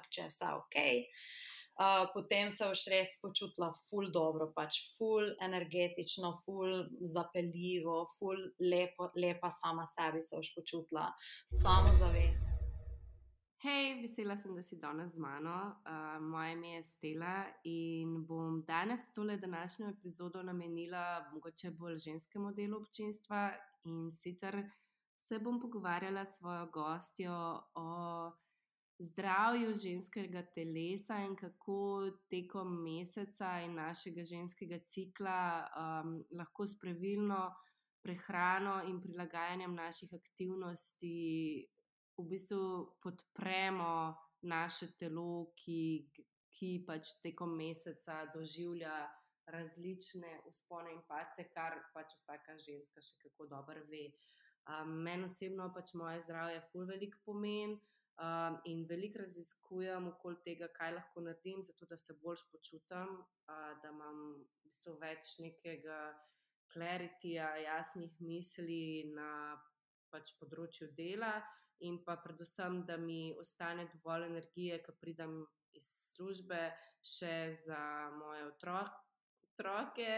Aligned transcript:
ampak 0.00 0.10
če 0.10 0.22
je 0.22 0.32
vse 0.32 0.54
ok. 0.56 0.76
Uh, 1.80 2.10
potem 2.12 2.50
se 2.52 2.66
boš 2.66 2.82
res 2.92 3.14
počutila 3.22 3.70
ful 3.88 4.10
dobro, 4.12 4.50
pač 4.52 4.82
ful 4.98 5.30
energetično, 5.40 6.42
ful 6.44 6.84
zapeljivo, 7.00 8.10
ful 8.18 8.36
lepo, 8.60 9.10
lepa 9.16 9.50
sama 9.50 9.86
sebi 9.88 10.20
se 10.20 10.36
boš 10.36 10.50
počutila, 10.56 11.08
samo 11.62 11.94
zavest. 12.00 12.46
Hej, 13.60 14.00
vesela 14.00 14.36
sem, 14.40 14.54
da 14.56 14.62
si 14.64 14.78
danes 14.80 15.12
z 15.12 15.20
mano. 15.20 15.56
Uh, 15.84 16.20
moje 16.20 16.52
ime 16.52 16.74
je 16.78 16.82
Stela 16.82 17.34
in 17.68 18.22
bom 18.24 18.62
danes 18.64 19.08
tole 19.12 19.36
današnjo 19.36 19.88
epizodo 19.88 20.42
namenila 20.42 21.28
mogoče 21.32 21.70
bolj 21.70 21.98
ženskemu 21.98 22.52
delu 22.56 22.80
občinstva 22.80 23.50
in 23.84 24.08
sicer 24.12 24.62
se 25.20 25.38
bom 25.38 25.60
pogovarjala 25.60 26.24
s 26.24 26.38
svojo 26.38 26.66
gostjo 26.72 27.36
o 27.74 28.32
zdravju 29.00 29.72
ženskega 29.74 30.42
telesa 30.54 31.18
in 31.24 31.34
kako 31.36 32.10
tekom 32.30 32.74
meseca 32.84 33.54
in 33.64 33.74
našega 33.74 34.24
ženskega 34.24 34.78
cikla 34.86 35.40
um, 35.64 36.18
lahko 36.36 36.66
s 36.66 36.78
pravilno 36.78 37.48
prehrano 38.04 38.82
in 38.88 39.00
prilagajanjem 39.00 39.74
naših 39.74 40.12
aktivnosti 40.14 41.16
v 42.20 42.28
bistvu 42.28 42.96
podpremo 43.02 44.16
naše 44.42 44.92
telo, 44.98 45.52
ki, 45.56 46.10
ki 46.52 46.70
pač 46.86 47.14
tekom 47.24 47.56
meseca 47.56 48.24
doživlja 48.34 48.94
različne 49.50 50.40
uspone 50.46 50.92
in 50.94 51.00
pace, 51.08 51.48
kar 51.54 51.78
pač 51.94 52.14
vsaka 52.20 52.56
ženska 52.60 53.02
še 53.02 53.16
kako 53.24 53.48
dobro 53.50 53.84
ve. 53.88 54.10
Um, 54.68 55.00
Meni 55.04 55.26
osebno 55.26 55.70
pač 55.74 55.94
moje 55.98 56.20
zdravje, 56.26 56.60
ful 56.70 56.86
velik 56.86 57.16
pomen. 57.24 57.78
Um, 58.20 58.58
in 58.68 58.82
veliko 58.84 59.22
raziskujem 59.22 60.10
okoli 60.10 60.36
tega, 60.44 60.66
kaj 60.76 60.90
lahko 60.92 61.22
naredim, 61.24 61.62
zato 61.64 61.86
da 61.88 61.96
se 61.96 62.18
bolj 62.20 62.42
počutim, 62.52 63.14
uh, 63.48 63.70
da 63.80 63.92
imam 63.94 64.18
v 64.34 64.66
bistvu 64.66 64.98
več 65.00 65.38
nekega 65.40 66.00
klaritija, 66.74 67.54
jasnih 67.64 68.20
misli 68.20 69.08
na 69.14 69.56
pač 70.12 70.34
področju 70.36 70.90
dela, 70.98 71.32
in 71.80 72.02
pa 72.04 72.18
predvsem, 72.20 72.82
da 72.84 72.98
mi 73.00 73.32
ostane 73.40 73.88
dovolj 73.94 74.28
energije, 74.28 74.82
ko 74.84 74.92
pridem 75.00 75.40
iz 75.72 75.88
službe, 76.12 76.60
še 77.00 77.34
za 77.64 77.82
moje 78.20 78.44
otroke. 78.52 79.06
otroke 79.48 80.12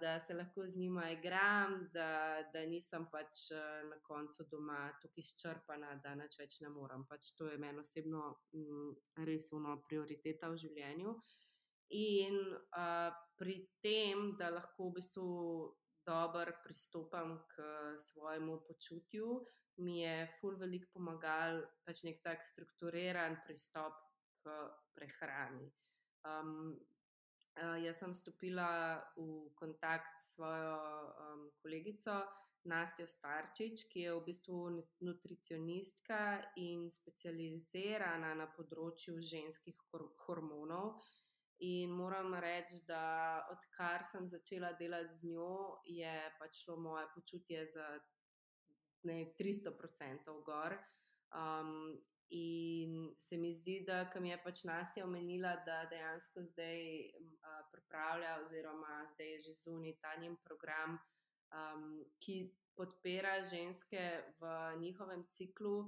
da 0.00 0.20
se 0.20 0.34
lahko 0.34 0.66
z 0.66 0.76
njima 0.76 1.10
igram, 1.10 1.88
da, 1.92 2.42
da 2.52 2.60
nisem 2.66 3.06
pač 3.12 3.50
na 3.90 3.96
koncu 4.04 4.44
doma 4.50 4.90
tako 5.02 5.20
izčrpana, 5.22 5.94
da 6.04 6.14
nič 6.14 6.38
več 6.38 6.60
ne 6.60 6.68
morem. 6.74 7.06
Pač 7.08 7.30
to 7.38 7.48
je 7.48 7.58
meni 7.58 7.80
osebno 7.80 8.22
m, 8.52 8.92
res 9.24 9.48
eno 9.52 9.78
prioriteta 9.88 10.50
v 10.52 10.60
življenju. 10.66 11.14
In 11.96 12.40
uh, 12.74 13.14
pri 13.38 13.60
tem, 13.82 14.32
da 14.38 14.50
lahko 14.50 14.90
v 14.90 14.96
bistvu 14.98 15.28
dobro 16.06 16.52
pristopam 16.64 17.38
k 17.54 17.62
svojemu 17.98 18.58
počutju, 18.66 19.44
mi 19.78 20.00
je 20.00 20.26
ful 20.40 20.56
veliko 20.58 20.90
pomagal 20.96 21.62
pač 21.84 22.02
nek 22.06 22.22
tak 22.24 22.46
strukturiran 22.46 23.38
pristop 23.46 23.94
k 24.42 24.54
prehrani. 24.96 25.68
Um, 26.26 26.74
Uh, 27.56 27.78
jaz 27.80 27.96
sem 28.02 28.12
stopila 28.14 29.00
v 29.16 29.48
stik 29.56 30.04
s 30.20 30.34
svojo 30.34 30.76
um, 31.08 31.46
kolegico 31.62 32.20
Nastjo 32.68 33.06
Starčič, 33.06 33.86
ki 33.88 34.00
je 34.00 34.12
v 34.12 34.24
bistvu 34.26 34.58
nutricionistka 35.00 36.18
in 36.60 36.90
specializirana 36.90 38.34
na 38.36 38.46
področju 38.52 39.22
ženskih 39.22 39.78
hor 39.88 40.04
hormonov. 40.26 40.98
In 41.64 41.94
moram 41.96 42.34
reči, 42.34 42.82
da 42.84 43.46
odkar 43.48 44.04
sem 44.04 44.26
začela 44.28 44.74
delati 44.76 45.16
z 45.16 45.30
njo, 45.32 45.80
je 45.88 46.12
pač 46.38 46.60
šlo 46.60 46.76
moje 46.76 47.06
počutje 47.14 47.64
za 47.72 47.86
ne, 49.08 49.32
300% 49.38 50.36
gor. 50.44 50.76
Um, 51.32 51.96
In 52.30 53.14
se 53.18 53.36
mi 53.36 53.52
zdi, 53.54 53.84
da 53.86 54.10
kam 54.10 54.24
je 54.24 54.36
pač 54.42 54.64
Nastja 54.64 55.04
omenila, 55.04 55.52
da 55.66 55.84
dejansko 55.90 56.42
zdaj 56.42 56.80
uh, 57.20 57.60
pripravlja, 57.72 58.38
oziroma 58.44 59.04
zdaj 59.12 59.30
je 59.32 59.38
že 59.40 59.54
zunaj 59.62 59.94
ta 60.02 60.16
njen 60.20 60.34
program, 60.42 60.98
um, 61.54 62.02
ki 62.18 62.50
podpira 62.76 63.44
ženske 63.44 64.02
v 64.40 64.50
njihovem 64.80 65.24
ciklu. 65.30 65.78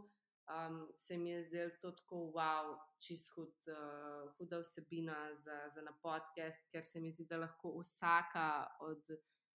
Um, 0.48 0.88
se 0.96 1.18
mi 1.18 1.30
je 1.30 1.42
zdelo 1.44 1.70
to 1.80 1.90
tako, 1.92 2.16
wow, 2.32 2.78
čist 3.02 3.34
hud, 3.34 3.52
uh, 3.68 4.30
huda 4.38 4.62
vsebina 4.62 5.34
za, 5.34 5.58
za 5.74 5.82
na 5.82 5.92
podcast, 6.02 6.62
ker 6.72 6.84
se 6.84 7.00
mi 7.00 7.12
zdi, 7.12 7.26
da 7.28 7.42
lahko 7.42 7.74
vsaka 7.80 8.66
od 8.80 9.10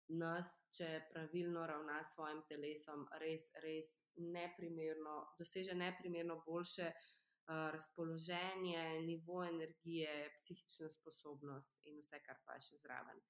nas, 0.10 0.50
če 0.76 0.88
pravilno 1.12 1.66
ravna 1.68 2.02
s 2.04 2.14
svojim 2.16 2.42
telesom, 2.50 3.06
res, 3.22 3.50
res 3.64 3.90
neprimerno, 4.18 5.20
doseže 5.40 5.76
neprimerno 5.76 6.42
boljše 6.46 6.90
uh, 6.90 7.70
razpoloženje, 7.74 8.84
nivo 9.08 9.44
energije, 9.44 10.34
psihično 10.36 10.90
sposobnost 10.90 11.80
in 11.90 12.02
vse, 12.02 12.20
kar 12.26 12.42
pa 12.46 12.60
še 12.60 12.82
zraven. 12.84 13.22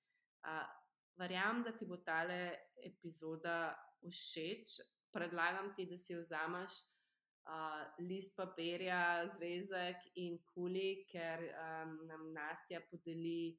Uh, 0.44 0.66
verjamem, 1.20 1.64
da 1.64 1.76
ti 1.78 1.86
bo 1.86 2.00
tale 2.06 2.40
epizoda 2.84 3.76
všeč. 4.04 4.82
Predlagam 5.14 5.70
ti, 5.78 5.86
da 5.86 5.98
si 5.98 6.18
vzameš 6.18 6.80
uh, 7.46 7.84
list 8.10 8.36
papirja, 8.36 9.28
zvezek 9.36 10.10
in 10.16 10.40
kuli, 10.54 11.06
ker 11.12 11.46
um, 11.52 11.96
nam 12.10 12.32
Nastja 12.34 12.82
podeli 12.90 13.54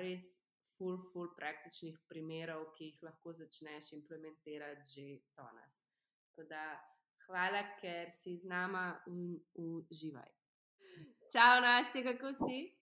res 0.00 0.26
ful, 0.78 0.98
ful 1.12 1.28
praktičnih 1.38 1.98
primerov, 2.08 2.72
ki 2.76 2.90
jih 2.90 3.02
lahko 3.08 3.32
začneš 3.32 3.92
implementirati 3.98 4.86
že 4.94 5.06
danes. 5.36 5.82
Hvala, 7.26 7.62
ker 7.80 8.10
si 8.12 8.36
z 8.36 8.44
nama 8.44 8.92
in 9.06 9.38
uživaj. 9.54 10.32
Čau, 11.32 11.60
Nasti, 11.64 12.02
kako 12.04 12.32
si? 12.44 12.74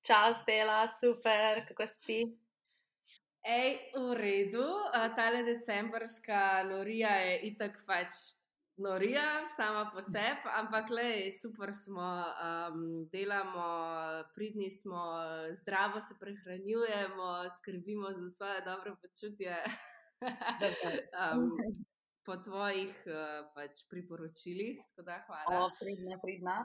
Čau, 0.00 0.34
Stela, 0.42 0.86
super, 1.00 1.66
kako 1.68 1.88
si? 2.04 2.22
Ej, 3.40 3.92
v 3.96 4.14
redu, 4.14 4.68
ta 5.16 5.30
le 5.32 5.42
decembrska 5.42 6.62
norija 6.68 7.12
je 7.24 7.34
itak 7.48 7.80
pač 7.88 8.39
norija, 8.80 9.46
sama 9.56 9.90
po 9.92 10.02
sebi, 10.02 10.48
ampak 10.60 10.90
le, 10.90 11.30
super 11.42 11.70
smo, 11.74 12.08
um, 12.46 13.08
delamo, 13.12 13.68
pridni 14.34 14.70
smo, 14.70 15.04
zdravo 15.60 16.00
se 16.00 16.14
prehranjujemo, 16.20 17.28
skrbimo 17.56 18.12
za 18.12 18.30
svoje 18.30 18.60
dobro 18.64 18.96
počutje. 19.02 19.56
um, 21.20 21.50
po 22.26 22.36
tvojih 22.36 22.94
uh, 23.06 23.46
pač 23.54 23.84
priporočilih, 23.90 24.82
tako 24.88 25.06
da 25.06 25.22
hvala. 25.26 25.64
O, 25.64 25.70
pridna, 25.80 26.18
pridna. 26.22 26.56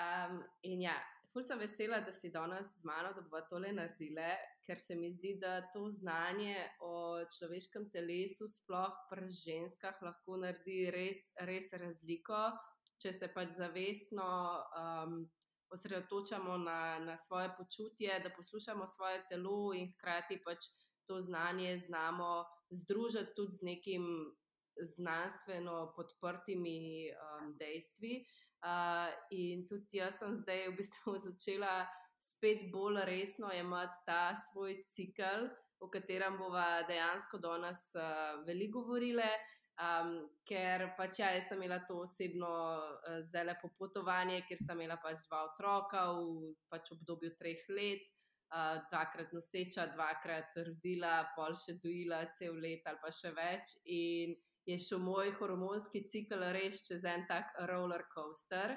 Um, 0.00 0.42
in 0.62 0.82
ja, 0.82 0.96
ful 1.32 1.42
sem 1.42 1.58
vesela, 1.58 2.00
da 2.04 2.12
si 2.12 2.30
danes 2.30 2.76
z 2.80 2.84
mano, 2.84 3.12
da 3.16 3.22
bo 3.22 3.40
tole 3.50 3.72
naredile, 3.72 4.36
ker 4.70 4.78
se 4.78 4.94
mi 4.94 5.10
zdi, 5.12 5.34
da 5.40 5.60
to 5.72 5.88
znanje 5.90 6.54
o 6.80 7.18
človeškem 7.38 7.88
telesu, 7.90 8.46
sploh 8.48 8.94
pri 9.10 9.26
ženskah, 9.34 9.96
lahko 10.06 10.36
naredi 10.38 10.84
res, 10.94 11.32
res 11.42 11.72
razliko, 11.74 12.38
če 13.02 13.10
se 13.16 13.28
pač 13.34 13.56
zavestno 13.58 14.28
um, 14.78 15.16
osredotočamo 15.74 16.54
na, 16.62 17.00
na 17.02 17.16
svoje 17.18 17.50
počutje, 17.58 18.20
da 18.22 18.30
poslušamo 18.36 18.86
svoje 18.86 19.24
telo 19.30 19.72
in 19.74 19.90
hkrati 19.96 20.38
pač 20.44 20.70
to 21.10 21.18
znanje 21.18 21.78
znamo 21.78 22.44
združiti 22.70 23.34
tudi 23.34 23.56
z 23.58 23.66
nekim 23.72 24.04
znanstveno 24.78 25.92
podprtimi 25.96 27.10
um, 27.10 27.56
dejstvi. 27.58 28.20
Uh, 28.62 29.10
in 29.34 29.66
tudi 29.66 29.98
jaz 29.98 30.20
sem 30.22 30.36
zdaj 30.36 30.68
v 30.68 30.76
bistvu 30.78 31.16
začela 31.26 31.88
spet 32.20 32.68
bolj 32.72 33.04
resno 33.08 33.52
imeti 33.56 34.04
ta 34.06 34.34
svoj 34.36 34.76
cikl, 34.92 35.48
o 35.80 35.88
katerem 35.88 36.36
bova 36.38 36.82
dejansko 36.88 37.40
danes 37.40 37.80
uh, 37.96 38.44
veliko 38.46 38.84
govorile. 38.84 39.30
Um, 39.80 40.26
ker 40.44 40.90
pač 40.98 41.22
ja, 41.22 41.30
sem 41.40 41.56
imela 41.62 41.78
to 41.88 42.02
osebno 42.02 42.50
uh, 42.50 43.22
zelo 43.24 43.48
lepo 43.48 43.70
potovanje, 43.78 44.42
ker 44.48 44.60
sem 44.60 44.76
imela 44.76 44.98
pač 45.00 45.22
dva 45.24 45.46
otroka 45.46 46.02
v 46.18 46.50
pač 46.68 46.90
obdobju 46.92 47.30
treh 47.38 47.62
let, 47.72 48.04
uh, 48.52 48.82
dvakrat 48.90 49.32
noseča, 49.32 49.88
dvakrat 49.94 50.60
rodila, 50.66 51.14
pol 51.32 51.56
še 51.56 51.78
dojila, 51.80 52.26
cel 52.36 52.60
let 52.60 52.84
ali 52.92 53.00
pa 53.00 53.14
še 53.22 53.32
več. 53.32 53.72
In 53.88 54.36
je 54.68 54.76
šel 54.76 55.00
moj 55.00 55.32
hormonski 55.40 56.04
cikl 56.04 56.44
res 56.52 56.84
čez 56.84 57.08
en 57.08 57.24
tak 57.30 57.56
roller 57.70 58.04
coaster. 58.12 58.76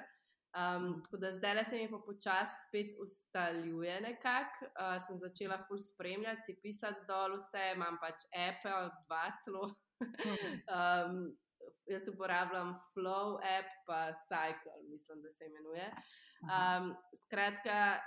Um, 0.54 1.02
tako 1.02 1.16
da 1.16 1.32
zdaj 1.32 1.64
se 1.64 1.76
mi 1.76 1.90
pa 1.90 1.98
počasi 2.06 2.68
spet 2.68 2.94
ustaljuje 3.02 4.00
nekako. 4.00 4.66
Uh, 4.66 4.98
sem 5.06 5.18
začela 5.18 5.58
ful 5.68 5.78
spremljati, 5.78 6.46
si 6.46 6.58
pisati 6.62 7.06
dol 7.08 7.34
vse, 7.36 7.72
imam 7.74 7.98
pač 8.02 8.28
Apple, 8.48 8.90
dva 9.06 9.24
celo. 9.44 9.64
um, 10.76 11.36
jaz 11.86 12.08
uporabljam 12.08 12.74
Flow 12.92 13.38
app, 13.58 13.68
pa 13.86 14.12
Cycle, 14.28 14.78
mislim, 14.90 15.22
da 15.22 15.30
se 15.30 15.46
imenuje. 15.46 15.90
Um, 16.42 16.94
skratka, 17.24 17.98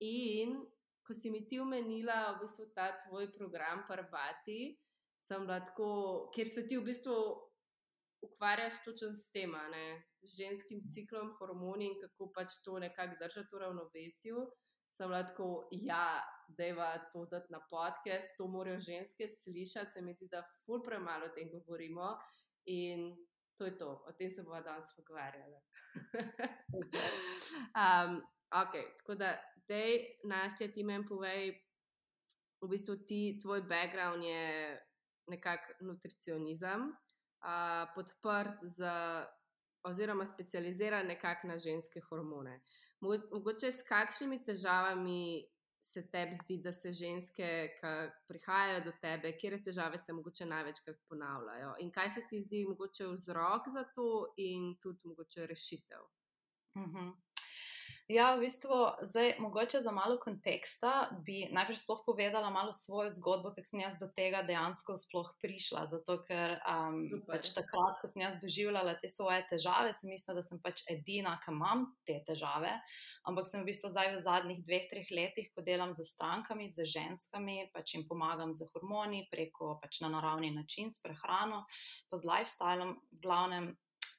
in 0.00 0.60
ko 1.06 1.14
si 1.14 1.30
mi 1.30 1.46
ti 1.48 1.60
omenila, 1.60 2.34
v 2.36 2.44
bistvu 2.44 2.68
ta 2.74 2.92
tvoj 3.04 3.32
program, 3.32 3.86
Parbati, 3.88 4.76
sem 5.22 5.46
lahko, 5.48 6.28
ker 6.34 6.46
se 6.48 6.66
ti 6.66 6.76
v 6.76 6.86
bistvu 6.90 7.16
ukvarjaš 8.22 8.84
točno 8.84 9.12
s 9.12 9.30
tem, 9.32 9.52
z 10.22 10.36
ženskim 10.36 10.82
ciklom, 10.94 11.32
hormoni 11.38 11.86
in 11.86 11.96
kako 12.00 12.32
pač 12.34 12.60
to 12.64 12.78
nekako 12.78 13.16
držati 13.20 13.56
v 13.56 13.58
ravnovesju. 13.58 14.46
Sem 14.92 15.10
lahko, 15.10 15.68
ja, 15.72 16.20
da 16.48 16.64
je 16.64 16.74
to 17.12 17.24
dati 17.26 17.52
na 17.52 17.60
podcast, 17.70 18.36
to 18.36 18.46
morajo 18.46 18.80
ženske 18.80 19.28
slišati, 19.28 19.90
se 19.90 20.02
mi 20.02 20.14
zdi, 20.14 20.28
da 20.28 20.42
ful 20.64 20.82
premalo 20.84 21.26
o 21.26 21.34
tem 21.34 21.50
govorimo. 21.50 22.18
In 22.66 23.16
to 23.58 23.64
je 23.64 23.78
to, 23.78 24.04
o 24.08 24.12
tem 24.12 24.30
se 24.30 24.42
bomo 24.42 24.60
danes 24.60 24.84
pogovarjali. 24.96 25.56
um, 27.80 28.20
ok, 28.62 28.72
tako 28.98 29.14
da, 29.14 29.36
dej, 29.68 29.98
Nastja, 30.24 30.68
ti 30.72 30.84
meni 30.84 31.08
povej, 31.08 31.54
v 32.62 32.68
bistvu 32.68 32.96
ti, 33.08 33.38
tvoj 33.42 33.62
background 33.62 34.24
je 34.24 34.78
nekako 35.26 35.72
nutricionizem, 35.80 36.92
uh, 37.42 37.94
podprt 37.94 38.62
z, 38.62 38.84
oziroma 39.84 40.26
specializiran 40.26 41.06
nekako 41.06 41.46
na 41.46 41.58
ženske 41.58 42.00
hormone. 42.08 42.60
Mogoče 43.00 43.72
s 43.72 43.82
kakšnimi 43.82 44.44
težavami 44.44 45.42
se 45.82 46.04
tebi 46.10 46.34
zdi, 46.34 46.58
da 46.62 46.72
se 46.72 46.92
ženske, 46.92 47.46
ki 47.80 47.92
prihajajo 48.28 48.84
do 48.84 48.92
tebe, 49.02 49.32
kje 49.38 49.58
težave 49.64 49.98
se 49.98 50.12
mogoče 50.12 50.46
največkrat 50.46 51.00
ponavljajo? 51.08 51.74
In 51.82 51.90
kaj 51.90 52.10
se 52.10 52.22
ti 52.30 52.42
zdi 52.42 52.64
mogoče 52.68 53.08
vzrok 53.16 53.68
za 53.74 53.84
to, 53.94 54.34
in 54.36 54.76
tudi 54.80 55.08
mogoče 55.08 55.46
rešitev? 55.46 56.06
Uh 56.74 56.82
mhm. 56.82 56.96
-huh. 56.96 57.12
Ja, 58.10 58.34
v 58.34 58.44
bistvu, 58.44 58.76
zdaj, 59.08 59.36
mogoče 59.38 59.80
za 59.80 59.92
malo 59.94 60.18
konteksta 60.20 61.08
bi 61.24 61.46
najprej 61.54 61.78
sploh 61.80 62.02
povedala 62.06 62.50
malo 62.50 62.72
svojo 62.72 63.10
zgodbo, 63.14 63.54
kako 63.54 63.68
sem 63.68 63.80
jaz 63.80 63.94
do 64.00 64.08
tega 64.10 64.42
dejansko 64.42 64.96
sploh 64.98 65.30
prišla. 65.40 65.86
Zato, 65.86 66.18
ker 66.26 66.58
um, 66.66 66.98
pač 67.30 67.54
takrat, 67.54 68.02
ko 68.02 68.10
sem 68.10 68.26
jaz 68.26 68.36
doživljala 68.42 68.98
te 69.00 69.08
svoje 69.08 69.46
težave, 69.50 69.94
sem 69.94 70.10
mislila, 70.10 70.40
da 70.40 70.44
sem 70.44 70.60
pač 70.60 70.82
edina, 70.90 71.38
ki 71.44 71.54
imam 71.54 71.88
te 72.06 72.18
težave 72.26 72.74
ampak 73.24 73.46
sem 73.46 73.62
v 73.62 73.70
bistvu 73.70 73.90
zdaj 73.92 74.16
v 74.16 74.22
zadnjih 74.22 74.60
dveh, 74.66 74.86
treh 74.90 75.08
letih, 75.14 75.50
ko 75.54 75.62
delam 75.62 75.94
z 75.94 76.06
strankami, 76.06 76.66
z 76.70 76.86
ženskami, 76.86 77.70
pač 77.74 77.94
jim 77.94 78.04
pomagam 78.08 78.54
z 78.54 78.66
hormoni, 78.74 79.26
preko 79.30 79.78
pač 79.82 80.02
na 80.02 80.10
naravni 80.10 80.50
način, 80.50 80.90
s 80.90 80.98
prehrano, 81.02 81.64
pa 82.10 82.18
z 82.18 82.26
lifestylem, 82.26 82.98
v 82.98 83.22
glavnem, 83.22 83.66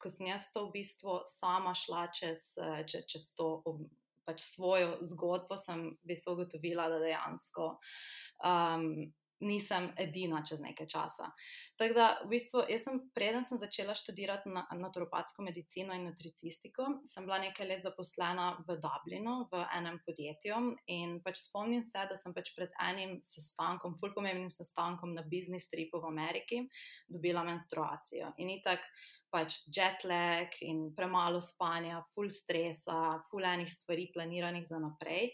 ko 0.03 0.11
sem 0.11 0.27
jaz 0.33 0.49
to 0.51 0.67
v 0.67 0.79
bistvu 0.81 1.21
sama 1.31 1.71
šla 1.77 2.09
čez, 2.11 2.53
čez, 2.89 3.07
čez 3.07 3.31
to. 3.39 3.63
Pač 4.23 4.39
svojo 4.39 5.01
zgodbo 5.03 5.57
sem 5.59 5.89
v 5.99 6.13
bistvu 6.13 6.37
ugotovila, 6.37 6.85
da 6.87 7.01
dejansko 7.01 7.65
um, 8.39 8.85
nisem 9.43 9.89
edina 9.97 10.41
čez 10.47 10.61
nekaj 10.63 10.87
časa. 10.87 11.29
Tako 11.77 11.95
da, 11.97 12.07
v 12.23 12.29
bistvu, 12.35 12.63
jaz 12.69 12.83
sem, 12.85 12.99
preden 13.15 13.45
sem 13.49 13.59
začela 13.59 13.95
študirati 13.97 14.51
na, 14.53 14.65
naturopatsko 14.77 15.43
medicino 15.43 15.95
in 15.97 16.05
nutricistiko, 16.07 16.85
sem 17.09 17.25
bila 17.27 17.41
nekaj 17.43 17.67
let 17.67 17.83
zaposlena 17.83 18.53
v 18.67 18.77
Dublinu, 18.83 19.35
v 19.51 19.63
enem 19.77 19.99
podjetju. 20.05 20.59
In 20.95 21.17
pač 21.25 21.41
spomnim 21.47 21.83
se, 21.83 22.05
da 22.09 22.17
sem 22.19 22.35
pač 22.35 22.53
pred 22.57 22.73
enim 22.89 23.17
sestankom, 23.25 23.97
fulj 23.99 24.15
pomembnim 24.15 24.51
sestankom 24.53 25.15
na 25.17 25.25
business 25.27 25.69
tripu 25.71 26.01
v 26.03 26.13
Ameriki, 26.13 26.63
dobila 27.09 27.45
menstruacijo. 27.47 28.33
In 28.37 28.53
itak. 28.59 28.85
Pač 29.33 29.63
jet 29.73 30.03
lag 30.05 30.53
in 30.61 30.91
premalo 30.93 31.41
spanja, 31.41 32.03
full 32.13 32.29
stresa, 32.29 33.17
full 33.31 33.45
enih 33.49 33.71
stvari, 33.71 34.11
planiranih 34.13 34.67
za 34.69 34.77
naprej. 34.77 35.31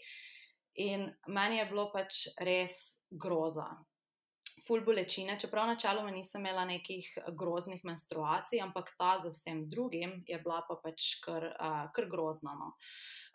In 0.80 1.04
meni 1.28 1.58
je 1.58 1.68
bilo 1.68 1.90
pač 1.92 2.24
res 2.40 2.78
groza, 3.10 3.68
ful 4.66 4.84
bolečine, 4.86 5.34
čeprav 5.40 5.66
načeloma 5.66 6.12
nisem 6.14 6.44
imela 6.44 6.64
nekih 6.64 7.06
groznih 7.38 7.82
menstruacij, 7.84 8.60
ampak 8.62 8.92
ta 8.98 9.16
za 9.22 9.32
vsem 9.34 9.64
drugim 9.68 10.20
je 10.28 10.38
bila 10.38 10.60
pa 10.68 10.78
pač 10.82 11.16
kar, 11.24 11.50
uh, 11.50 11.86
kar 11.94 12.06
grozna. 12.10 12.54
No. 12.54 12.70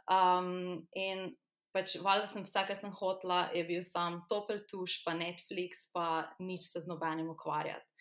Um, 0.08 0.86
in 0.96 1.34
pač 1.76 1.98
valjda 2.00 2.32
sem 2.32 2.46
vse, 2.48 2.64
kar 2.70 2.80
sem 2.80 2.94
hotla, 2.96 3.40
je 3.54 3.66
bil 3.68 3.84
sam 3.84 4.22
topel 4.32 4.64
tuš, 4.70 5.02
pa 5.04 5.16
Netflix, 5.18 5.90
pa 5.94 6.32
nič 6.40 6.70
se 6.72 6.86
z 6.86 6.88
nobenim 6.88 7.30
ukvarjati. 7.34 7.95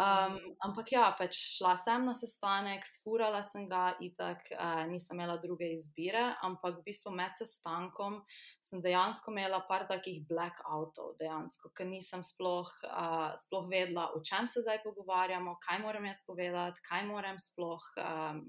Um, 0.00 0.38
ampak 0.64 0.94
ja, 0.94 1.10
pač 1.12 1.36
šla 1.58 1.74
sem 1.76 2.06
na 2.08 2.14
sestanek, 2.16 2.86
spurala 2.88 3.42
sem 3.44 3.66
ga, 3.68 3.90
itak 4.00 4.46
uh, 4.56 4.86
nisem 4.88 5.18
imela 5.18 5.34
druge 5.42 5.68
izbire, 5.74 6.22
ampak 6.46 6.78
v 6.78 6.86
bistvu 6.86 7.12
med 7.12 7.36
sestankom 7.36 8.16
sem 8.64 8.80
dejansko 8.80 9.34
imela 9.34 9.58
par 9.68 9.84
takih 9.90 10.22
blackoutov, 10.30 11.18
dejansko, 11.20 11.72
ker 11.76 11.90
nisem 11.90 12.24
sploh, 12.24 12.70
uh, 12.88 13.36
sploh 13.44 13.68
vedela, 13.68 14.08
o 14.16 14.22
čem 14.24 14.48
se 14.48 14.64
zdaj 14.64 14.80
pogovarjamo, 14.86 15.58
kaj 15.66 15.82
moram 15.84 16.08
jaz 16.08 16.24
povedati, 16.24 16.80
kaj 16.88 17.04
moram 17.10 17.36
sploh, 17.42 17.84
um, 18.00 18.44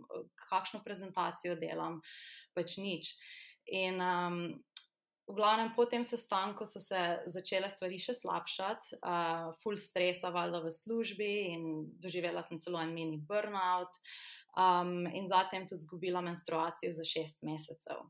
kakšno 0.47 0.86
prezentacijo 0.88 1.59
delam, 1.59 2.00
pač 2.56 2.77
nič. 2.80 3.12
In 3.75 4.00
um, 4.00 4.44
v 5.27 5.35
glavnem 5.35 5.71
po 5.75 5.85
tem 5.85 6.03
sestanku 6.03 6.65
so 6.65 6.79
se 6.79 6.97
začele 7.27 7.69
stvari 7.69 8.00
še 8.01 8.15
slabšati, 8.18 8.97
uh, 9.00 9.51
full 9.62 9.77
stresa, 9.77 10.31
valjda 10.33 10.63
v 10.65 10.71
službi 10.73 11.31
in 11.53 11.63
doživela 12.01 12.44
sem 12.44 12.59
celo 12.59 12.81
en 12.81 12.94
mini 12.94 13.21
burnout. 13.21 13.94
Um, 14.51 15.07
in 15.07 15.29
zatem 15.31 15.63
tudi 15.63 15.85
izgubila 15.85 16.19
menstruacijo 16.19 16.91
za 16.97 17.06
šest 17.07 17.39
mesecev. 17.47 18.03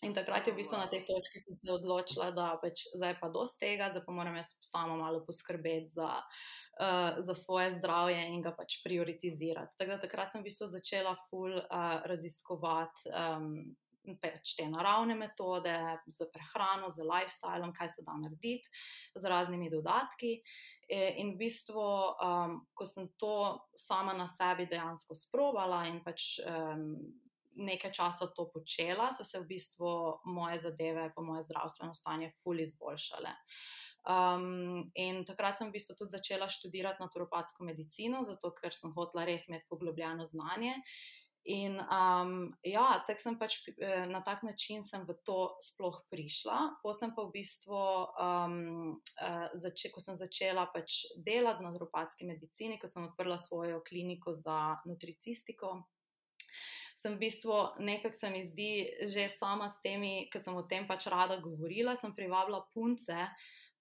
In 0.00 0.14
takrat 0.14 0.46
je 0.46 0.54
v 0.54 0.62
bistvu 0.62 0.78
na 0.78 0.86
tej 0.86 1.02
točki 1.04 1.42
se 1.42 1.72
odločila, 1.74 2.30
da 2.32 2.54
pač 2.62 2.86
zdaj 2.94 3.18
pa 3.20 3.28
dosti 3.34 3.66
tega, 3.66 3.90
zdaj 3.90 4.06
pa 4.06 4.14
moram 4.14 4.38
jaz 4.38 4.54
sama 4.64 4.94
malo 4.96 5.20
poskrbeti 5.26 5.90
za, 5.92 6.22
uh, 6.78 7.18
za 7.20 7.34
svoje 7.34 7.74
zdravje 7.76 8.22
in 8.30 8.40
ga 8.40 8.54
pač 8.56 8.78
prioritizirati. 8.86 9.74
Tako 9.76 9.90
da 9.90 10.00
takrat 10.06 10.32
sem 10.32 10.40
v 10.40 10.48
bistvu 10.48 10.70
začela 10.70 11.18
ful 11.28 11.52
uh, 11.58 12.00
raziskovati. 12.08 13.10
Um, 13.10 13.76
Pač 14.16 14.54
te 14.56 14.64
naravne 14.70 15.14
metode, 15.18 15.74
z 16.08 16.28
prehrano, 16.32 16.88
z 16.90 17.04
lifestylem, 17.04 17.74
kaj 17.76 17.92
se 17.92 18.04
da 18.06 18.16
narediti, 18.16 18.72
z 19.14 19.24
raznimi 19.28 19.70
dodatki. 19.70 20.38
E, 20.88 21.00
in 21.20 21.34
v 21.34 21.44
bistvu, 21.44 21.84
um, 22.24 22.60
ko 22.72 22.86
sem 22.88 23.10
to 23.20 23.60
sama 23.76 24.16
na 24.16 24.24
sebi 24.24 24.64
dejansko 24.70 25.12
sprobala 25.14 25.82
in 25.90 26.00
pač 26.00 26.38
um, 26.40 26.94
nekaj 27.58 27.92
časa 27.92 28.30
to 28.32 28.46
počela, 28.48 29.10
so 29.12 29.24
se 29.24 29.40
v 29.42 29.48
bistvu 29.50 29.90
moje 30.24 30.62
zadeve, 30.64 31.10
pa 31.14 31.22
moje 31.22 31.44
zdravstveno 31.44 31.94
stanje, 31.94 32.32
fully 32.40 32.64
izboljšale. 32.64 33.34
Um, 34.08 34.88
in 34.94 35.24
takrat 35.28 35.58
sem 35.58 35.68
v 35.68 35.76
bistvu 35.76 35.98
tudi 35.98 36.14
začela 36.16 36.48
študirati 36.48 37.02
naturopatsko 37.02 37.66
medicino, 37.66 38.22
zato 38.24 38.54
ker 38.56 38.72
sem 38.72 38.94
hotela 38.94 39.26
res 39.28 39.48
imeti 39.50 39.68
poglobljeno 39.68 40.24
znanje. 40.24 40.78
In 41.44 41.78
um, 41.80 42.32
ja, 42.66 43.04
tako 43.06 43.22
sem 43.22 43.36
pač 43.40 43.54
eh, 43.80 44.04
na 44.10 44.20
tak 44.20 44.42
način 44.42 44.82
v 44.82 45.14
to 45.24 45.56
sploh 45.64 46.02
prišla. 46.10 46.80
Potem 46.82 47.14
pa 47.14 47.24
v 47.24 47.32
bistvu, 47.32 47.78
um, 48.18 49.00
uh, 49.00 49.48
zače, 49.54 49.88
ko 49.94 50.00
sem 50.00 50.18
začela 50.18 50.66
pač 50.68 51.06
delati 51.16 51.64
na 51.64 51.70
naturopatski 51.70 52.26
medicini, 52.28 52.78
ko 52.78 52.88
sem 52.88 53.08
odprla 53.08 53.38
svojo 53.38 53.80
kliniko 53.80 54.34
za 54.36 54.76
nutricistiko, 54.84 55.88
sem 56.98 57.14
v 57.14 57.18
bistvu 57.18 57.54
nekaj, 57.78 58.14
se 58.18 58.30
mi 58.30 58.42
zdi, 58.42 58.72
že 59.06 59.28
sama 59.38 59.68
s 59.70 59.78
temi, 59.82 60.26
ki 60.32 60.42
sem 60.42 60.54
o 60.54 60.66
tem 60.66 60.86
pač 60.86 61.06
rada 61.06 61.38
govorila, 61.38 61.94
sem 61.96 62.12
privabila 62.14 62.66
punce, 62.74 63.30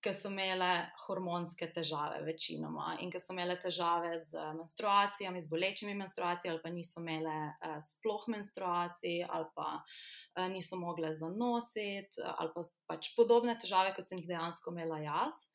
ki 0.04 0.14
so 0.14 0.30
imele 0.30 0.70
hormonske 1.06 1.70
težave, 1.74 2.22
večinoma 2.28 2.98
in 3.02 3.12
ki 3.12 3.22
so 3.24 3.34
imele 3.34 3.58
težave 3.62 4.14
z 4.22 4.44
menstruacijami, 4.60 5.42
z 5.42 5.50
bolečimi 5.50 5.96
menstruacijami, 5.98 6.54
ali 6.54 6.64
pa 6.64 6.74
niso 6.74 7.02
imele 7.02 7.38
uh, 7.50 7.80
sploh 7.84 8.28
menstruacij, 8.34 9.26
ali 9.26 9.50
pa 9.56 9.68
uh, 9.80 10.46
niso 10.54 10.78
mogle 10.78 11.14
zanositi, 11.18 12.22
ali 12.22 12.54
pa 12.54 12.66
pač 12.94 13.12
podobne 13.18 13.58
težave, 13.62 13.96
kot 13.98 14.08
sem 14.08 14.22
jih 14.22 14.30
dejansko 14.36 14.76
imela 14.76 15.02
jaz. 15.02 15.48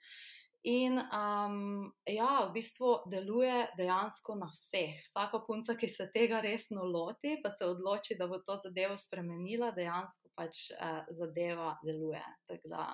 In 0.63 0.95
um, 0.99 1.91
ja, 2.07 2.47
v 2.47 2.53
bistvu 2.55 3.03
deluje 3.11 3.67
dejansko 3.77 4.37
na 4.39 4.47
vseh. 4.47 5.01
Vsaka 5.03 5.41
punca, 5.43 5.75
ki 5.75 5.89
se 5.91 6.07
tega 6.15 6.39
resno 6.41 6.85
loti, 6.87 7.35
pa 7.43 7.51
se 7.51 7.67
odloči, 7.67 8.15
da 8.19 8.29
bo 8.31 8.39
to 8.47 8.61
zadevo 8.63 8.95
spremenila, 8.95 9.73
dejansko 9.75 10.31
pač 10.39 10.69
uh, 10.77 11.03
zadeva 11.19 11.75
deluje. 11.83 12.23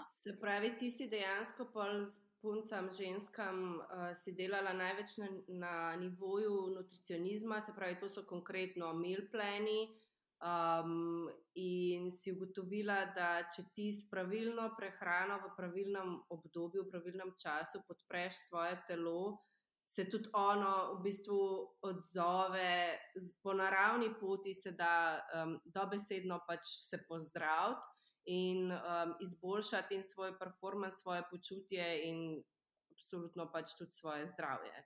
Se 0.08 0.38
pravi, 0.40 0.78
ti 0.80 0.88
si 0.90 1.10
dejansko 1.12 1.68
pol 1.74 2.06
z 2.08 2.16
puncam, 2.40 2.88
ženskam, 2.88 3.82
uh, 3.84 4.10
si 4.16 4.32
delala 4.32 4.72
največ 4.72 5.18
na, 5.20 5.28
na 5.48 5.74
nivoju 6.00 6.70
nutricionizma, 6.72 7.60
se 7.60 7.76
pravi, 7.76 8.00
to 8.00 8.08
so 8.08 8.24
konkretno 8.24 8.94
meal 8.96 9.28
plani. 9.28 9.90
Um, 10.38 11.26
in 11.58 12.12
si 12.14 12.30
ugotovila, 12.30 13.00
da 13.10 13.42
če 13.50 13.64
ti 13.74 13.88
s 13.90 14.04
pravilno 14.06 14.68
prehrano 14.76 15.40
v 15.42 15.50
pravilnem 15.56 16.12
obdobju, 16.30 16.84
v 16.84 16.92
pravilnem 16.92 17.32
času 17.42 17.80
podpreš 17.88 18.44
svoje 18.46 18.76
telo, 18.86 19.40
se 19.82 20.04
tudi 20.06 20.30
ono 20.38 20.94
v 20.94 21.02
bistvu 21.02 21.40
odzove 21.82 22.98
po 23.42 23.54
naravni 23.56 24.12
poti, 24.20 24.54
se 24.54 24.76
da 24.78 25.18
um, 25.18 25.56
dobesedno 25.64 26.38
pač 26.46 26.70
se 26.86 27.00
pozdraviti 27.08 27.88
in 28.28 28.70
um, 28.70 29.16
izboljšati 29.24 29.96
in 29.96 30.02
svoj 30.04 30.36
performance, 30.38 31.00
svoje 31.00 31.24
počutje 31.30 31.88
in 32.04 32.44
absolutno 32.92 33.48
pač 33.52 33.74
tudi 33.78 33.96
svoje 33.96 34.26
zdravje. 34.26 34.84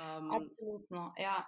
Um, 0.00 0.30
Absolutno. 0.34 1.12
Ja. 1.20 1.44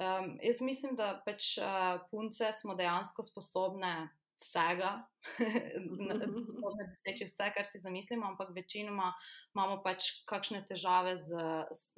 Um, 0.00 0.38
jaz 0.42 0.60
mislim, 0.60 0.96
da 0.96 1.22
pač 1.26 1.58
uh, 1.58 2.00
punce 2.10 2.52
smo 2.56 2.74
dejansko 2.74 3.22
sposobne 3.22 4.08
vsega, 4.42 4.90
sposobne 6.42 6.88
doseči 6.90 7.28
vse, 7.28 7.50
kar 7.54 7.66
si 7.66 7.78
zamislimo, 7.78 8.26
ampak 8.26 8.50
večinoma 8.54 9.12
imamo 9.54 9.78
pač 9.84 10.10
kakšne 10.26 10.64
težave 10.66 11.16
z, 11.22 11.38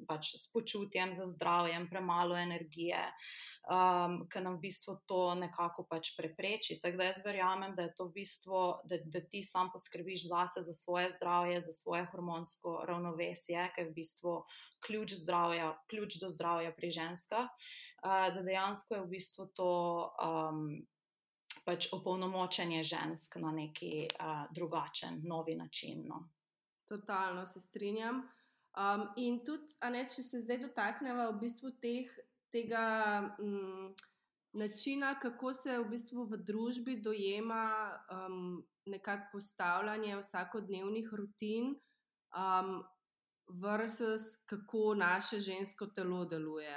pač, 0.07 0.35
s 0.37 0.45
počutjem, 0.53 1.15
z 1.17 1.25
zdravjem, 1.33 1.89
premalo 1.89 2.37
energije. 2.37 3.01
Um, 3.65 4.27
ki 4.29 4.43
nam 4.45 4.59
v 4.59 4.69
bistvu 4.69 4.93
to 5.09 5.33
nekako 5.33 5.87
pač 5.89 6.11
prepreči. 6.13 6.77
Tako 6.77 6.99
da 7.01 7.07
jaz 7.07 7.23
verjamem, 7.25 7.73
da 7.73 7.87
je 7.87 7.95
to 7.97 8.05
v 8.11 8.21
bistvu, 8.21 8.59
da, 8.85 8.99
da 9.09 9.23
ti 9.25 9.41
sam 9.41 9.71
poskrbiš 9.73 10.27
zase, 10.29 10.61
za 10.61 10.73
svoje 10.77 11.09
zdravje, 11.17 11.63
za 11.65 11.73
svoje 11.73 12.05
hormonsko 12.11 12.83
ravnovesje, 12.85 13.65
ki 13.73 13.81
je 13.81 13.87
v 13.89 13.95
bistvu 13.97 14.35
ključ, 14.85 15.17
zdravja, 15.17 15.73
ključ 15.89 16.21
do 16.21 16.29
zdravja 16.29 16.75
pri 16.77 16.93
ženskah. 16.93 17.49
Uh, 18.05 18.29
da 18.37 18.45
dejansko 18.45 18.99
je 18.99 19.01
v 19.01 19.13
bistvu 19.17 19.49
to 19.57 19.73
um, 20.21 20.85
pač 21.65 21.89
opolnomočenje 21.93 22.83
žensk 22.83 23.35
na 23.41 23.51
neki 23.51 24.05
uh, 24.05 24.45
drugačen, 24.53 25.21
novi 25.23 25.55
način. 25.55 26.05
No. 26.07 26.29
Totalno 26.85 27.45
se 27.45 27.59
strinjam. 27.59 28.21
Um, 28.75 29.07
in 29.17 29.39
tudi, 29.45 29.73
ne, 29.91 30.03
če 30.11 30.21
se 30.23 30.41
zdaj 30.43 30.59
dotaknemo 30.67 31.29
v 31.31 31.39
bistvu 31.41 31.71
teh, 31.81 32.11
tega 32.53 32.85
um, 33.39 33.93
načina, 34.53 35.13
kako 35.19 35.53
se 35.53 35.77
v, 35.79 35.87
bistvu 35.89 36.27
v 36.31 36.41
družbi 36.43 36.99
dojema 37.01 37.65
um, 38.11 38.59
nekakšno 38.85 39.31
postavljanje 39.31 40.19
vsakodnevnih 40.19 41.09
rutin, 41.17 41.73
um, 42.35 42.83
versus 43.61 44.35
kako 44.45 44.93
naše 44.99 45.39
žensko 45.39 45.87
telo 45.95 46.25
deluje. 46.25 46.75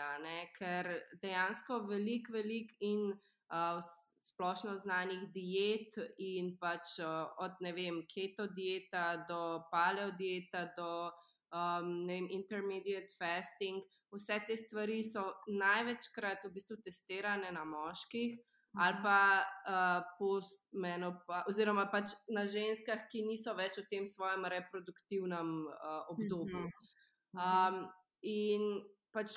Ker 0.57 0.89
dejansko 1.23 1.83
veliko, 1.89 2.33
veliko 2.33 2.75
in 2.81 3.11
uh, 3.11 3.83
splošno 4.29 4.77
znanih 4.77 5.25
diet 5.35 5.97
in 6.19 6.55
pač 6.61 6.99
uh, 7.03 7.31
od 7.45 7.61
ne 7.65 7.73
vem, 7.73 8.03
keto 8.11 8.49
dieta 8.57 9.25
do 9.29 9.41
paleo 9.73 10.11
dieta 10.19 10.67
do 10.77 10.91
um, 11.53 12.07
vem, 12.07 12.29
intermediate 12.31 13.15
fasting. 13.19 13.83
Vse 14.13 14.41
te 14.47 14.57
stvari 14.57 15.03
so 15.05 15.25
največkrat 15.53 16.47
v 16.47 16.53
bistvu 16.55 16.79
testirane 16.85 17.51
na 17.53 17.65
moških 17.69 18.39
mhm. 18.39 18.81
ali 18.85 19.03
pa 19.05 19.21
uh, 19.41 20.11
postmeno, 20.19 21.13
oziroma 21.49 21.89
pač 21.93 22.17
na 22.33 22.47
ženskah, 22.47 23.09
ki 23.13 23.25
niso 23.27 23.55
več 23.57 23.81
v 23.81 23.89
tem 23.91 24.07
svojem 24.07 24.45
reproduktivnem 24.45 25.57
uh, 25.67 26.05
obdobju. 26.15 26.69
Mhm. 26.69 26.77
Um, 27.39 27.83
in 28.25 28.63
pač, 29.13 29.37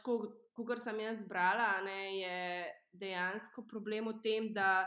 kot 0.65 0.81
sem 0.83 0.99
jaz 0.99 1.23
brala, 1.27 1.81
ne, 1.85 1.99
je 2.19 2.37
dejansko 3.01 3.65
problem 3.69 4.09
v 4.11 4.17
tem, 4.23 4.49
da 4.53 4.85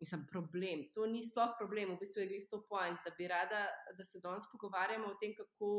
nisem 0.00 0.26
problem. 0.28 0.86
To 0.94 1.06
ni 1.06 1.22
sploh 1.24 1.54
problem, 1.58 1.94
v 1.94 2.00
bistvu 2.00 2.24
je 2.24 2.42
to 2.50 2.62
point, 2.68 2.98
da 3.04 3.14
bi 3.18 3.28
rada, 3.28 3.66
da 3.96 4.04
se 4.04 4.20
danes 4.22 4.44
pogovarjamo 4.52 5.12
o 5.12 5.16
tem, 5.20 5.34
kako 5.36 5.70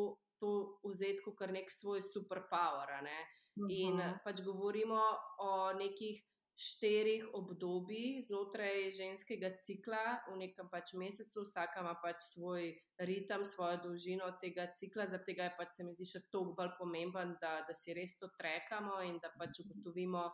to 0.42 0.80
vzeti 0.86 1.24
kot 1.25 1.50
nek 1.54 1.70
svoj 1.72 2.01
superpower. 2.01 2.98
Ne? 3.04 3.20
In 3.70 3.98
mhm. 3.98 4.20
pač 4.25 4.42
govorimo 4.46 5.00
o 5.42 5.74
nekih 5.77 6.22
štirih 6.57 7.27
obdobjih 7.37 8.17
znotraj 8.25 8.89
ženskega 8.97 9.51
cikla, 9.61 10.23
v 10.31 10.39
nekem 10.41 10.69
pač 10.71 10.95
mesecu, 10.97 11.43
vsaka 11.45 11.83
ima 11.85 11.93
pač 12.01 12.23
svoj 12.33 12.71
ritem, 13.05 13.45
svojo 13.45 13.77
dolžino 13.83 14.31
tega 14.41 14.65
cikla, 14.73 15.05
zato 15.05 15.31
je 15.31 15.51
pač 15.57 15.77
se 15.77 15.85
mi 15.85 15.93
zdi 15.93 16.09
še 16.09 16.23
toliko 16.33 16.57
bolj 16.57 16.73
pomemben, 16.79 17.37
da, 17.41 17.61
da 17.67 17.77
si 17.77 17.93
res 17.93 18.17
to 18.17 18.31
trekamo 18.39 19.03
in 19.05 19.21
da 19.21 19.29
pač 19.37 19.61
ugotovimo 19.61 20.25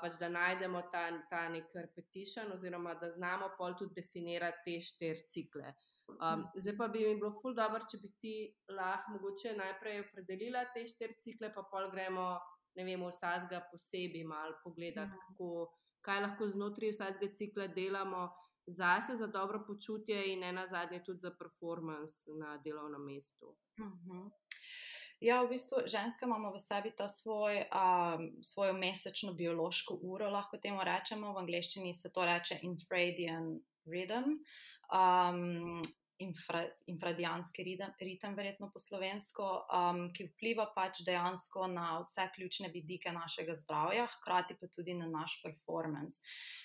pač 0.00 0.18
da 0.20 0.28
najdemo 0.28 0.82
ta, 0.92 1.08
ta 1.30 1.48
nek 1.48 1.72
repetition, 1.74 2.52
oziroma 2.52 2.94
da 3.00 3.10
znamo 3.10 3.54
pol 3.58 3.72
tudi 3.78 3.94
definirati 3.96 4.60
te 4.64 4.80
štiri 4.80 5.24
cikle. 5.28 5.72
Um, 6.20 6.44
zdaj 6.54 6.76
pa 6.76 6.88
bi 6.92 7.06
mi 7.06 7.14
bilo 7.16 7.30
ful 7.40 7.54
dobro, 7.56 7.80
če 7.88 7.98
bi 8.02 8.10
ti 8.20 8.34
lahko 8.68 9.14
mogoče 9.16 9.54
najprej 9.56 10.02
opredelila 10.04 10.66
te 10.74 10.84
štiri 10.86 11.16
cikle, 11.16 11.48
pa 11.54 11.64
pol 11.70 11.88
gremo, 11.94 12.34
ne 12.74 12.84
vem, 12.84 13.06
vsakega 13.06 13.62
posebej 13.70 14.24
malo 14.24 14.56
pogledati, 14.64 15.10
mhm. 15.10 15.18
kako, 15.28 15.74
kaj 16.04 16.20
lahko 16.20 16.48
znotraj 16.48 16.90
vsakega 16.90 17.34
cikla 17.34 17.66
delamo 17.66 18.28
zase 18.66 19.16
za 19.16 19.26
dobro 19.26 19.64
počutje 19.66 20.32
in 20.32 20.40
ne 20.40 20.52
na 20.52 20.66
zadnje 20.66 21.02
tudi 21.04 21.20
za 21.20 21.30
performance 21.38 22.30
na 22.40 22.56
delovnem 22.64 23.04
mestu. 23.04 23.56
Uh 23.78 23.86
mhm. 23.86 24.10
-huh. 24.10 24.30
Ja, 25.20 25.42
v 25.42 25.54
bistvu 25.54 25.86
ženske 25.86 26.26
imamo 26.26 26.50
v 26.52 26.60
sebi 26.60 26.90
to 26.96 27.08
svoj, 27.08 27.62
um, 27.72 28.42
svojo 28.42 28.72
mesečno 28.72 29.32
biološko 29.32 29.98
uro, 30.02 30.28
lahko 30.30 30.58
temu 30.58 30.84
rečemo. 30.84 31.32
V 31.32 31.38
angleščini 31.38 31.94
se 31.94 32.10
to 32.12 32.24
reče 32.26 32.58
infradian 32.62 33.60
rhythm, 33.86 34.36
um, 34.92 35.82
infra, 36.18 36.64
infradianski 36.86 37.64
ritem, 37.66 37.92
ritem, 38.00 38.34
verjetno 38.36 38.70
po 38.72 38.78
slovensko, 38.78 39.48
um, 39.66 40.02
ki 40.14 40.28
vpliva 40.32 40.66
pač 40.74 41.02
dejansko 41.06 41.66
na 41.72 41.86
vse 42.02 42.28
ključne 42.36 42.70
vidike 42.74 43.12
našega 43.12 43.56
zdravja, 43.62 44.06
hkrati 44.18 44.58
pa 44.60 44.68
tudi 44.70 44.94
na 44.94 45.08
naš 45.10 45.40
performance. 45.42 46.20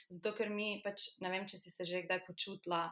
Zato, 0.10 0.36
ker 0.38 0.50
mi 0.54 0.82
pač 0.84 1.10
ne 1.24 1.34
vem, 1.34 1.48
če 1.50 1.62
si 1.62 1.74
se 1.74 1.86
že 1.86 2.04
kdaj 2.06 2.26
počutila 2.28 2.88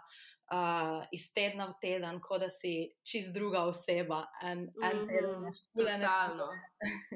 uh, 0.53 1.05
iz 1.11 1.27
tedna 1.33 1.67
v 1.71 1.75
teden, 1.81 2.19
kot 2.23 2.41
da 2.41 2.49
si 2.53 2.73
čist 3.05 3.33
druga 3.35 3.65
oseba. 3.67 4.23
En, 4.43 4.67
en 4.83 5.03
teden 5.09 5.35
imaš 5.41 5.61
ful 5.73 5.89
energije. 5.91 6.47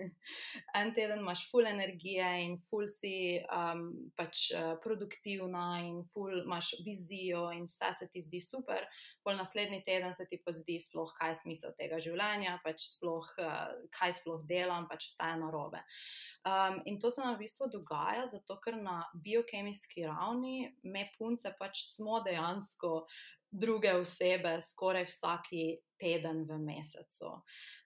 en 0.80 0.94
teden 0.96 1.24
imaš 1.24 1.46
ful 1.52 1.68
energije 1.70 2.30
in 2.46 2.58
ful 2.70 2.88
si 2.90 3.14
um, 3.46 3.86
pač 4.18 4.50
uh, 4.56 4.74
produktivna 4.84 5.66
in 5.86 6.02
ful 6.14 6.42
imaš 6.44 6.74
vizijo 6.86 7.48
in 7.56 7.68
vse 7.70 7.94
se 8.00 8.10
ti 8.12 8.24
zdi 8.26 8.42
super. 8.44 8.88
Pol 9.24 9.38
naslednji 9.40 9.84
teden 9.86 10.16
se 10.18 10.28
ti 10.30 10.42
pa 10.46 10.56
zdi 10.58 10.80
sploh, 10.82 11.14
kaj 11.20 11.36
je 11.36 11.42
smisel 11.44 11.76
tega 11.80 12.02
življenja, 12.04 12.58
pač 12.66 12.90
sploh, 12.96 13.32
uh, 13.40 13.72
kaj 13.96 14.20
sploh 14.22 14.44
delam, 14.50 14.90
pač 14.92 15.12
vse 15.12 15.34
je 15.34 15.42
narobe. 15.46 15.84
Um, 16.42 16.82
in 16.86 17.00
to 17.00 17.12
se 17.12 17.22
nam 17.22 17.36
v 17.36 17.44
bistvu 17.44 17.68
dogaja, 17.70 18.26
zato 18.32 18.56
ker 18.64 18.74
na 18.82 19.04
biokemijski 19.14 20.08
ravni 20.10 20.72
me 20.84 21.04
punce 21.18 21.52
pač 21.60 21.84
smo 21.94 22.18
dejansko 22.26 23.06
druge 23.52 23.92
osebe, 23.94 24.56
skoraj 24.62 25.06
vsaki 25.12 25.66
teden 26.02 26.48
v 26.50 26.58
mesecu. 26.64 27.36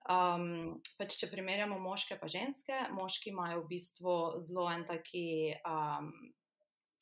Um, 0.08 0.80
pač 0.96 1.18
če 1.20 1.28
primerjamo 1.34 1.82
moške 1.82 2.16
in 2.16 2.32
ženske, 2.32 2.80
moški 2.96 3.34
imajo 3.34 3.66
v 3.66 3.70
bistvu 3.76 4.16
zelo 4.48 4.70
en 4.72 4.88
taki. 4.88 5.28
Um, 5.68 6.16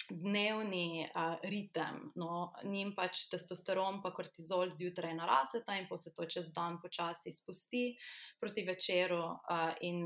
Dnevni 0.04 1.08
uh, 1.08 1.40
ritem, 1.48 2.10
no, 2.20 2.52
njim 2.68 2.90
pač 2.92 3.22
testosteron, 3.32 4.02
pa 4.04 4.12
kortizol 4.12 4.74
zjutraj 4.76 5.14
naraseta, 5.16 5.78
in 5.80 5.88
pa 5.88 5.96
se 5.98 6.12
to 6.12 6.28
čez 6.28 6.50
dan 6.52 6.76
počasi 6.84 7.32
spusti 7.32 7.96
proti 8.42 8.66
večeru, 8.68 9.22
uh, 9.24 9.72
in 9.80 10.04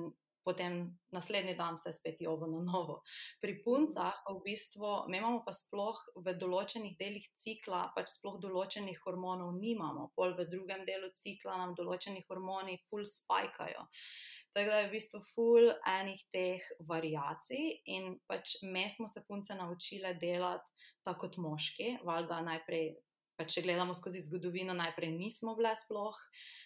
potem 0.48 0.78
naslednji 1.12 1.56
dan 1.60 1.78
se 1.78 1.92
spet 1.94 2.22
jovo 2.24 2.48
na 2.48 2.62
novo. 2.64 3.02
Pri 3.44 3.58
puncah 3.66 4.22
pa 4.24 4.34
v 4.34 4.40
bistvu, 4.46 4.92
mi 5.12 5.20
imamo 5.20 5.42
pa 5.44 5.52
sploh 5.52 6.00
v 6.24 6.36
določenih 6.40 6.96
delih 7.00 7.28
cikla, 7.44 7.82
pač 7.96 8.14
sploh 8.16 8.40
določenih 8.44 9.02
hormonov 9.04 9.58
nimamo, 9.60 10.12
pol 10.16 10.38
v 10.40 10.48
drugem 10.48 10.86
delu 10.88 11.12
cikla 11.20 11.60
nam 11.60 11.76
določeni 11.76 12.24
hormoni 12.30 12.80
full 12.88 13.04
spajkajo. 13.04 13.84
Tako 14.56 14.72
da 14.72 14.78
je 14.80 14.88
v 14.88 14.94
bistvu 14.96 15.20
full 15.36 15.74
enih 15.92 16.22
teh 16.34 16.70
variacij 16.90 17.66
in 17.94 18.16
pač 18.32 18.56
mi 18.64 18.88
smo 18.90 19.12
se 19.12 19.22
punce 19.28 19.54
naučile 19.54 20.16
delati 20.22 20.64
tako 21.04 21.28
kot 21.28 21.38
moški, 21.44 21.98
valjda 22.08 22.40
najprej, 22.48 22.96
pač 23.40 23.54
če 23.54 23.64
gledamo 23.68 23.94
skozi 23.96 24.24
zgodovino, 24.26 24.74
najprej 24.76 25.12
nismo 25.14 25.54
bile 25.60 25.76
sploh 25.80 26.16
uh, 26.16 26.57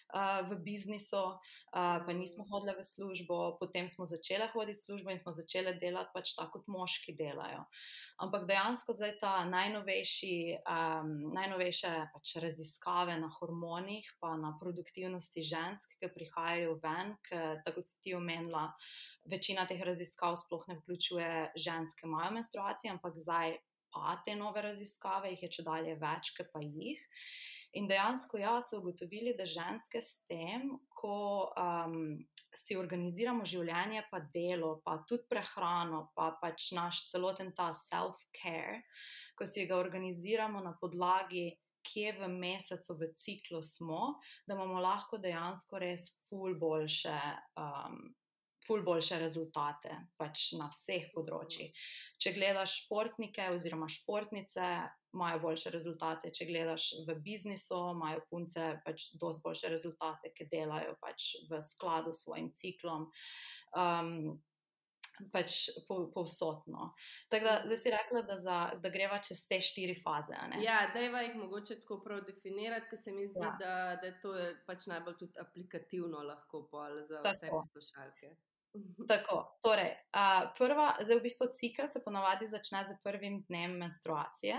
v 0.48 0.58
biznisu, 0.64 1.22
uh, 1.36 1.98
pa 2.04 2.12
nismo 2.12 2.44
hodile 2.50 2.76
v 2.76 2.84
službo, 2.84 3.56
potem 3.60 3.88
smo 3.88 4.06
začele 4.06 4.48
hoditi 4.52 4.80
v 4.80 4.84
službo 4.84 5.10
in 5.10 5.20
smo 5.20 5.32
začele 5.32 5.72
delati 5.80 6.12
pač 6.14 6.34
tako, 6.36 6.60
kot 6.60 6.68
moški 6.68 7.16
delajo. 7.16 7.64
Ampak 8.22 8.44
dejansko 8.46 8.92
zdaj 8.92 9.16
ta 9.18 9.32
najnovejši, 9.48 10.62
um, 10.68 11.32
najnovejše 11.32 11.92
pač 12.12 12.36
raziskave 12.44 13.16
na 13.18 13.32
hormonih, 13.40 14.06
pa 14.20 14.36
na 14.36 14.52
produktivnosti 14.60 15.42
žensk, 15.42 15.96
ki 15.98 16.12
prihajajo 16.12 16.76
ven, 16.84 17.16
ker 17.26 17.64
tako 17.64 17.82
si 17.82 17.96
ti 18.04 18.14
omenila. 18.14 18.68
Večina 19.24 19.64
teh 19.70 19.80
raziskav 19.80 20.36
sploh 20.38 20.66
ne 20.68 20.76
vključuje 20.80 21.54
ženske, 21.56 22.02
ki 22.02 22.10
imajo 22.10 22.36
menstruacije, 22.36 22.92
ampak 22.92 23.16
zdaj 23.22 23.56
pa 23.92 24.16
te 24.26 24.34
nove 24.36 24.62
raziskave, 24.64 25.32
jih 25.34 25.42
je 25.46 25.50
če 25.56 25.64
dalje 25.66 25.96
več, 26.00 26.32
kot 26.36 26.52
pa 26.52 26.62
jih. 26.64 27.00
In 27.72 27.86
dejansko 27.88 28.36
ja, 28.38 28.58
so 28.60 28.82
ugotovili, 28.82 29.32
da 29.36 29.46
ženske 29.48 30.02
s 30.04 30.20
tem, 30.28 30.74
ko 30.92 31.48
um, 31.56 32.18
si 32.52 32.76
organiziramo 32.76 33.46
življenje, 33.48 34.04
pa 34.10 34.20
delo, 34.34 34.74
pa 34.84 34.98
tudi 35.08 35.24
prehrano, 35.30 36.10
pa 36.16 36.34
pač 36.42 36.70
naš 36.76 37.06
celoten 37.08 37.54
ta 37.56 37.70
self-care, 37.86 38.82
ko 39.38 39.48
si 39.48 39.64
ga 39.66 39.80
organiziramo 39.80 40.60
na 40.60 40.74
podlagi, 40.80 41.48
kje 41.82 42.12
v 42.20 42.28
mesecu, 42.30 42.94
v 42.94 43.08
ciklu 43.18 43.62
smo, 43.64 44.18
da 44.46 44.54
imamo 44.54 44.80
lahko 44.84 45.18
dejansko 45.18 45.80
res 45.82 46.12
ful 46.28 46.54
boljše. 46.60 47.16
Um, 47.58 48.12
Ful 48.66 48.84
boljše 48.86 49.18
rezultate, 49.18 49.94
pač 50.20 50.52
na 50.58 50.68
vseh 50.70 51.08
področjih. 51.14 51.72
Če 52.22 52.34
gledaš 52.36 52.76
športnike 52.84 53.48
oziroma 53.54 53.88
športnice, 53.90 54.68
imajo 55.16 55.40
boljše 55.42 55.72
rezultate. 55.74 56.30
Če 56.30 56.46
gledaš 56.50 56.92
v 57.08 57.18
biznisu, 57.24 57.80
imajo 57.96 58.22
punce 58.30 58.68
pač 58.86 59.10
dosti 59.18 59.42
boljše 59.44 59.72
rezultate, 59.74 60.30
ki 60.36 60.46
delajo 60.52 60.94
pač 61.02 61.32
v 61.50 61.60
skladu 61.72 62.14
s 62.14 62.24
svojim 62.24 62.52
ciklom. 62.54 63.10
Um, 63.74 64.38
pač 65.32 65.68
povsotno. 66.14 66.92
Tako 67.30 67.44
da 67.44 67.56
zdaj 67.66 67.78
si 67.78 67.90
rekla, 67.90 68.22
da, 68.26 68.38
za, 68.38 68.58
da 68.82 68.90
greva 68.90 69.18
čez 69.22 69.44
te 69.48 69.60
štiri 69.62 69.94
faze. 70.02 70.34
Ja, 70.62 70.78
da 70.94 71.02
je 71.02 71.10
jih 71.26 71.36
mogoče 71.36 71.80
tako 71.82 72.00
prav 72.04 72.22
definirati, 72.26 72.88
ker 72.90 72.98
se 72.98 73.12
mi 73.12 73.28
zdi, 73.28 73.44
ja. 73.44 73.56
da, 73.60 73.74
da 74.00 74.08
je 74.08 74.16
to 74.22 74.32
pač 74.66 74.86
najbolj 74.90 75.18
tudi 75.20 75.38
aplikativno 75.40 76.22
lahko 76.26 76.64
za 77.08 77.22
tako. 77.22 77.36
vse 77.36 77.50
poslušalke. 77.50 78.34
Tako, 79.08 79.58
torej, 79.62 79.90
uh, 80.16 80.48
prva, 80.56 80.94
zdaj 81.04 81.18
v 81.18 81.24
bistvu 81.26 81.50
cikl 81.58 81.90
se 81.92 82.00
ponavadi 82.04 82.48
začne 82.48 82.86
z 82.88 82.96
prvim 83.04 83.42
dnem 83.48 83.76
menstruacije. 83.78 84.56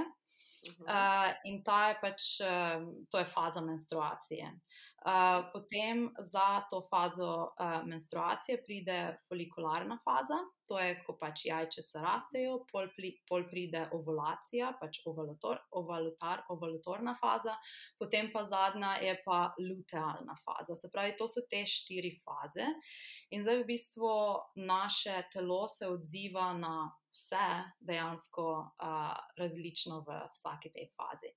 Uh, 0.63 1.33
in 1.49 1.63
ta 1.63 1.89
je 1.89 1.95
pač, 2.01 2.27
uh, 2.45 2.83
to 3.11 3.19
je 3.19 3.25
faza 3.25 3.61
menstruacije. 3.61 4.51
Uh, 5.03 5.51
potem 5.51 6.09
za 6.19 6.63
to 6.69 6.79
fazo 6.87 7.51
uh, 7.59 7.83
menstruacije 7.83 8.63
pride 8.63 9.17
folikularna 9.27 9.97
faza, 10.03 10.37
to 10.67 10.79
je, 10.79 10.93
ko 11.03 11.17
pač 11.19 11.43
jajčice 11.49 11.99
rastejo, 11.99 12.61
pol, 12.71 12.87
pli, 12.95 13.11
pol 13.27 13.43
pride 13.49 13.81
ovulacija, 13.91 14.71
pač 14.79 15.01
ovulator, 15.09 15.59
ovulatar, 15.75 16.45
ovulatorna 16.55 17.17
faza, 17.19 17.57
potem 17.99 18.31
pa 18.31 18.45
zadnja 18.47 18.95
je 19.03 19.17
pa 19.25 19.41
lutealna 19.59 20.37
faza. 20.45 20.79
Se 20.79 20.87
pravi, 20.93 21.17
to 21.19 21.27
so 21.27 21.43
te 21.51 21.65
štiri 21.67 22.15
faze. 22.23 22.71
In 23.35 23.43
zdaj 23.43 23.59
v 23.59 23.69
bistvu 23.73 24.09
naše 24.63 25.19
telo 25.35 25.65
se 25.67 25.87
odziva 25.87 26.53
na 26.55 26.87
vse 27.13 27.45
dejansko 27.79 28.47
uh, 28.59 29.13
različno 29.37 30.01
v 30.07 30.17
vsaki 30.33 30.73
tej 30.73 30.89
fazi. 30.97 31.31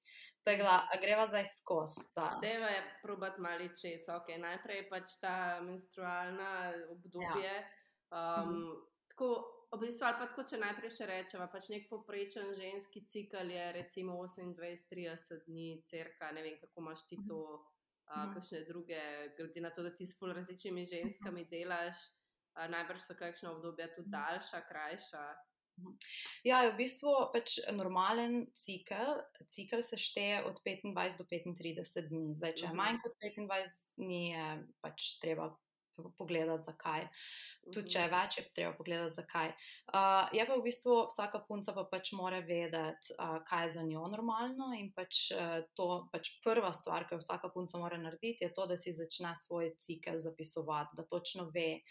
Tegla, 0.47 0.89
greva 1.03 1.27
zdaj 1.29 1.47
skozi. 1.59 2.05
Deva 2.41 2.69
je 2.71 2.83
probat 3.03 3.39
mali 3.39 3.69
čez, 3.75 4.09
ok. 4.09 4.31
Najprej 4.39 4.85
pač 4.91 5.19
ta 5.21 5.61
menstrualna 5.61 6.73
obdobje. 6.95 7.55
Ja. 7.55 7.67
Um, 8.15 8.53
mhm. 8.53 8.77
tako, 9.11 9.31
v 9.73 9.81
bistvu, 9.81 10.07
ali 10.07 10.19
pa 10.21 10.27
tako, 10.31 10.45
če 10.47 10.61
najprej 10.63 10.93
še 10.95 11.09
rečemo, 11.11 11.49
pač 11.51 11.71
nek 11.73 11.89
poprečen 11.91 12.53
ženski 12.55 13.03
cikl 13.11 13.51
je 13.51 13.65
recimo 13.75 14.15
28-30 14.23 15.49
dni, 15.49 15.67
crka, 15.91 16.31
ne 16.37 16.45
vem, 16.47 16.61
kako 16.63 16.85
imaš 16.85 17.03
ti 17.11 17.19
to, 17.27 17.41
uh, 18.07 18.31
kakšne 18.37 18.63
druge, 18.71 19.03
glede 19.39 19.65
na 19.67 19.75
to, 19.75 19.83
da 19.83 19.91
ti 19.91 20.07
s 20.07 20.15
pol 20.21 20.31
različnimi 20.37 20.87
ženskami 20.87 21.45
delaš, 21.51 22.07
uh, 22.55 22.69
najbrž 22.71 23.03
so 23.03 23.19
kakšna 23.19 23.57
obdobja 23.57 23.91
tudi 23.99 24.15
daljša, 24.15 24.63
krajša. 24.71 25.27
Ja, 26.45 26.63
je 26.65 26.73
v 26.73 26.79
bistvu 26.79 27.13
pač 27.35 27.59
normalen 27.75 28.47
cikl. 28.57 29.21
Cikl 29.53 29.83
se 29.85 29.99
šteje 30.01 30.45
od 30.49 30.61
25 30.65 31.19
do 31.21 31.27
35 31.29 32.09
dni. 32.09 32.37
Zdaj, 32.39 32.57
če 32.57 32.65
je 32.67 32.73
mhm. 32.73 32.81
manj 32.81 33.03
kot 33.05 33.19
25 33.23 33.77
dni, 34.01 34.23
je 34.33 34.47
pač 34.85 35.11
treba 35.23 35.53
pogledati, 36.17 36.67
zakaj. 36.69 37.09
Tudi 37.67 37.91
če 37.91 37.99
je 37.99 38.07
mhm. 38.07 38.15
več, 38.15 38.37
je 38.39 38.45
treba 38.55 38.73
pogledati, 38.79 39.19
zakaj. 39.19 39.53
Uh, 39.91 40.29
je 40.37 40.45
pa 40.47 40.55
v 40.55 40.65
bistvu 40.69 40.99
vsaka 41.11 41.41
punca 41.49 41.75
pa 41.75 41.83
pač 41.91 42.13
mora 42.15 42.39
vedeti, 42.47 43.17
uh, 43.17 43.41
kaj 43.49 43.67
je 43.67 43.73
za 43.77 43.87
njo 43.89 44.07
normalno. 44.13 44.71
In 44.79 44.93
pač, 44.95 45.27
uh, 45.35 45.59
to, 45.79 46.07
pač 46.13 46.37
prva 46.47 46.71
stvar, 46.77 47.09
ki 47.09 47.17
jo 47.17 47.25
vsaka 47.25 47.51
punca 47.55 47.81
mora 47.83 47.99
narediti, 47.99 48.47
je 48.47 48.53
to, 48.55 48.69
da 48.71 48.79
si 48.79 48.95
začne 48.95 49.35
svoj 49.43 49.75
cikl 49.83 50.21
zapisovati, 50.23 50.95
da 50.97 51.09
točno 51.11 51.51
ve, 51.51 51.83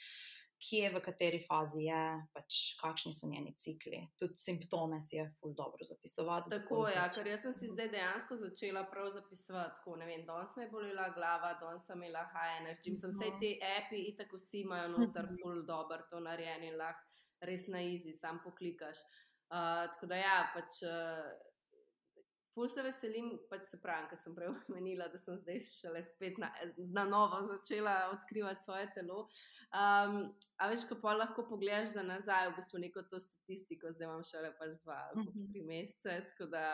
kje, 0.61 0.89
v 0.93 1.01
kateri 1.03 1.39
fazi 1.45 1.85
je, 1.85 2.01
pač, 2.33 2.57
kakšni 2.79 3.13
so 3.13 3.27
njeni 3.27 3.53
cikli. 3.59 4.01
Tudi 4.19 4.37
simptome 4.43 5.01
si 5.01 5.17
je 5.17 5.25
ful 5.39 5.53
dobro 5.57 5.85
zapisovati. 5.85 6.51
Tako 6.53 6.87
je, 6.87 6.95
ja, 6.95 7.05
ker 7.15 7.27
jaz 7.27 7.43
sem 7.45 7.55
si 7.57 7.71
zdaj 7.71 7.89
dejansko 7.93 8.37
začela 8.41 8.85
prav 8.91 9.09
zapisovati. 9.15 9.79
Tako, 9.79 9.97
ne 10.01 10.09
vem, 10.09 10.25
danes 10.27 10.55
me 10.57 10.67
je 10.67 10.71
bolila 10.71 11.09
glava, 11.17 11.55
danes 11.61 11.87
sem 11.87 11.99
imela 11.99 12.25
high 12.33 12.61
energy. 12.61 12.93
Mislim, 12.95 13.13
vse 13.15 13.31
te 13.41 13.51
api, 13.73 14.05
tako 14.19 14.39
vsi 14.41 14.63
imajo 14.65 14.93
noter 14.97 15.29
ful 15.41 15.65
dobro 15.67 16.01
to 16.11 16.23
narejeno 16.23 16.71
in 16.71 16.79
lahko 16.79 17.45
res 17.45 17.67
na 17.67 17.81
izi, 17.83 18.13
sam 18.15 18.39
poklikaš. 18.43 19.03
Uh, 19.45 19.85
tako 19.93 20.13
da 20.13 20.23
ja, 20.23 20.39
pač. 20.55 20.81
Uh, 20.85 21.53
Ful 22.55 22.69
se 22.71 22.83
veselim, 22.85 23.33
pač 23.51 23.65
se 23.67 23.77
pravi, 23.83 24.07
ker 24.11 24.19
sem 24.19 24.35
prej 24.35 24.53
omenila, 24.69 25.09
da 25.11 25.19
sem 25.19 25.35
zdaj 25.41 25.59
šele 25.67 26.01
spet 26.07 26.39
na, 26.39 26.49
na 26.95 27.03
novo 27.09 27.41
začela 27.49 27.95
odkrivati 28.13 28.63
svoje 28.63 28.87
telo. 28.95 29.25
Um, 29.75 30.21
a 30.55 30.69
veš, 30.71 30.85
ko 30.87 30.95
pa 31.01 31.17
lahko 31.17 31.43
pogledaš 31.49 31.97
za 31.97 32.03
nazaj, 32.07 32.53
v 32.53 32.57
bistvu 32.61 32.79
neko 32.85 33.03
to 33.11 33.19
statistiko, 33.19 33.91
zdaj 33.91 34.07
imam 34.07 34.23
šele 34.23 34.53
pač 34.59 34.77
dva 34.85 35.01
ali 35.09 35.25
mhm. 35.25 35.49
tri 35.51 35.65
mesece, 35.67 36.21
tako 36.31 36.47
da 36.53 36.67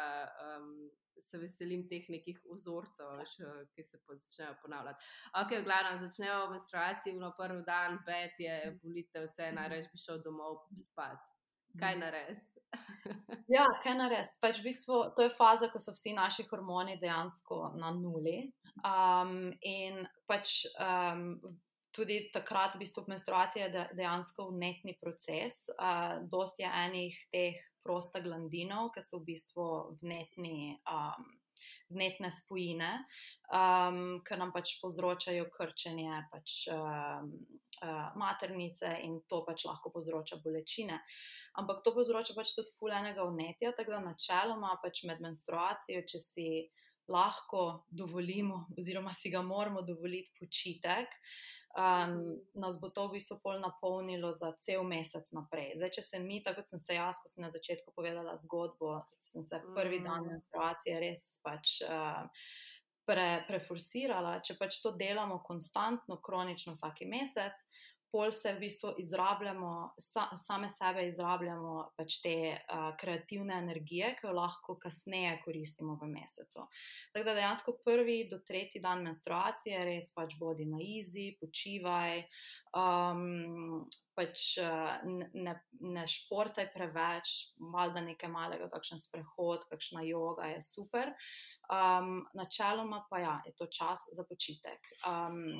um, 0.45 0.75
se 1.17 1.41
veselim 1.41 1.87
teh 1.89 2.05
nekih 2.13 2.39
vzorcev, 2.45 3.15
veš, 3.19 3.35
ki 3.73 3.83
se 3.83 3.99
začnejo 4.05 4.53
ponavljati. 4.61 5.09
Ok, 5.41 5.57
v 5.57 5.65
glavnem 5.65 5.99
začnejo 6.01 6.47
menstruacije, 6.53 7.17
v 7.17 7.33
prvi 7.37 7.65
dan, 7.65 7.99
pet 8.05 8.39
je, 8.45 8.55
bolite 8.83 9.25
vse, 9.25 9.51
najraje 9.57 9.89
bi 9.91 10.05
šel 10.05 10.21
domov 10.25 10.61
spat. 10.85 11.30
Kaj 11.79 11.97
narediti? 11.97 12.61
ja, 13.55 13.65
kaj 13.83 13.95
narediti? 13.97 14.37
Pač 14.43 14.59
v 14.59 14.69
bistvu, 14.69 15.01
to 15.15 15.25
je 15.25 15.33
faza, 15.37 15.69
ko 15.71 15.79
so 15.79 15.93
vsi 15.95 16.13
naši 16.17 16.45
hormoni 16.49 16.97
dejansko 17.01 17.73
na 17.79 17.93
nuli. 17.95 18.51
Um, 18.87 19.51
in 19.67 20.05
pač 20.29 20.63
um, 20.79 21.35
tudi 21.95 22.23
takrat, 22.33 22.75
v 22.75 22.83
bistvu, 22.85 23.05
menstruacija 23.11 23.67
je 23.67 23.85
dejansko 23.99 24.49
vnetni 24.51 24.97
proces. 25.01 25.67
Uh, 25.75 26.21
dost 26.31 26.59
je 26.59 26.67
enih 26.67 27.19
teh 27.33 27.59
prostaglandinov, 27.85 28.91
ki 28.95 29.05
so 29.05 29.21
v 29.21 29.31
bistvu 29.33 29.67
vnetni. 30.01 30.79
Um, 30.87 31.37
Vnetne 31.91 32.29
spojine, 32.31 32.87
um, 33.51 34.21
ki 34.23 34.37
nam 34.39 34.53
pač 34.55 34.77
povzročajo 34.79 35.49
krčenje 35.51 36.21
pač, 36.31 36.53
um, 36.71 37.27
uh, 37.83 38.15
maternice, 38.17 38.93
in 39.03 39.19
to 39.29 39.41
pač 39.43 39.65
lahko 39.67 39.91
povzroča 39.91 40.39
bolečine. 40.41 40.95
Uh, 40.95 41.40
ampak 41.59 41.83
to 41.83 41.93
povzroča 41.95 42.35
pač 42.37 42.53
tudi 42.55 42.71
fulejnega 42.79 43.25
vnetja. 43.27 43.73
Tako 43.77 43.97
da 43.97 44.03
načeloma 44.11 44.75
pač 44.83 45.03
med 45.09 45.23
menstruacijo, 45.23 46.03
če 46.07 46.21
si 46.23 46.49
lahko 47.11 47.85
dovolimo, 47.89 48.67
oziroma 48.79 49.13
si 49.13 49.31
ga 49.33 49.41
moramo 49.41 49.81
dovoliti 49.81 50.31
počitek. 50.39 51.17
Um, 51.71 52.35
nas 52.53 52.75
bo 52.81 52.89
to 52.91 53.05
v 53.07 53.15
bistvu 53.15 53.37
pol 53.39 53.61
napolnilo 53.63 54.33
za 54.35 54.51
cel 54.59 54.83
mesec 54.83 55.29
naprej. 55.31 55.77
Zdaj, 55.79 55.91
če 55.95 56.01
se 56.03 56.19
mi, 56.19 56.41
tako 56.43 56.59
kot 56.59 56.73
sem 56.73 56.81
se 56.83 56.97
jaz, 56.97 57.21
ko 57.23 57.31
sem 57.31 57.45
na 57.45 57.51
začetku 57.53 57.93
povedala 57.95 58.35
zgodbo, 58.43 58.97
sem 59.31 59.45
se 59.47 59.61
prvi 59.71 60.01
dan 60.03 60.25
mm. 60.25 60.33
menstruacije 60.35 60.99
res 60.99 61.23
pač 61.45 61.77
uh, 61.87 62.27
pre, 63.07 63.45
preforsirala. 63.47 64.41
Če 64.43 64.57
pač 64.59 64.81
to 64.83 64.91
delamo 64.99 65.39
konstantno, 65.47 66.19
kronično 66.19 66.75
vsak 66.75 67.05
mesec, 67.07 67.63
pol 68.11 68.31
se 68.31 68.53
v 68.53 68.59
bistvu 68.59 68.93
izrabljamo, 69.01 69.71
sa, 69.99 70.27
same 70.45 70.69
sebe 70.69 71.07
izrabljamo 71.07 71.75
pač 71.97 72.19
te 72.23 72.35
uh, 72.51 72.91
kreativne 72.99 73.57
energije, 73.63 74.13
ki 74.19 74.27
jo 74.27 74.33
lahko 74.35 74.75
kasneje 74.81 75.37
koristimo 75.45 75.97
v 76.01 76.09
mesecu. 76.11 76.67
Tako 77.13 77.25
da 77.25 77.37
dejansko 77.39 77.77
prvi 77.85 78.25
do 78.31 78.41
tretji 78.47 78.81
dan 78.83 79.03
menstruacije 79.07 79.83
res 79.87 80.11
pač 80.15 80.35
bodi 80.39 80.67
na 80.69 80.81
izi, 80.83 81.31
počivaj. 81.39 82.25
Um, 82.71 83.87
pač 84.15 84.55
ne, 85.33 85.55
ne 85.83 86.03
športaj 86.07 86.69
preveč, 86.71 87.33
malo 87.59 87.95
da 87.95 88.03
nekaj 88.05 88.31
malega, 88.31 88.69
kakšen 88.71 89.01
sprehod, 89.03 89.65
kakšna 89.71 90.05
joga 90.07 90.53
je 90.53 90.61
super. 90.63 91.11
Um, 91.71 92.21
načeloma 92.35 93.05
pa 93.09 93.19
ja, 93.19 93.35
je 93.47 93.55
to 93.59 93.67
čas 93.71 94.07
za 94.11 94.23
počitek. 94.27 94.87
Um, 95.07 95.59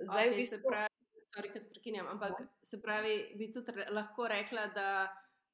zdaj, 0.00 0.28
okay, 0.28 0.32
v 0.32 0.36
bistvu, 0.40 0.60
pravi, 0.68 0.93
sorry, 1.34 1.50
da 1.54 1.60
prekinjam, 1.70 2.06
ampak 2.14 2.40
ja. 2.40 2.46
se 2.62 2.80
pravi, 2.82 3.14
bi 3.38 3.50
tudi 3.52 3.72
lahko 3.90 4.28
rekla, 4.28 4.66
da 4.74 4.88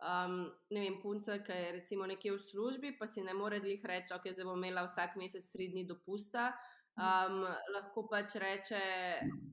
um, 0.01 0.51
ne 0.71 0.81
vem, 0.81 0.99
punca, 1.03 1.39
ki 1.45 1.53
je 1.53 1.73
recimo 1.79 2.07
nekje 2.07 2.35
v 2.35 2.43
službi, 2.51 2.97
pa 2.99 3.07
si 3.07 3.23
ne 3.23 3.35
more 3.35 3.61
jih 3.65 3.85
reči, 3.85 4.15
ok, 4.15 4.31
zdaj 4.33 4.49
bom 4.49 4.59
imela 4.59 4.85
vsak 4.89 5.17
mesec 5.21 5.47
tri 5.53 5.71
dni 5.73 5.87
dopusta. 5.89 6.53
Um, 7.01 7.47
lahko 7.73 8.03
pač 8.11 8.35
reče, 8.43 8.81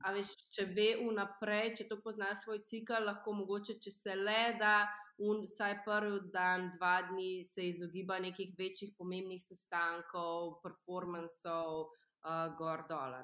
a 0.04 0.12
veš, 0.12 0.34
če 0.52 0.66
ve 0.74 0.88
vnaprej, 1.00 1.70
če 1.78 1.86
to 1.88 2.00
pozna 2.04 2.34
svoj 2.36 2.60
cikl, 2.68 2.98
lahko 3.06 3.32
mogoče, 3.38 3.78
če 3.80 3.92
se 3.94 4.16
le 4.18 4.56
da, 4.60 4.82
un, 5.24 5.40
vsaj 5.46 5.78
prvi 5.86 6.18
dan, 6.34 6.72
dva 6.76 6.98
dni 7.08 7.46
se 7.48 7.64
izogiba 7.70 8.18
nekih 8.20 8.52
večjih 8.58 8.92
pomembnih 8.98 9.40
sestankov, 9.40 10.58
performancev, 10.66 11.86
uh, 11.88 12.44
gor 12.58 12.84
dol. 12.90 13.16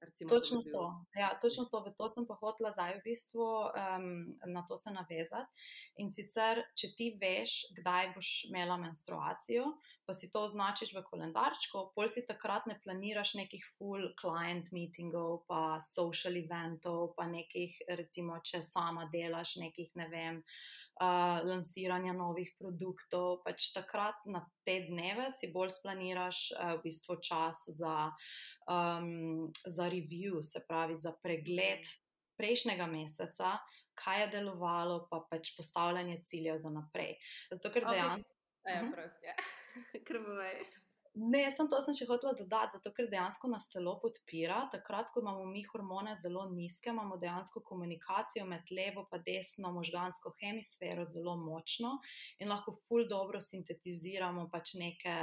Recimo, 0.00 0.28
Točno 0.30 0.58
bi 0.60 0.64
bil- 0.64 0.72
to. 0.72 1.04
Ja, 1.16 1.38
točno 1.40 1.64
to. 1.70 1.80
V 1.84 1.94
to 1.98 2.08
sem 2.08 2.26
pa 2.26 2.34
hotela 2.34 2.70
zdaj 2.70 2.98
v 2.98 3.02
bistvu 3.04 3.46
um, 3.46 4.06
na 4.46 4.62
to 4.68 4.76
se 4.76 4.90
navezati. 4.90 5.50
In 5.96 6.10
sicer, 6.10 6.62
če 6.76 6.90
ti 6.96 7.10
veš, 7.20 7.54
kdaj 7.78 8.12
boš 8.16 8.30
imela 8.50 8.76
menstruacijo, 8.76 9.64
pa 10.06 10.14
si 10.14 10.28
to 10.30 10.44
označiš 10.44 10.92
v 10.94 11.02
koledarčku, 11.06 11.86
pol 11.94 12.08
si 12.12 12.26
takrat 12.26 12.66
ne 12.66 12.76
planiraš 12.84 13.34
nekih 13.40 13.64
full 13.78 14.10
client 14.20 14.68
meetingov, 14.72 15.44
pa 15.48 15.80
social 15.80 16.36
eventov, 16.36 17.14
pa 17.16 17.24
nekih, 17.30 17.78
recimo, 17.96 18.40
če 18.44 18.62
sama 18.62 19.08
delaš 19.12 19.56
nekih, 19.62 19.92
ne 19.96 20.08
vem. 20.12 20.42
Uh, 20.94 21.42
lansiranja 21.42 22.12
novih 22.14 22.52
produktov, 22.54 23.40
pač 23.42 23.72
takrat 23.74 24.14
na 24.30 24.44
te 24.62 24.76
dneve 24.86 25.26
si 25.34 25.48
bolj 25.50 25.72
splaniraš 25.74 26.52
uh, 26.54 26.76
v 26.78 26.84
bistvu 26.84 27.16
čas 27.18 27.64
za 27.66 28.12
um, 28.68 29.48
za 29.66 29.88
review, 29.90 30.42
se 30.42 30.60
pravi 30.68 30.96
za 30.96 31.12
pregled 31.22 31.86
prejšnjega 32.36 32.86
meseca, 32.86 33.58
kaj 33.94 34.20
je 34.20 34.28
delovalo, 34.28 35.06
pa 35.10 35.20
pač 35.30 35.56
postavljanje 35.56 36.20
ciljev 36.24 36.58
za 36.58 36.70
naprej. 36.70 37.16
Zato, 37.52 37.70
ker 37.70 37.84
dejansko. 37.90 38.40
A 38.66 38.70
Ja, 38.70 38.82
Mhm. 38.82 38.92
prost, 38.92 39.16
ja. 39.22 39.34
Krvavej. 40.06 40.64
Ne, 41.16 41.52
sem 41.56 41.68
to 41.70 41.78
sem 41.82 41.94
še 41.94 42.06
hotela 42.08 42.32
dodati, 42.34 42.72
zato 42.74 42.90
ker 42.90 43.06
dejansko 43.06 43.46
nas 43.48 43.68
telo 43.70 44.00
podpira. 44.02 44.64
Takrat, 44.72 45.12
ko 45.14 45.20
imamo 45.20 45.44
mi 45.46 45.62
hormone 45.62 46.16
zelo 46.18 46.48
nizke, 46.50 46.90
imamo 46.90 47.16
dejansko 47.22 47.60
komunikacijo 47.62 48.46
med 48.46 48.62
levo 48.70 49.06
in 49.12 49.22
desno 49.22 49.70
možgansko 49.72 50.32
hemisfero 50.40 51.04
zelo 51.06 51.36
močno 51.36 52.00
in 52.40 52.48
lahko 52.48 52.74
ful 52.88 53.06
dobro 53.08 53.38
sintetiziramo 53.40 54.48
pač 54.50 54.74
neke 54.74 55.14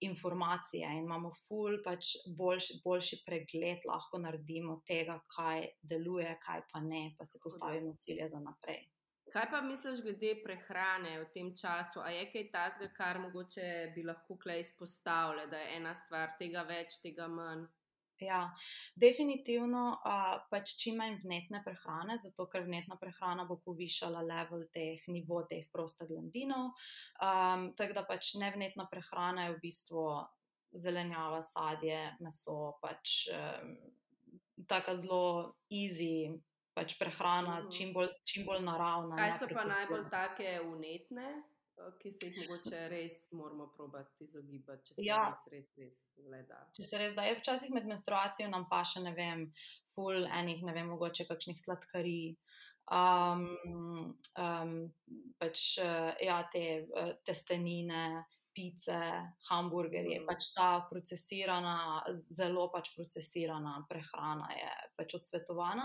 informacije 0.00 0.88
in 0.92 1.04
imamo 1.04 1.32
ful 1.46 1.78
pač 1.84 2.12
boljši, 2.38 2.80
boljši 2.84 3.22
pregled, 3.26 3.86
lahko 3.88 4.20
naredimo 4.22 4.80
tega, 4.86 5.18
kaj 5.36 5.66
deluje, 5.82 6.30
kaj 6.44 6.62
pa 6.72 6.80
ne, 6.80 7.02
pa 7.18 7.26
se 7.26 7.40
postavimo 7.42 7.94
cilje 7.98 8.28
za 8.28 8.40
naprej. 8.40 8.86
Kaj 9.32 9.50
pa 9.50 9.60
misliš 9.60 10.00
glede 10.02 10.38
prehrane 10.44 11.18
v 11.20 11.26
tem 11.34 11.50
času? 11.56 12.00
A 12.00 12.10
je 12.10 12.24
kaj 12.32 12.46
tazga, 12.52 12.88
kar 12.96 13.18
mogoče 13.20 13.92
bi 13.94 14.04
lahko 14.06 14.38
klej 14.40 14.60
izpostavile, 14.60 15.46
da 15.46 15.60
je 15.60 15.76
ena 15.76 15.92
stvar 15.94 16.32
tega 16.38 16.62
več, 16.68 16.96
tega 17.02 17.28
manj? 17.28 17.66
Ja, 18.20 18.50
definitivno 18.98 19.82
uh, 20.02 20.40
pač 20.50 20.72
čim 20.80 20.96
manj 20.98 21.20
vnetne 21.22 21.60
prehrane, 21.64 22.16
zato 22.18 22.46
ker 22.50 22.64
vnetna 22.66 22.96
prehrana 22.98 23.44
bo 23.46 23.56
povišala 23.62 24.22
level 24.26 24.64
teh 24.74 24.98
nivo 25.08 25.42
teh 25.46 25.68
prostaglandinov. 25.72 26.72
Um, 27.22 27.72
tako 27.78 27.94
da 27.94 28.02
pač 28.02 28.34
nevnetna 28.34 28.88
prehrana 28.90 29.44
je 29.48 29.54
v 29.54 29.60
bistvu 29.62 30.04
zelenjava, 30.74 31.42
sadje, 31.42 32.16
meso, 32.20 32.78
pač 32.82 33.28
um, 33.32 33.76
tako 34.66 34.96
zelo 34.96 35.24
easy. 35.70 36.34
Pač 36.74 36.92
prehrana, 36.98 37.60
Mhm. 37.62 37.70
čim 37.74 37.92
bolj, 37.92 38.08
čim 38.24 38.44
bolj 38.46 38.60
naravna. 38.62 39.16
Kaj 39.16 39.32
so 39.38 39.46
pa 39.50 39.64
najbolj 39.66 40.04
take 40.10 40.60
unetne, 40.62 41.42
ki 42.02 42.10
se 42.10 42.26
jih 42.26 42.38
mogoče 42.42 42.80
res 42.94 43.16
moramo 43.32 43.66
probati 43.76 44.24
izogibati, 44.24 44.84
če 44.90 44.94
se 44.94 45.06
Ja. 45.06 45.20
res, 45.28 45.42
res, 45.52 45.68
res 45.78 45.96
gleda? 46.26 46.60
Če 46.76 46.82
se 46.84 46.98
res 46.98 47.14
da 47.14 47.22
je, 47.28 47.36
včasih 47.40 47.70
med 47.70 47.86
menstruacijo 47.86 48.48
nam 48.50 48.66
pa 48.70 48.82
še 48.84 49.00
ne 49.04 49.14
vem, 49.14 49.52
ful 49.94 50.26
enih, 50.26 50.62
ne 50.64 50.72
vem, 50.72 50.88
mogoče 50.94 51.26
kakšnih 51.26 51.58
sladkarij. 51.60 52.36
Um, 52.88 54.14
um, 54.40 54.70
pač 55.38 55.76
uh, 55.82 56.14
ja, 56.24 56.38
te 56.52 56.62
uh, 56.88 57.10
testenine, 57.26 58.24
pice, 58.56 58.96
hamburgerje, 59.50 60.16
Mhm. 60.20 60.26
pač 60.26 60.48
ta 60.56 60.80
procesirana, 60.90 62.02
zelo 62.34 62.64
pač 62.72 62.88
procesirana 62.96 63.84
prehrana 63.90 64.48
je 64.56 64.70
pač 64.96 65.14
odsvetovana. 65.14 65.84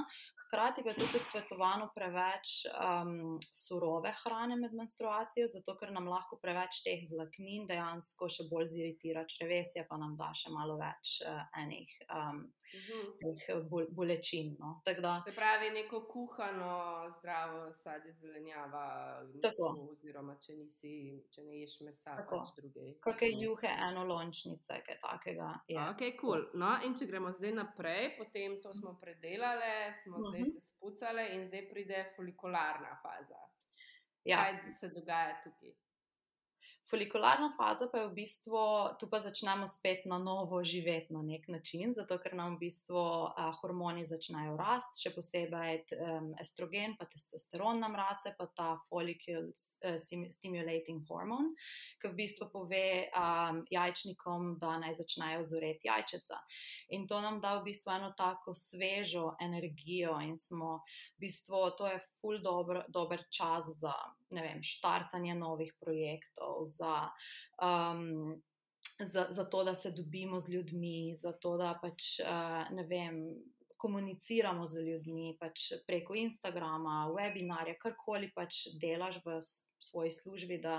Hkrati 0.53 0.83
pa 0.83 0.89
je 0.89 0.95
tudi 0.95 1.17
odsvetovano 1.17 1.89
preveč 1.95 2.49
um, 2.67 3.39
surove 3.53 4.13
hrane 4.19 4.55
med 4.55 4.73
menstruacijo, 4.73 5.47
zato 5.49 5.73
ker 5.75 5.89
nam 5.91 6.05
lahko 6.05 6.37
preveč 6.37 6.83
teh 6.85 7.07
vlaknin 7.09 7.65
dejansko 7.65 8.29
še 8.29 8.45
bolj 8.45 8.67
ziritira 8.67 9.25
črevesje, 9.25 9.87
pa 9.89 9.97
nam 9.97 10.13
da 10.15 10.29
še 10.31 10.53
malo 10.53 10.77
več 10.77 11.21
uh, 11.23 11.41
enih 11.57 11.89
um, 12.09 12.45
Mhm. 12.73 13.01
teh 13.21 13.41
bol, 13.69 13.83
bolečin. 13.91 14.55
No. 14.57 14.79
Da, 14.81 15.19
Se 15.21 15.29
pravi, 15.31 15.67
neko 15.71 15.99
kuhano, 16.03 16.69
zdravo 17.11 17.67
sadje, 17.73 18.13
zelenjava, 18.13 18.85
Tako. 19.43 19.67
meso, 19.69 19.91
oziroma 19.91 20.33
če, 20.37 20.55
nisi, 20.55 20.93
če 21.29 21.43
ne 21.43 21.59
ješ 21.59 21.75
mesa, 21.81 22.15
Tako. 22.17 22.39
pač 22.39 22.55
druge. 22.55 22.95
kakšne 22.99 23.29
juhe, 23.35 23.69
enolončnice, 23.83 24.79
kaj 24.81 24.97
takega 24.99 25.51
je. 25.67 25.77
Ok, 25.83 26.01
cool. 26.17 26.47
No, 26.55 26.71
in 26.81 26.95
če 26.95 27.05
gremo 27.05 27.29
zdaj 27.31 27.53
naprej, 27.53 28.17
potem 28.17 28.57
to 28.59 28.73
smo 28.73 28.95
predelali, 28.97 29.69
smo 29.93 30.17
zdaj 30.23 30.42
Mhm. 30.43 30.51
se 30.51 30.61
spucali, 30.61 31.27
in 31.35 31.47
zdaj 31.47 31.69
pride 31.69 32.13
folikularna 32.15 32.99
faza. 33.01 33.39
Ja. 34.25 34.37
Kaj 34.37 34.73
se 34.73 34.87
dogaja 34.89 35.41
tukaj? 35.43 35.73
Folikularna 36.93 37.49
faza 37.57 37.87
pa 37.91 37.97
je 37.97 38.07
v 38.07 38.13
bistvu, 38.13 38.53
tu 39.01 39.09
pa 39.09 39.17
začnemo 39.17 39.65
spet 39.67 40.05
na 40.05 40.19
novo 40.21 40.59
živeti 40.63 41.13
na 41.13 41.23
nek 41.25 41.47
način, 41.49 41.89
zato 41.89 42.19
ker 42.21 42.35
nam 42.37 42.53
v 42.53 42.67
bistvu 42.67 43.01
a, 43.33 43.47
hormoni 43.57 44.05
začnejo 44.05 44.53
rasti, 44.59 45.01
še 45.01 45.13
posebej 45.15 45.79
um, 45.97 46.27
estrogen, 46.37 46.93
pa 46.99 47.09
testosteron 47.09 47.81
nam 47.81 47.97
raste, 47.97 48.35
pa 48.37 48.45
ta 48.45 48.67
follicle 48.91 49.41
uh, 49.41 49.97
stimulating 50.37 51.01
hormone, 51.09 51.57
ki 51.97 52.13
v 52.13 52.19
bistvu 52.21 52.51
pove 52.53 52.85
um, 53.09 53.65
jajčnikom, 53.73 54.59
da 54.61 54.77
naj 54.85 54.93
začnejo 55.01 55.41
zoreti 55.49 55.89
jajčeca. 55.89 56.43
In 56.93 57.09
to 57.09 57.25
nam 57.25 57.41
da 57.41 57.57
v 57.57 57.71
bistvu 57.71 57.89
eno 57.97 58.13
tako 58.13 58.53
svežo 58.53 59.31
energijo 59.41 60.21
in 60.21 60.37
smo 60.37 60.83
v 61.17 61.25
bistvu, 61.25 61.65
to 61.73 61.89
je 61.89 61.97
ful 62.23 62.39
dober, 62.39 62.85
dober 62.87 63.25
čas 63.29 63.67
za, 63.75 63.91
vem, 64.31 64.63
štartanje 64.63 65.35
novih 65.35 65.73
projektov, 65.83 66.63
za, 66.71 67.09
um, 67.59 68.39
za, 68.99 69.27
za 69.29 69.43
to, 69.43 69.63
da 69.67 69.75
se 69.75 69.91
dobimo 69.91 70.39
z 70.39 70.55
ljudmi, 70.55 71.11
za 71.19 71.35
to, 71.35 71.57
da 71.59 71.75
pač, 71.81 72.15
uh, 72.23 72.71
ne 72.71 72.87
vem, 72.87 73.19
komuniciramo 73.83 74.63
z 74.67 74.79
ljudmi 74.85 75.33
pač 75.39 75.73
preko 75.87 76.15
Instagrama, 76.15 77.09
webinarja, 77.11 77.75
karkoli 77.81 78.29
pač 78.31 78.69
delaš 78.79 79.19
v 79.25 79.41
svoji 79.83 80.13
službi, 80.15 80.61
da, 80.63 80.77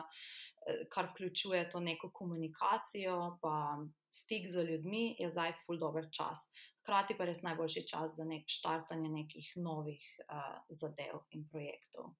eh, 0.64 0.86
kar 0.88 1.10
vključuje 1.10 1.66
to 1.68 1.84
neko 1.84 2.08
komunikacijo, 2.16 3.36
pa 3.42 3.76
stik 4.08 4.48
z 4.48 4.64
ljudmi, 4.70 5.16
je 5.18 5.28
zdaj 5.30 5.52
ful 5.66 5.76
dober 5.78 6.08
čas. 6.10 6.48
Hkrati 6.84 7.16
pa 7.16 7.24
res 7.24 7.40
najboljši 7.40 7.86
čas 7.88 8.18
za 8.18 8.26
nek 8.28 8.44
štartanje 8.52 9.08
nekih 9.08 9.54
novih 9.56 10.02
uh, 10.28 10.58
zadev 10.68 11.22
in 11.32 11.46
projektov. 11.48 12.12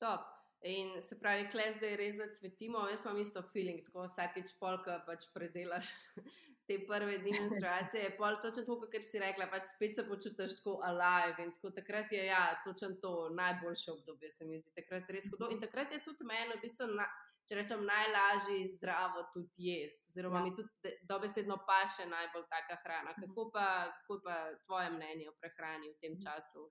Top. 0.00 0.28
In 0.68 0.98
se 1.00 1.16
pravi, 1.16 1.46
kle 1.48 1.70
zdaj 1.72 1.94
res 1.96 2.18
zacvetimo, 2.18 2.82
jaz 2.92 3.06
imam 3.06 3.20
isto 3.22 3.40
feeling, 3.48 3.80
tako 3.86 4.04
vsakeč 4.04 4.52
polka 4.60 4.98
pač 5.06 5.24
predelaš 5.32 5.88
te 6.68 6.76
prve 6.84 7.16
dni 7.22 7.32
menstruacije, 7.32 8.02
je 8.02 8.10
pol 8.18 8.36
točno 8.42 8.66
to, 8.68 8.90
kar 8.92 9.02
si 9.02 9.22
rekla, 9.24 9.46
pač 9.48 9.70
spet 9.72 9.96
se 9.96 10.04
počutiš 10.08 10.58
tako 10.58 10.76
alive 10.84 11.46
in 11.46 11.54
tako 11.56 11.72
takrat 11.80 12.12
je, 12.12 12.26
ja, 12.28 12.42
točno 12.66 12.92
to 13.00 13.14
najboljše 13.40 13.94
obdobje, 13.96 14.30
se 14.30 14.46
mi 14.46 14.60
zdi, 14.60 14.74
takrat 14.76 15.08
je 15.08 15.16
res 15.16 15.30
hudo 15.32 15.48
in 15.50 15.64
takrat 15.64 15.96
je 15.96 16.02
tudi 16.04 16.28
meni 16.28 16.52
v 16.52 16.60
bistvu, 16.60 16.92
na, 17.00 17.08
če 17.50 17.56
rečem, 17.58 17.80
najlažje 17.82 18.68
zdravo 18.76 19.24
tudi 19.34 19.66
jesti, 19.66 20.12
oziroma 20.12 20.38
Ja. 20.38 20.44
mi 20.44 20.52
tudi 20.54 20.92
dobesedno 21.02 21.56
paše 21.66 22.06
najbolj 22.06 22.44
taka 22.46 22.76
hrana. 22.84 23.14
Kako 23.18 23.50
pa, 23.50 23.64
kako 23.96 24.20
pa 24.22 24.36
tvoje 24.66 24.92
mnenje 24.94 25.26
o 25.28 25.34
prehrani 25.40 25.90
v 25.90 25.98
tem 25.98 26.14
času? 26.22 26.70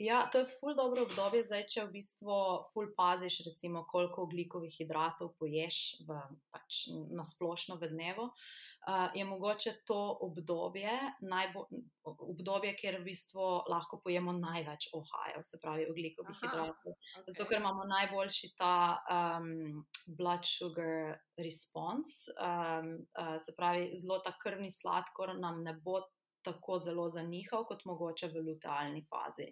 Ja, 0.00 0.22
to 0.32 0.40
je 0.40 0.48
ful 0.56 0.72
dobro 0.78 1.02
obdobje, 1.02 1.44
zdaj, 1.44 1.66
če 1.68 1.84
v 1.84 1.98
bistvu 1.98 2.34
ful 2.72 2.88
paziš, 2.96 3.42
recimo, 3.50 3.84
koliko 3.90 4.24
oglikovih 4.24 4.72
hidratov 4.72 5.34
poješ 5.36 6.00
v, 6.08 6.16
pač, 6.54 6.86
na 7.10 7.26
splošno 7.26 7.76
v 7.76 7.90
dnevu. 7.92 8.30
Uh, 8.30 8.69
je 9.14 9.24
mogoče 9.24 9.72
to 9.86 10.18
obdobje, 10.20 10.90
najbo, 11.20 11.66
obdobje, 12.04 12.74
kjer 12.80 13.00
v 13.00 13.04
bistvu 13.04 13.48
lahko 13.68 14.00
pojemo 14.04 14.32
največ 14.32 14.88
ohajev, 14.96 15.44
se 15.44 15.60
pravi 15.62 15.86
oglikovih 15.90 16.36
Aha, 16.36 16.40
hidratov. 16.42 16.94
Okay. 16.94 17.26
Zato, 17.28 17.48
ker 17.50 17.60
imamo 17.60 17.84
najboljši 17.84 18.52
ta 18.58 18.74
um, 19.04 19.84
blood 20.06 20.48
sugar 20.48 21.18
response, 21.36 22.32
um, 22.40 22.94
uh, 23.20 23.36
se 23.44 23.54
pravi, 23.56 23.90
zelo 24.00 24.20
ta 24.24 24.32
krvni 24.42 24.72
sladkor 24.72 25.36
nam 25.38 25.62
ne 25.64 25.76
bo 25.84 26.00
tako 26.42 26.78
zelo 26.80 27.08
zanihal, 27.08 27.66
kot 27.68 27.84
mogoče 27.84 28.32
v 28.32 28.44
lutealni 28.48 29.04
fazi. 29.12 29.50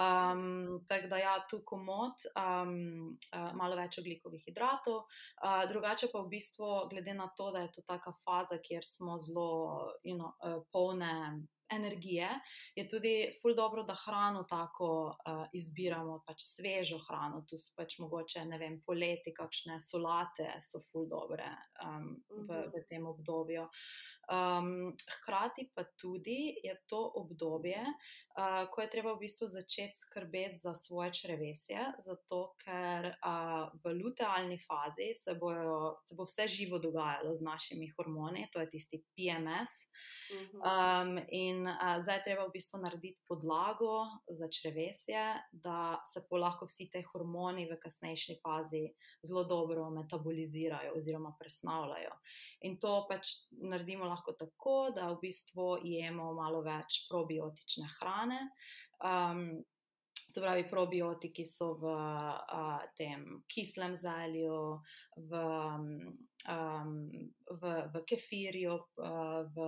Um, 0.00 0.84
tako 0.88 1.08
da, 1.08 1.16
ja, 1.20 1.34
tu 1.50 1.60
komod, 1.66 2.24
um, 2.32 3.12
uh, 3.36 3.50
malo 3.58 3.76
več 3.76 3.98
oglikovih 4.00 4.40
hidratov, 4.46 5.02
uh, 5.04 5.64
drugače 5.68 6.08
pa 6.12 6.22
v 6.24 6.30
bistvu, 6.32 6.70
glede 6.88 7.12
na 7.14 7.28
to, 7.36 7.50
da 7.52 7.66
je 7.66 7.72
to 7.76 7.84
taka 7.84 8.14
faza, 8.24 8.56
kjer 8.58 8.86
smo 8.88 9.18
zelo 9.20 9.50
you 10.04 10.16
know, 10.16 10.32
uh, 10.40 10.62
polne 10.72 11.12
energije, 11.72 12.28
je 12.76 12.88
tudi 12.88 13.12
ful 13.42 13.54
dobro, 13.56 13.82
da 13.82 13.96
hrano 14.06 14.44
tako 14.48 14.88
uh, 15.08 15.44
izbiramo, 15.52 16.22
pač 16.26 16.44
svežo 16.44 16.98
hrano. 17.08 17.44
Tu 17.48 17.58
so 17.58 17.72
pač 17.76 17.98
mogoče, 17.98 18.44
ne 18.44 18.58
vem, 18.60 18.80
poleti, 18.86 19.32
kakšne 19.36 19.80
solate 19.80 20.50
so 20.60 20.82
ful 20.90 21.08
dobre 21.08 21.48
um, 21.84 22.16
v, 22.28 22.48
Mhm. 22.48 22.72
v 22.74 22.84
tem 22.88 23.06
obdobju. 23.06 23.68
Um, 24.32 24.92
hkrati 25.16 25.70
pa 25.74 25.82
tudi 25.98 26.54
je 26.62 26.76
to 26.86 27.00
obdobje, 27.18 27.82
uh, 28.38 28.68
ko 28.70 28.82
je 28.82 28.90
treba 28.90 29.14
v 29.14 29.22
bistvu 29.24 29.48
začeti 29.48 29.98
skrbeti 29.98 30.60
za 30.60 30.74
svoje 30.74 31.12
črevesje, 31.12 31.84
zato 31.98 32.54
ker 32.64 33.12
uh, 33.12 33.68
v 33.84 33.94
lutealni 34.00 34.58
fazi 34.62 35.12
se, 35.14 35.34
bojo, 35.40 35.98
se 36.08 36.16
bo 36.16 36.26
vse 36.28 36.48
živo 36.48 36.78
dogajalo 36.78 37.34
z 37.34 37.42
našimi 37.44 37.90
hormoni, 37.96 38.48
to 38.52 38.60
je 38.60 38.70
tisti 38.70 39.02
PMS. 39.16 39.92
Um, 40.32 41.18
in 41.28 41.66
uh, 41.68 42.00
zdaj 42.00 42.16
je 42.16 42.24
treba 42.24 42.46
v 42.48 42.54
bistvu 42.54 42.80
narediti 42.80 43.20
podlago 43.28 44.06
za 44.28 44.48
črevesje, 44.48 45.24
da 45.52 46.00
se 46.08 46.24
po 46.30 46.40
lahko 46.40 46.66
vsi 46.70 46.88
te 46.92 47.02
hormoni 47.12 47.66
v 47.68 47.76
kasnejši 47.82 48.38
fazi 48.40 48.86
zelo 49.22 49.44
dobro 49.44 49.90
metabolizirajo 49.90 50.94
oziroma 50.96 51.34
presnavljajo. 51.40 52.14
In 52.64 52.78
to 52.80 52.94
pač 53.10 53.34
naredimo 53.60 54.08
lahko 54.08 54.32
tako, 54.38 54.76
da 54.96 55.10
v 55.12 55.20
bistvu 55.26 55.82
jemo 55.84 56.32
malo 56.38 56.62
več 56.64 57.02
probiotične 57.10 57.90
hrane. 57.98 58.21
Um, 59.02 59.62
Se 60.32 60.40
pravi, 60.40 60.64
probiotiki 60.64 61.44
so 61.44 61.74
v 61.76 61.90
uh, 61.92 62.80
tem 62.96 63.42
kislem 63.52 63.92
zelju, 64.00 64.80
v, 65.28 65.40
um, 66.48 67.10
v, 67.60 67.72
v 67.92 68.00
kefirju, 68.08 68.78
v 69.52 69.66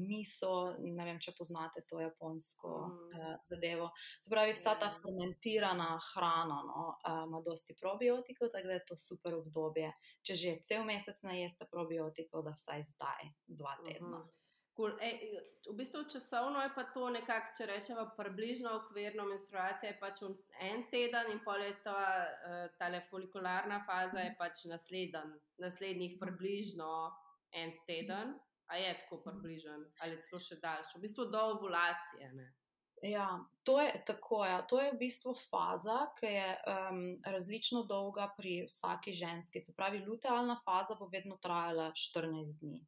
miso. 0.00 0.72
Ne 0.80 1.04
vem, 1.04 1.20
če 1.20 1.34
poznate 1.36 1.84
to 1.84 2.00
japonsko 2.00 2.72
mm. 2.88 3.44
zadevo. 3.50 3.90
Se 4.24 4.32
pravi, 4.32 4.56
vsa 4.56 4.78
ta 4.80 4.88
fermentirana 5.02 5.90
hrana 6.14 6.62
no, 6.64 6.86
ima 7.26 7.42
dosti 7.44 7.76
probiotikov, 7.76 8.48
tako 8.54 8.72
da 8.72 8.80
je 8.80 8.86
to 8.88 8.96
super 8.96 9.36
obdobje. 9.36 9.92
Če 10.24 10.40
že 10.40 10.56
cel 10.64 10.88
mesec 10.88 11.20
ne 11.28 11.42
jeste 11.42 11.68
probiotikov, 11.68 12.48
da 12.48 12.56
vsaj 12.56 12.88
zdaj, 12.94 13.30
dva 13.52 13.76
tedna. 13.84 14.16
Mm 14.16 14.24
-hmm. 14.24 14.45
Cool. 14.76 14.92
E, 15.00 15.40
v 15.68 15.72
bistvu 15.72 16.04
časovno 16.04 16.60
je 16.60 16.70
pa 16.74 16.82
to 16.92 17.08
nekako, 17.08 17.54
če 17.56 17.66
rečemo, 17.70 18.02
približno 18.16 18.74
okvirno 18.76 19.24
menstruacija, 19.24 19.88
je 19.88 19.96
pač 20.00 20.20
en 20.60 20.84
teden 20.92 21.30
in 21.32 21.40
pol 21.44 21.64
je 21.64 21.72
ta 21.84 21.96
uh, 22.68 22.98
folikularna 23.08 23.80
faza, 23.88 24.20
je 24.20 24.34
pač 24.36 24.66
nasleden, 24.68 25.32
naslednjih 25.64 26.18
približno 26.20 26.90
en 27.56 27.72
teden. 27.88 28.36
A 28.66 28.76
je 28.76 28.92
tako 28.98 29.22
približen 29.22 29.84
ali 30.02 30.20
celo 30.20 30.40
še 30.42 30.56
daljši, 30.60 30.98
v 30.98 31.02
bistvu 31.06 31.28
do 31.30 31.42
ovulacije. 31.54 32.32
Ne? 32.34 32.46
Ja, 33.06 33.28
to 33.62 33.78
je 33.80 33.92
tako. 34.08 34.40
Ja. 34.44 34.58
To 34.68 34.80
je 34.82 34.90
v 34.90 34.98
bistvu 34.98 35.36
faza, 35.46 36.00
ki 36.18 36.32
je 36.34 36.48
um, 36.72 37.00
različno 37.24 37.84
dolga 37.86 38.26
pri 38.36 38.64
vsaki 38.66 39.14
ženski. 39.14 39.62
Se 39.62 39.72
pravi, 39.76 40.02
lutealna 40.04 40.58
faza 40.64 40.98
bo 40.98 41.08
vedno 41.12 41.38
trajala 41.40 41.92
14 41.94 42.58
dni 42.60 42.82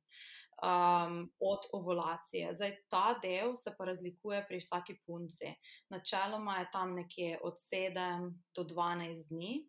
um, 0.63 1.33
od 1.41 1.59
ovulacije. 1.73 2.55
Zdaj, 2.55 2.77
ta 2.89 3.19
del 3.23 3.57
se 3.57 3.75
pa 3.79 3.85
razlikuje 3.85 4.45
pri 4.49 4.59
vsaki 4.59 4.99
punci. 5.07 5.55
Načeloma 5.89 6.59
je 6.59 6.71
tam 6.73 6.95
nekje 6.95 7.39
od 7.43 7.55
7 7.73 8.33
do 8.55 8.65
12 8.65 9.29
dni. 9.29 9.69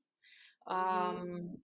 Um, 0.69 1.62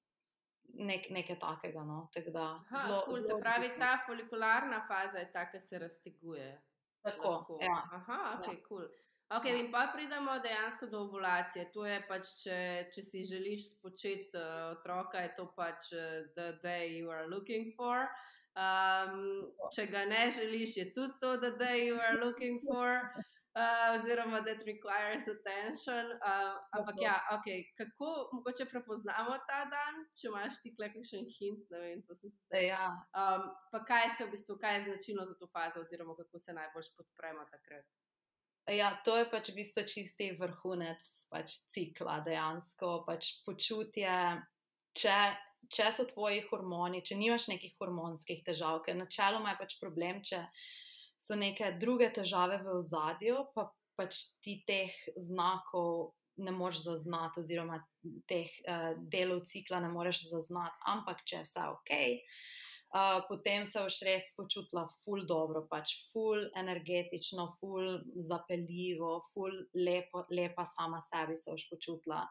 nek, 0.73 1.09
nekaj 1.09 1.39
takega. 1.39 1.83
No. 1.83 2.09
Tak 2.13 2.29
da, 2.29 2.59
Aha, 2.71 2.87
zelo, 2.87 3.01
cool. 3.05 3.21
zelo 3.21 3.37
Se 3.37 3.41
pravi, 3.43 3.71
ta 3.79 3.97
folikularna 4.05 4.85
faza 4.87 5.17
je 5.17 5.31
ta, 5.31 5.49
ki 5.51 5.59
se 5.59 5.79
razteguje. 5.79 6.61
Tako. 7.03 7.59
Ja. 7.61 7.81
Aha, 7.91 8.37
ok, 8.39 8.47
ja. 8.47 8.61
cool. 8.67 8.87
Ok, 9.29 9.45
ja. 9.45 9.55
in 9.57 9.71
pa 9.71 9.89
pridemo 9.93 10.39
dejansko 10.39 10.85
do 10.85 10.99
ovulacije. 10.99 11.71
To 11.73 11.85
je 11.85 12.01
pač, 12.07 12.29
če, 12.43 12.57
če 12.93 13.01
si 13.01 13.23
želiš 13.25 13.71
spočeti 13.77 14.37
uh, 14.37 14.77
otroka, 14.77 15.19
je 15.19 15.35
to 15.37 15.47
pač 15.57 15.93
uh, 15.93 16.29
the 16.37 16.53
day 16.63 16.97
you 16.99 17.09
are 17.09 17.27
looking 17.27 17.73
for. 17.77 18.05
Um, 18.55 19.51
če 19.75 19.87
ga 19.91 20.05
ne 20.07 20.29
želiš, 20.31 20.77
je 20.77 20.85
tudi 20.95 21.13
to, 21.19 21.37
da 21.37 21.51
the 21.51 21.57
day 21.59 21.87
you 21.87 21.97
are 21.99 22.19
looking 22.25 22.61
for, 22.63 23.01
uh, 23.55 23.95
oziroma 23.95 24.39
that 24.45 24.61
requires 24.65 25.27
attention. 25.27 26.05
Uh, 26.23 26.55
ampak 26.71 26.95
ja, 27.01 27.15
ok, 27.35 27.47
kako 27.77 28.29
mogoče 28.33 28.65
prepoznamo 28.65 29.35
ta 29.49 29.65
dan, 29.71 30.05
če 30.15 30.27
imaš 30.31 30.61
ti 30.63 30.71
kakšen 30.79 31.27
hint, 31.39 31.67
ne 31.71 31.79
vem, 31.83 32.01
to 32.07 32.15
se 32.15 32.31
zdaj. 32.31 32.67
Ja. 32.67 32.87
Um, 33.11 33.51
pa 33.71 33.83
kaj 33.83 34.09
se 34.17 34.25
v 34.25 34.31
bistvu, 34.35 34.57
kaj 34.61 34.75
je 34.75 34.81
značilno 34.87 35.25
za 35.25 35.35
to 35.39 35.47
fazo, 35.51 35.83
oziroma 35.83 36.15
kako 36.15 36.39
se 36.39 36.53
najbolj 36.53 36.91
podpremo 36.97 37.45
takrat. 37.51 37.85
Ja, 38.71 38.95
to 39.05 39.17
je 39.17 39.27
pač 39.29 39.51
v 39.51 39.59
bistvu 39.61 39.83
čisti 39.85 40.31
vrhunec 40.39 41.03
pač 41.29 41.59
cikla, 41.75 42.21
dejansko 42.25 43.03
pač 43.05 43.35
počutje. 43.45 44.15
Če 44.95 45.17
če 45.71 45.91
so 45.95 46.05
tvoji 46.09 46.43
hormoni, 46.49 47.03
če 47.05 47.17
nimaš 47.19 47.47
nekih 47.51 47.75
hormonskih 47.79 48.43
težav, 48.45 48.81
ker 48.85 48.97
načeloma 48.97 49.53
je 49.53 49.61
pač 49.61 49.77
problem, 49.81 50.21
če 50.25 50.43
so 51.21 51.37
neke 51.39 51.71
druge 51.81 52.11
težave 52.13 52.59
v 52.63 52.77
ozadju, 52.79 53.47
pa 53.55 53.69
pač 53.97 54.21
ti 54.43 54.59
teh 54.67 54.93
znakov 55.15 56.13
ne 56.37 56.51
moreš 56.51 56.83
zaznati, 56.83 57.39
oziroma 57.39 57.79
teh 58.27 58.51
uh, 58.67 58.91
delov 59.11 59.45
cikla 59.47 59.79
ne 59.85 59.91
moreš 59.93 60.25
zaznati. 60.33 60.83
Ampak 60.91 61.23
če 61.23 61.39
je 61.39 61.45
vse 61.47 61.69
ok. 61.77 61.93
Uh, 62.95 63.23
potem 63.27 63.65
se 63.67 63.81
boš 63.81 63.95
res 64.07 64.27
počutila 64.37 64.85
ful 65.03 65.25
dobro, 65.27 65.63
pač 65.71 65.95
ful 66.11 66.45
energetično, 66.59 67.47
ful 67.59 67.97
zapeljivo, 68.27 69.17
ful 69.33 69.55
lepo, 69.79 70.23
lepa 70.31 70.67
sama 70.69 71.01
sebi 71.03 71.35
se 71.39 71.55
boš 71.55 71.65
počutila, 71.71 72.21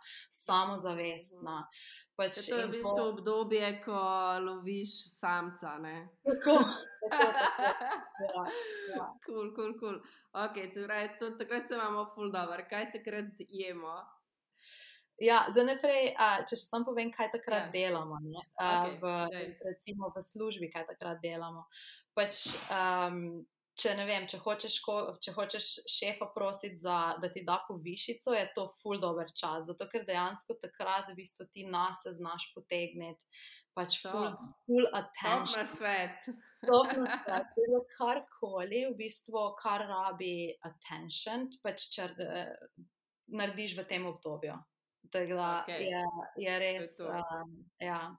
samozavestna. 0.44 1.59
Uh, 1.64 2.03
Pač 2.14 2.46
to 2.46 2.55
je 2.55 2.66
v 2.66 2.70
bistvu 2.70 2.94
po... 2.94 3.11
obdobje, 3.11 3.68
ko 3.83 3.98
loviš 4.38 4.90
samca. 5.18 5.74
Tako, 6.22 6.57
tako, 7.11 7.31
tako. 8.18 8.44
Ja, 8.94 9.07
kul, 9.27 9.50
kul, 9.57 9.72
kul. 9.81 9.96
Takrat 11.38 11.66
se 11.68 11.74
imamo 11.74 12.07
full 12.14 12.31
dobro, 12.31 12.62
kaj 12.70 12.92
takrat 12.92 13.42
jemo. 13.48 13.96
Ja, 15.22 15.44
za 15.55 15.62
naprej, 15.66 16.14
če 16.46 16.57
še 16.59 16.64
sam 16.66 16.87
povem, 16.87 17.11
kaj 17.14 17.31
takrat 17.35 17.68
ja. 17.68 17.74
delamo, 17.74 18.18
okay, 18.59 18.96
v, 18.98 19.12
recimo 19.62 20.11
v 20.14 20.22
službi, 20.27 20.70
kaj 20.70 20.88
takrat 20.90 21.22
delamo. 21.22 21.66
Pač, 22.14 22.46
um, 22.70 23.42
če 23.80 23.94
ne 23.98 24.04
vem, 24.06 24.26
če 24.30 24.38
hočeš, 24.42 24.76
če 25.24 25.34
hočeš 25.34 25.70
šefa 25.90 26.28
prositi, 26.34 26.78
za, 26.82 27.16
da 27.22 27.30
ti 27.32 27.42
da 27.46 27.58
povišico, 27.68 28.34
je 28.37 28.46
to 28.56 28.68
full 28.82 29.00
dober 29.02 29.30
čas. 29.34 29.66
Zato, 29.70 29.88
ker 29.90 30.06
dejansko 30.06 30.58
takrat 30.62 31.10
v 31.10 31.18
bistvu 31.18 31.48
ti 31.52 31.66
nas 31.66 32.04
znaš 32.18 32.50
potegniti. 32.54 33.20
Pač 33.74 33.96
full, 34.04 34.28
full 34.68 34.87
attention. 34.94 35.58
Na 35.58 35.66
svet. 35.66 36.20
Na 36.62 37.40
svet. 37.50 37.88
Karkoli, 37.96 38.84
v 38.92 38.94
bistvu, 39.00 39.48
kar 39.58 39.82
rabi 39.88 40.54
attention, 40.62 41.48
pač 41.64 41.88
če 41.96 42.06
uh, 42.14 42.52
narediš 43.34 43.74
v 43.80 43.87
tem 43.90 44.06
obdobju. 44.06 44.54
Tako 45.14 45.35
da 45.35 45.64
okay. 45.68 45.81
je, 45.81 46.03
je 46.37 46.59
res. 46.59 46.96
To 46.96 47.05
to. 47.05 47.11
Um, 47.11 47.64
ja. 47.79 48.16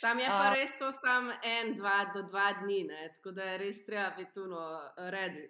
Sam 0.00 0.18
je 0.18 0.26
pa 0.28 0.50
uh, 0.50 0.54
res 0.54 0.78
to 0.78 0.92
samo 0.92 1.32
en, 1.42 1.72
dva 1.76 2.04
do 2.14 2.22
dva 2.22 2.52
dni, 2.60 2.84
ne? 2.86 3.08
tako 3.16 3.32
da 3.34 3.42
je 3.42 3.58
res 3.58 3.80
treba 3.86 4.10
biti 4.16 4.30
tu 4.34 4.44
no, 4.46 4.60
redi. 5.10 5.48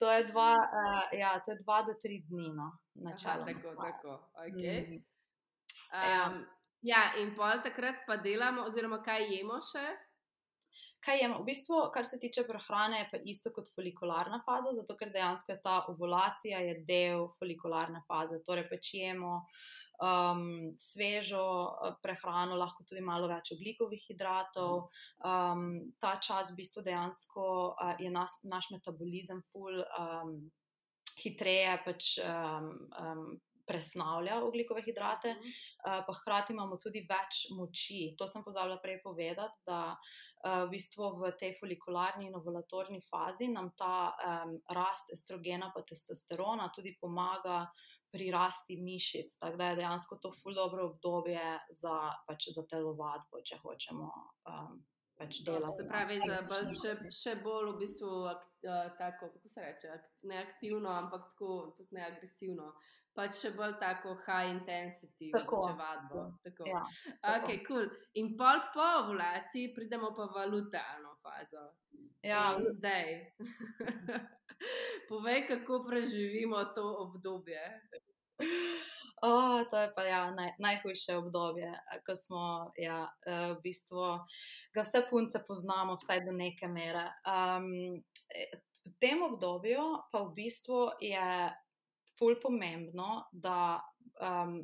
to, 0.00 0.12
je 0.12 0.24
dva, 0.24 0.52
uh, 0.54 1.18
ja, 1.18 1.32
to 1.44 1.50
je 1.50 1.58
dva 1.64 1.82
do 1.82 1.96
tri 2.02 2.20
dni, 2.28 2.52
no, 2.54 2.70
načeloma. 2.94 3.46
Tako, 3.52 3.74
tako. 3.82 4.30
Okay. 4.46 4.86
Mm. 4.86 5.02
Um, 5.90 6.46
ja, 6.86 7.02
in 7.18 7.34
pol 7.34 7.58
takrat 7.66 8.06
pa 8.06 8.16
delamo, 8.16 8.62
oziroma 8.70 9.02
kaj 9.02 9.26
jemo 9.34 9.58
še? 9.72 9.88
Kaj 11.00 11.22
je, 11.22 11.28
v 11.32 11.44
bistvu, 11.46 11.76
kar 11.94 12.04
se 12.06 12.18
tiče 12.20 12.44
prehrane, 12.44 12.98
je 12.98 13.08
pa 13.10 13.18
isto 13.24 13.52
kot 13.56 13.70
folikularna 13.74 14.42
faza, 14.44 14.74
zato 14.76 14.96
ker 15.00 15.12
dejansko 15.14 15.54
je 15.54 15.60
ta 15.64 15.78
ovulacija 15.88 16.60
je 16.60 16.74
del 16.88 17.30
folikularne 17.38 18.02
faze. 18.08 18.42
Torej, 18.44 18.66
pečemo 18.68 19.38
um, 20.00 20.74
svežo 20.78 21.44
eh, 21.72 21.94
prehrano, 22.02 22.56
lahko 22.56 22.84
tudi 22.88 23.00
malo 23.04 23.28
več 23.30 23.52
oglikovih 23.56 24.02
hidratov. 24.08 24.88
Um, 25.24 25.92
ta 26.00 26.16
čas, 26.20 26.52
v 26.52 26.60
bistvu, 26.62 26.84
dejansko 26.86 27.44
uh, 27.74 27.94
je 28.00 28.10
nas, 28.12 28.40
naš 28.44 28.70
metabolizem 28.74 29.44
ful 29.52 29.84
um, 29.84 30.34
hitreje. 31.20 31.78
Pač, 31.86 32.16
um, 32.24 32.74
um, 32.96 33.30
Presnavlja 33.70 34.40
oglikove 34.42 34.80
hidrate, 34.82 35.30
uh, 35.36 36.00
pa 36.02 36.12
hkrati 36.16 36.50
imamo 36.50 36.74
tudi 36.82 37.04
več 37.06 37.44
moči. 37.54 38.16
To 38.18 38.26
sem 38.26 38.42
pozabila 38.42 38.80
prej 38.82 38.96
povedati, 39.04 39.62
da 39.68 39.94
v 40.44 40.68
bistvu 40.72 41.20
v 41.20 41.32
tej 41.36 41.52
folikularni 41.60 42.26
in 42.26 42.36
ovulatorni 42.36 43.00
fazi 43.04 43.48
nam 43.52 43.72
ta 43.76 44.08
um, 44.08 44.54
rast 44.72 45.12
estrogena 45.12 45.68
in 45.76 45.82
testosterona 45.84 46.70
tudi 46.74 46.96
pomaga 47.00 47.66
pri 48.10 48.30
rasti 48.30 48.76
mišic. 48.76 49.36
Tako 49.38 49.56
da 49.56 49.68
je 49.70 49.76
dejansko 49.76 50.16
to 50.16 50.32
ful 50.32 50.54
dobro 50.54 50.86
obdobje 50.86 51.58
za, 51.70 51.96
pač 52.26 52.48
za 52.56 52.64
telovadbo, 52.66 53.42
če 53.44 53.60
hočemo. 53.62 54.08
Um, 54.48 54.80
Pač 55.20 55.42
dela, 55.44 55.68
se 55.68 55.84
pravi, 55.84 56.14
za 56.24 56.38
bolj, 56.48 56.70
še, 56.80 56.92
še 57.12 57.32
bolj 57.44 57.74
v 57.74 57.80
bistvu 57.82 58.12
uh, 58.24 58.38
tako, 58.96 59.28
kako 59.34 59.50
se 59.52 59.66
reče, 59.66 59.96
ne 60.30 60.38
aktivno, 60.40 60.88
ampak 60.88 61.26
tako, 61.34 61.74
tudi 61.76 61.98
ne 61.98 62.06
agresivno. 62.06 62.70
Pač 63.14 63.40
še 63.42 63.50
bolj 63.56 63.74
tako 63.80 64.14
high 64.26 64.52
intensity, 64.52 65.32
tako 65.34 65.64
če 65.66 65.72
vadbo. 65.78 66.24
Tako. 66.44 66.68
Ja, 66.70 66.82
tako. 66.84 67.32
Okay, 67.34 67.56
cool. 67.66 67.88
In 68.22 68.36
pol 68.38 68.62
po 68.74 68.86
ovulaciji 69.02 69.72
pridemo 69.74 70.12
pa 70.14 70.28
v 70.30 70.36
valutano 70.38 71.16
fazo. 71.24 71.64
Ja. 72.22 72.54
In 72.54 72.68
zdaj, 72.76 73.34
povej, 75.10 75.46
kako 75.48 75.82
preživimo 75.88 76.62
to 76.76 76.86
obdobje. 77.06 77.64
Oh, 79.22 79.60
to 79.68 79.76
je 79.76 79.88
pa 79.96 80.02
ja, 80.08 80.30
naj, 80.32 80.54
najhujše 80.58 81.16
obdobje, 81.20 81.68
ko 82.06 82.16
smo 82.16 82.72
ja, 82.80 83.04
v 83.26 83.58
bistvu, 83.60 84.16
ga 84.72 84.84
vse 84.86 85.02
punce 85.10 85.42
poznamo, 85.44 85.98
vsaj 86.00 86.24
do 86.24 86.32
neke 86.32 86.68
mere. 86.72 87.04
Um, 87.28 88.00
v 88.80 88.92
tem 88.96 89.20
obdobju 89.20 90.08
pa 90.08 90.24
v 90.24 90.32
bistvu 90.32 90.96
je 91.04 91.52
fulj 92.20 92.36
pomembno, 92.42 93.24
da 93.32 93.80
um, 94.20 94.60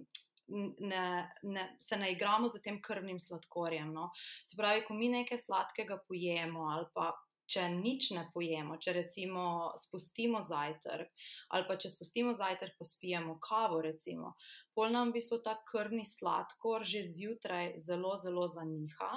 ne, 0.78 1.06
ne, 1.42 1.76
se 1.80 1.96
ne 1.96 2.12
igramo 2.12 2.48
z 2.48 2.62
tem 2.62 2.80
krvnim 2.82 3.20
sladkorjem. 3.20 3.92
No? 3.92 4.10
Se 4.44 4.58
pravi, 4.58 4.84
ko 4.86 4.94
mi 4.94 5.08
nekaj 5.08 5.40
sladkega 5.42 5.98
pojemo, 6.08 6.68
ali 6.76 6.86
pa 6.94 7.14
če 7.50 7.68
nič 7.70 8.10
ne 8.16 8.26
pojemo, 8.34 8.76
če 8.82 8.92
recimo 8.96 9.46
spustimo 9.78 10.42
zajtrk, 10.42 11.26
ali 11.54 11.66
pa 11.68 11.76
če 11.78 11.92
spustimo 11.92 12.34
zajtrk, 12.34 12.74
pa 12.78 12.86
spijemo 12.86 13.36
kavo, 13.42 13.80
recimo, 13.86 14.34
pol 14.74 14.90
nam 14.94 15.12
v 15.12 15.20
bistvu 15.20 15.40
ta 15.46 15.54
krvni 15.70 16.04
sladkor 16.08 16.84
že 16.84 17.06
zjutraj 17.06 17.76
zelo, 17.82 18.16
zelo 18.22 18.48
zaniha. 18.50 19.12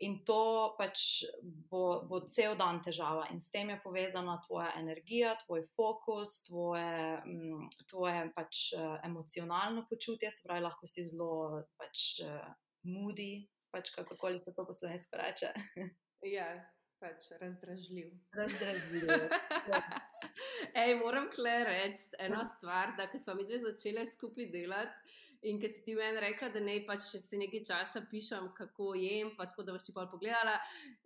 In 0.00 0.14
to 0.24 0.74
pač 0.78 1.24
bo, 1.42 2.06
bo 2.08 2.22
cel 2.32 2.54
dan 2.56 2.80
težava, 2.84 3.26
in 3.34 3.40
s 3.40 3.50
tem 3.52 3.68
je 3.68 3.76
povezana 3.82 4.38
tvoja 4.46 4.70
energija, 4.80 5.34
tvoj 5.44 5.66
fokus, 5.76 6.38
tvoje, 6.46 7.20
m, 7.28 7.66
tvoje 7.90 8.22
pač, 8.36 8.62
uh, 8.78 8.96
emocionalno 9.04 9.84
počutje, 9.90 10.32
se 10.32 10.40
pravi, 10.46 10.64
lahko 10.64 10.88
si 10.88 11.04
zelo 11.04 11.60
pač, 11.76 12.22
uh, 12.24 12.48
moody, 12.88 13.44
pač 13.74 13.92
kako 13.92 14.16
koli 14.16 14.40
se 14.40 14.54
to 14.56 14.64
po 14.64 14.72
slovenski 14.72 15.20
reče. 15.20 15.52
ja, 16.36 16.48
pač 17.00 17.28
razdražljiv. 17.40 18.14
Razdražljiv. 18.40 19.08
Ja. 19.68 19.82
Ej, 20.80 20.94
moram 21.00 21.28
kle 21.32 21.58
reči 21.68 22.16
eno 22.24 22.40
stvar, 22.56 22.96
da 22.96 23.08
ko 23.10 23.18
smo 23.18 23.36
mi 23.36 23.44
dve 23.44 23.60
začeli 23.68 24.06
skupaj 24.06 24.48
delati. 24.52 25.09
In 25.48 25.60
ker 25.60 25.70
si 25.72 25.80
ti 25.84 25.94
meni 25.96 26.20
rekla, 26.20 26.50
da 26.52 26.60
ne 26.60 26.74
pač 26.84 27.06
če 27.12 27.18
si 27.24 27.38
nekaj 27.40 27.62
časa 27.68 28.02
pišem, 28.10 28.50
kako 28.56 28.92
jem, 29.00 29.30
pa 29.38 29.46
tako 29.48 29.64
da 29.64 29.72
boš 29.72 29.86
ti 29.86 29.94
pa 29.96 30.04
pogledala. 30.10 30.58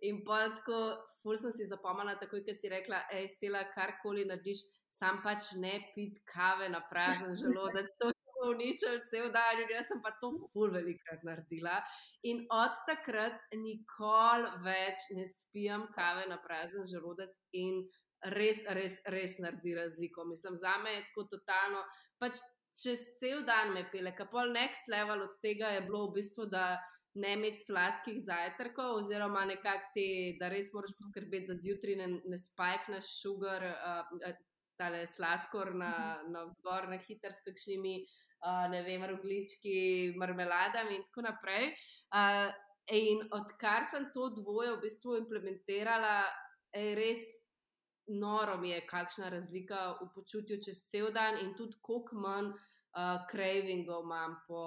In 0.03 0.23
pa 0.27 0.41
tako, 0.57 0.79
ful 1.21 1.39
sem 1.39 1.53
si 1.55 1.67
zapomnila, 1.69 2.17
takoj, 2.19 2.43
ker 2.43 2.57
si 2.57 2.71
rekla, 2.71 3.05
hej, 3.13 3.29
stela, 3.31 3.63
karkoli 3.71 4.27
narediš, 4.27 4.65
sam 4.91 5.21
pač 5.23 5.53
ne 5.61 5.77
pit 5.95 6.19
kave 6.27 6.67
na 6.73 6.83
prazen 6.91 7.31
želodec. 7.39 7.95
To 8.01 8.11
uničil 8.45 8.99
cel 9.09 9.31
dan, 9.33 9.61
in 9.63 9.71
jaz 9.73 9.87
sem 9.89 10.01
pa 10.03 10.11
to 10.21 10.31
ful 10.51 10.71
velikrat 10.73 11.23
naredila. 11.27 11.79
In 12.29 12.43
od 12.51 12.79
takrat 12.89 13.39
nikoli 13.55 14.51
več 14.65 15.07
ne 15.17 15.25
spijem 15.29 15.87
kave 15.95 16.27
na 16.29 16.37
prazen 16.43 16.85
želodec 16.89 17.33
in 17.53 17.85
res, 18.35 18.63
res, 18.77 18.99
res 19.05 19.39
naredi 19.43 19.75
razliko. 19.77 20.25
Mislim, 20.25 20.57
za 20.57 20.77
me 20.83 20.97
je 20.97 21.05
tako 21.09 21.27
totalno. 21.35 21.83
Pač 22.19 22.41
čez 22.83 23.05
cel 23.19 23.43
dan 23.47 23.73
me 23.73 23.85
pele, 23.91 24.11
kar 24.15 24.27
pol 24.31 24.51
next 24.53 24.89
level 24.91 25.23
od 25.25 25.37
tega 25.41 25.73
je 25.75 25.85
bilo 25.87 26.07
v 26.09 26.19
bistvu, 26.19 26.49
da 26.51 26.75
ne 27.15 27.33
imeti 27.33 27.63
sladkih 27.63 28.19
zajtrkov, 28.23 28.99
oziroma 28.99 29.45
nekako 29.47 29.93
te, 29.95 30.07
da 30.39 30.49
res 30.51 30.73
moraš 30.75 30.95
poskrbeti, 30.99 31.47
da 31.47 31.55
zjutraj 31.55 31.95
ne, 32.01 32.09
ne 32.27 32.39
spajkneš 32.39 33.11
sugar, 33.21 33.63
uh, 33.63 34.35
tale 34.75 35.05
sladkor 35.07 35.71
na, 35.75 35.93
mhm. 36.19 36.33
na 36.35 36.43
vzgor, 36.49 36.89
na 36.91 36.99
hiter 36.99 37.31
s 37.31 37.39
kakšnimi, 37.45 37.95
uh, 38.43 38.65
ne 38.71 38.83
vem, 38.83 39.07
roglički, 39.07 39.77
marmeladami 40.19 40.99
in 40.99 41.07
tako 41.07 41.27
naprej. 41.29 41.71
Uh, 42.11 42.51
in 42.91 43.23
odkar 43.33 43.87
sem 43.87 44.09
to 44.13 44.29
dvoje 44.35 44.75
v 44.75 44.81
bistvu 44.83 45.15
implementirala, 45.23 46.17
je 46.75 46.91
res 46.99 47.23
noro 48.07 48.57
mi 48.57 48.69
je, 48.69 48.85
kakšna 48.87 49.29
razlika 49.29 49.97
v 50.01 50.07
počutju 50.15 50.57
čez 50.65 50.83
cel 50.91 51.11
dan 51.13 51.37
in 51.41 51.53
tudi 51.57 51.77
koliko 51.81 52.15
manj 52.15 52.51
uh, 52.95 53.25
cravingov 53.31 54.03
imam 54.03 54.35
po, 54.47 54.61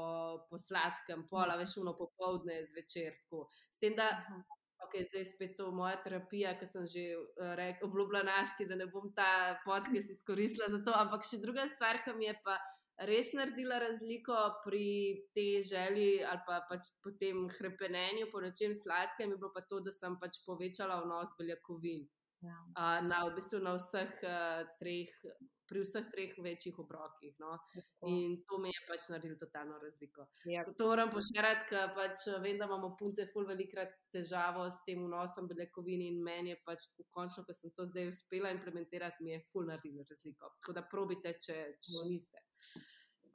po 0.50 0.58
sladkem, 0.58 1.26
pola 1.30 1.56
veš, 1.56 1.76
uno 1.82 1.96
popovdne 1.96 2.60
zvečer. 2.66 3.14
Tako. 3.22 3.48
S 3.70 3.78
tem, 3.78 3.96
da 3.96 4.10
okay, 4.86 5.04
zdaj 5.10 5.24
spet 5.24 5.56
to 5.56 5.70
moja 5.72 5.96
terapija, 6.04 6.56
ki 6.58 6.66
sem 6.66 6.86
že 6.86 7.04
uh, 7.16 7.84
obljubila 7.86 8.22
nasti, 8.22 8.66
da 8.66 8.76
ne 8.76 8.86
bom 8.86 9.12
ta 9.14 9.60
podcast 9.64 10.10
izkoristila 10.10 10.68
za 10.68 10.82
to, 10.84 10.94
ampak 10.94 11.24
še 11.24 11.40
druga 11.42 11.68
stvar, 11.68 12.02
ki 12.04 12.16
mi 12.18 12.30
je 12.30 12.36
pa. 12.44 12.58
Res 13.06 13.28
naredila 13.30 13.76
razliko 13.78 14.34
pri 14.64 15.22
tej 15.30 15.60
želji 15.68 16.24
ali 16.26 16.40
pa 16.42 16.56
pač 16.66 16.88
po 16.98 17.12
tem 17.14 17.44
krepenenju, 17.46 18.26
po 18.32 18.40
nečem 18.42 18.74
sladkem, 18.74 19.30
je 19.30 19.38
bilo 19.38 19.52
pa 19.54 19.62
to, 19.62 19.78
da 19.78 19.94
sem 19.94 20.16
pač 20.18 20.40
povečala 20.42 20.96
vnos 21.04 21.30
beljakovin. 21.38 22.08
Ja. 22.40 22.58
Uh, 22.78 23.08
na, 23.08 23.24
v 23.26 23.34
bistvu 23.34 23.58
na 23.62 23.74
vseh 23.74 24.10
uh, 24.22 24.62
treh, 24.78 25.10
pri 25.68 25.82
vseh 25.82 26.06
treh 26.12 26.36
večjih 26.38 26.78
obrokih. 26.78 27.34
No? 27.42 27.56
In 28.06 28.38
to 28.46 28.60
mi 28.62 28.70
je 28.70 28.84
pač 28.88 29.08
naredilo 29.12 29.36
totalno 29.40 29.78
razliko. 29.82 30.28
Ja. 30.46 30.62
To 30.78 30.90
moram 30.92 31.10
poširati, 31.10 31.66
ker 31.70 31.92
pač 31.98 32.28
vem, 32.44 32.60
da 32.60 32.68
imamo 32.70 32.94
punce 33.00 33.26
ful 33.32 33.48
velikrat 33.48 33.92
težavo 34.14 34.68
s 34.70 34.84
tem 34.86 35.02
vnosom 35.04 35.50
beljakovin 35.50 36.06
in 36.06 36.22
meni 36.24 36.54
je 36.54 36.60
pač 36.64 36.88
končno, 37.10 37.44
ko 37.44 37.56
sem 37.56 37.74
to 37.76 37.88
zdaj 37.90 38.12
uspela 38.12 38.54
implementirati, 38.54 39.24
mi 39.24 39.34
je 39.34 39.42
ful 39.52 39.66
naredilo 39.68 40.06
razliko. 40.08 40.54
Tako 40.62 40.78
da 40.78 40.86
probite, 40.86 41.34
če, 41.42 41.58
če 41.82 41.98
še 41.98 42.08
niste. 42.08 42.44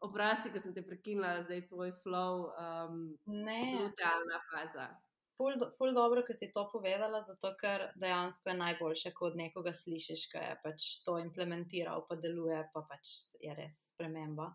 Obrasti, 0.03 0.51
ki 0.51 0.59
sem 0.59 0.73
te 0.75 0.81
prekinila, 0.83 1.37
zdaj 1.45 1.61
je 1.61 1.67
tvoj 1.69 1.93
flow, 2.03 2.49
um, 2.59 3.03
brutalna 3.27 4.41
faza 4.49 4.91
ful, 5.37 5.57
ful 5.77 5.93
dobro, 5.95 6.23
ker 6.27 6.37
si 6.37 6.51
to 6.53 6.65
povedala, 6.71 7.21
zato 7.25 7.53
ker 7.59 7.89
dejansko 7.99 8.49
je 8.49 8.57
najboljše, 8.61 9.13
ko 9.17 9.29
od 9.31 9.37
nekoga 9.39 9.73
slišiš, 9.73 10.29
da 10.33 10.47
je 10.47 10.55
pač 10.63 10.87
to 11.05 11.19
implementiral, 11.21 12.05
pa 12.09 12.15
deluje, 12.15 12.63
pa 12.73 12.85
pač 12.89 13.13
je 13.41 13.55
res 13.57 13.77
sprememba. 13.93 14.53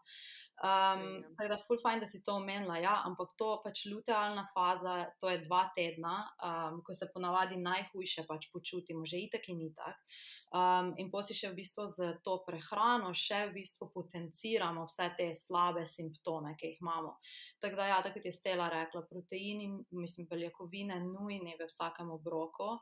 Um, 0.58 1.22
tako 1.38 1.48
da, 1.52 1.56
ful 1.68 1.78
fajn, 1.78 2.00
da 2.02 2.06
si 2.10 2.18
to 2.26 2.34
omenila, 2.40 2.80
ja, 2.82 2.96
ampak 3.06 3.36
to 3.38 3.52
pač 3.62 3.84
lutealna 3.86 4.48
faza, 4.54 5.04
to 5.22 5.30
je 5.30 5.44
dva 5.44 5.68
tedna, 5.76 6.16
um, 6.42 6.80
ko 6.82 6.96
se 6.98 7.06
ponavadi 7.14 7.60
najhujše 7.62 8.24
pač 8.26 8.48
počutimo, 8.50 9.06
že 9.06 9.22
itak 9.28 9.46
in 9.54 9.62
itak. 9.68 10.02
Um, 10.48 10.94
in 10.98 11.12
posi 11.12 11.36
še 11.36 11.52
v 11.52 11.60
bistvu 11.60 11.84
z 11.92 12.10
to 12.26 12.40
prehrano, 12.42 13.12
še 13.14 13.44
v 13.50 13.60
bistvu 13.60 13.90
potenciramo 13.94 14.88
vse 14.88 15.10
te 15.18 15.28
slabe 15.36 15.84
simptome, 15.86 16.56
ki 16.58 16.72
jih 16.72 16.82
imamo. 16.82 17.14
Tako 17.60 17.76
da, 17.76 17.86
ja, 17.86 18.02
tako 18.02 18.20
je 18.24 18.32
Stela 18.32 18.68
rekla, 18.68 19.02
proteini, 19.10 19.84
mislim, 19.90 20.26
beljakovine, 20.30 21.00
nujni 21.00 21.56
v 21.58 21.66
vsakem 21.66 22.10
obroku. 22.10 22.76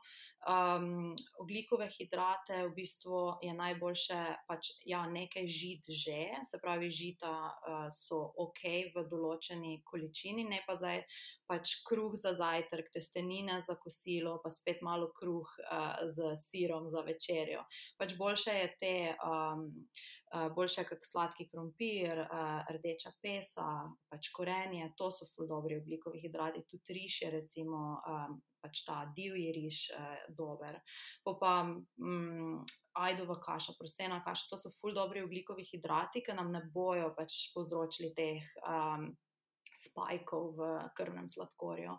Um, 0.47 1.15
oglikove 1.41 1.87
hidrate 1.89 2.59
v 2.67 2.73
bistvu 2.75 3.21
je 3.41 3.53
najboljše, 3.57 4.19
pač 4.47 4.69
ja, 4.85 5.01
nekaj 5.09 5.47
žit 5.49 5.89
že, 5.89 6.19
se 6.45 6.59
pravi, 6.61 6.91
žita 6.93 7.31
uh, 7.31 7.87
so 7.89 8.21
ok 8.37 8.61
v 8.93 9.05
določeni 9.09 9.81
količini, 9.83 10.45
ne 10.45 10.61
pa 10.67 10.77
zdaj 10.77 11.01
pač 11.49 11.79
kruh 11.87 12.13
za 12.19 12.35
zajtrk, 12.37 12.91
testenine 12.93 13.57
za 13.63 13.79
kosilo, 13.81 14.37
pa 14.43 14.51
spet 14.53 14.83
malo 14.85 15.09
kruh 15.17 15.47
uh, 15.65 16.05
z 16.05 16.35
sirom 16.37 16.91
za 16.93 17.01
večerjo. 17.01 17.65
Pač 17.97 18.13
boljše 18.19 18.59
je 18.61 18.69
te. 18.77 18.95
Um, 19.25 19.71
Eh, 19.77 20.16
boljše 20.55 20.83
kot 20.87 21.05
sladki 21.05 21.47
krompir, 21.51 22.19
rdeča 22.73 23.13
pesa, 23.23 23.67
pač 24.11 24.29
korenje, 24.35 24.89
to 24.97 25.09
so 25.11 25.27
ful 25.35 25.47
dobri 25.47 25.77
oglikovi 25.79 26.21
hidrati, 26.23 26.65
tudi 26.67 26.97
riž 26.99 27.21
je 27.21 27.31
recimo 27.31 27.83
pač 28.61 28.83
ta 28.83 29.05
divji 29.15 29.51
riž 29.55 29.77
dober. 30.35 30.81
Pa 31.23 31.35
pa 31.39 31.53
um, 31.63 32.65
ajdova 32.97 33.39
kaša, 33.39 33.77
prosena 33.79 34.19
kaša, 34.25 34.49
to 34.49 34.57
so 34.57 34.73
ful 34.81 34.93
dobri 34.93 35.23
oglikovi 35.23 35.63
hidrati, 35.71 36.25
ki 36.25 36.35
nam 36.35 36.51
ne 36.51 36.65
bojo 36.73 37.13
pač 37.15 37.47
povzročili 37.55 38.13
teh. 38.17 38.43
Um, 38.65 39.13
Spajkov 39.77 40.45
v 40.57 40.67
krvnem 40.97 41.27
sladkorju 41.29 41.91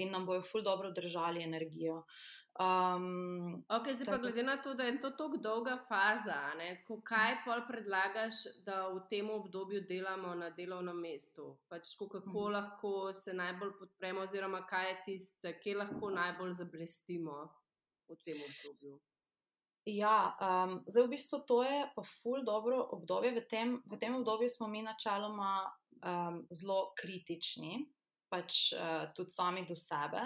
in 0.00 0.08
nam 0.08 0.24
bojo 0.24 0.40
ful 0.48 0.62
dobro 0.64 0.88
držali 0.96 1.42
energijo. 1.44 1.98
Uh, 2.00 2.39
Um, 2.58 3.64
okay, 3.68 3.94
zdaj 3.94 4.06
pa 4.06 4.18
glede 4.18 4.42
na 4.42 4.56
to, 4.56 4.74
da 4.74 4.84
je 4.84 5.00
to 5.00 5.10
tako 5.10 5.36
dolga 5.36 5.78
faza, 5.88 6.54
ne, 6.58 6.76
tako, 6.76 7.00
kaj 7.00 7.36
pa 7.44 7.60
predlagaš, 7.68 8.34
da 8.66 8.88
v 8.88 9.00
tem 9.10 9.30
obdobju 9.30 9.80
delamo 9.88 10.34
na 10.34 10.50
delovnem 10.50 10.98
mestu? 11.00 11.56
Pač, 11.68 11.92
tako, 11.92 12.08
kako 12.08 12.28
mhm. 12.28 12.52
lahko 12.52 13.12
se 13.12 13.34
najbolj 13.34 13.72
podpremo, 13.78 14.20
oziroma 14.20 14.66
kaj 14.66 14.88
je 14.88 14.96
tiste, 15.04 15.54
kje 15.62 15.76
lahko 15.76 16.10
najbolj 16.10 16.52
zablestimo 16.52 17.38
v 18.08 18.18
tem 18.24 18.42
obdobju? 18.48 18.98
Ja, 19.88 20.36
um, 20.40 20.82
zdaj 20.86 21.06
v 21.06 21.10
bistvu 21.14 21.40
to 21.48 21.62
je 21.64 21.86
pa 21.94 22.02
ful 22.20 22.44
dobro 22.44 22.82
obdobje. 22.92 23.32
V 23.38 23.46
tem, 23.48 23.78
v 23.86 23.96
tem 23.98 24.14
obdobju 24.14 24.50
smo 24.52 24.68
mi 24.68 24.82
načeloma 24.82 25.70
um, 26.04 26.42
zelo 26.50 26.92
kritični 27.00 27.86
pač 28.30 28.70
uh, 28.72 29.10
tudi 29.16 29.34
sami 29.34 29.64
do 29.66 29.74
sebe, 29.76 30.22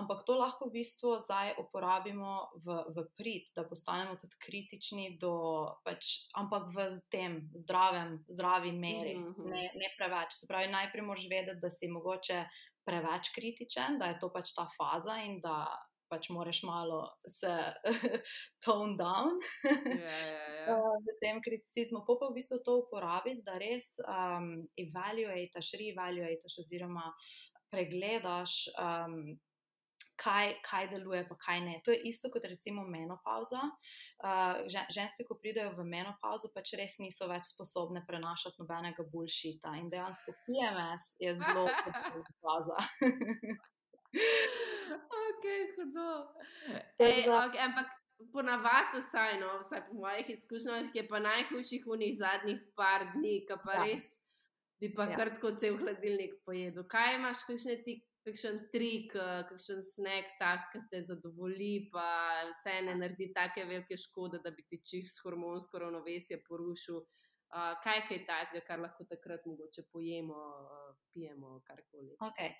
ampak 0.00 0.24
to 0.24 0.36
lahko 0.40 0.70
v 0.70 0.80
bistvu 0.80 1.18
zdaj 1.20 1.52
uporabimo 1.60 2.56
v, 2.64 2.78
v 2.96 3.04
prid, 3.12 3.52
da 3.56 3.66
postanemo 3.68 4.16
tudi 4.16 4.40
kritični, 4.40 5.18
do, 5.20 5.68
pač, 5.84 6.32
ampak 6.34 6.72
v 6.72 6.88
tem 7.12 7.38
zdravem, 7.60 8.24
zdravi 8.32 8.72
meri, 8.72 9.16
mm 9.20 9.34
-hmm. 9.36 9.52
ne, 9.52 9.64
ne 9.76 9.88
preveč. 9.98 10.40
Se 10.40 10.48
pravi, 10.48 10.72
najprej 10.72 11.04
moraš 11.04 11.28
vedeti, 11.28 11.60
da 11.60 11.70
si 11.70 11.88
mogoče 11.88 12.44
preveč 12.84 13.30
kritičen, 13.34 13.98
da 13.98 14.10
je 14.10 14.18
to 14.18 14.32
pač 14.32 14.54
ta 14.56 14.66
faza 14.76 15.20
in 15.22 15.40
da 15.40 15.68
pač 16.12 16.28
moraš 16.28 16.60
malo 16.68 17.00
se 17.24 17.52
tone 18.64 18.96
down 19.00 19.38
ja, 19.64 20.18
ja. 20.66 20.76
uh, 20.76 20.96
v 21.06 21.16
tem 21.22 21.40
kriticizmu. 21.40 22.04
Pa 22.04 22.18
pa 22.20 22.28
v 22.28 22.36
bistvu 22.36 22.60
to 22.66 22.76
uporabiti, 22.84 23.40
da 23.46 23.56
res 23.62 23.94
um, 24.04 24.66
evaluataš, 24.76 25.72
reevaluataš 25.80 26.58
oziroma 26.64 27.08
pregledaš. 27.72 28.58
Um, 28.78 29.40
Kaj, 30.22 30.52
kaj 30.62 30.84
deluje, 30.92 31.22
pa 31.26 31.34
kaj 31.40 31.60
ne. 31.64 31.72
To 31.82 31.90
je 31.90 31.98
isto 32.06 32.28
kot 32.30 32.44
recimo 32.46 32.84
menopauza. 32.86 33.58
Uh, 34.22 34.60
ženske, 34.94 35.24
ko 35.26 35.34
pridejo 35.40 35.72
v 35.74 35.86
menopauzo, 35.88 36.50
pač 36.54 36.74
res 36.78 36.94
niso 37.02 37.26
več 37.26 37.48
sposobne 37.50 38.04
prenašati 38.06 38.60
nobenega 38.60 39.02
bulšita. 39.10 39.72
In 39.80 39.88
dejansko 39.90 40.34
PMS 40.46 41.08
je 41.18 41.32
zelo 41.40 41.64
podobna. 41.66 42.78
ok, 45.26 45.44
hudo. 45.74 46.10
Ej, 46.98 47.24
da- 47.26 47.46
ok, 47.48 47.54
ampak 47.58 47.88
ponavadi 48.32 49.00
vsaj, 49.02 49.40
no, 49.40 49.58
vsaj 49.58 49.80
po 49.88 49.94
mojih 50.04 50.28
izkušnjah, 50.36 50.92
je 50.94 51.08
pa 51.08 51.18
najhujših 51.18 51.88
unih 51.90 52.14
zadnjih 52.14 52.60
par 52.76 53.08
dni, 53.16 53.40
ki 53.48 53.58
pa 53.64 53.72
Ja. 53.80 53.84
res 53.88 54.06
bi 54.82 54.90
pa 54.94 55.06
Ja. 55.06 55.16
kar 55.16 55.30
tako 55.34 55.54
cel 55.62 55.76
hladilnik 55.78 56.34
pojedel. 56.46 56.82
Kaj 56.90 57.14
imaš, 57.18 57.46
kakšne 57.46 57.78
ti? 57.84 58.00
Kakšen 58.26 58.58
trik, 58.70 59.14
eh, 59.18 59.42
kakšen 59.48 59.80
snek, 59.82 60.26
tak, 60.38 60.68
ki 60.72 60.78
te 60.90 61.00
zadovolji, 61.02 61.88
pa 61.90 62.06
vse 62.50 62.76
ne 62.86 62.94
naredi 62.94 63.32
take 63.34 63.64
velike 63.66 63.96
škode, 63.98 64.38
da 64.44 64.50
bi 64.50 64.62
ti 64.62 64.78
čist 64.78 65.18
hormonsko 65.24 65.78
ravnovesje 65.82 66.38
porušil. 66.48 67.02
Uh, 67.52 67.74
kaj 67.84 67.96
je 67.98 68.02
kaj 68.08 68.20
tajskega, 68.26 68.64
kar 68.64 68.78
lahko 68.80 69.04
takrat 69.04 69.42
mogoče 69.44 69.82
pojemo, 69.92 70.34
uh, 70.34 70.94
pijemo, 71.12 71.60
karkoli. 71.66 72.14
Okay. 72.24 72.54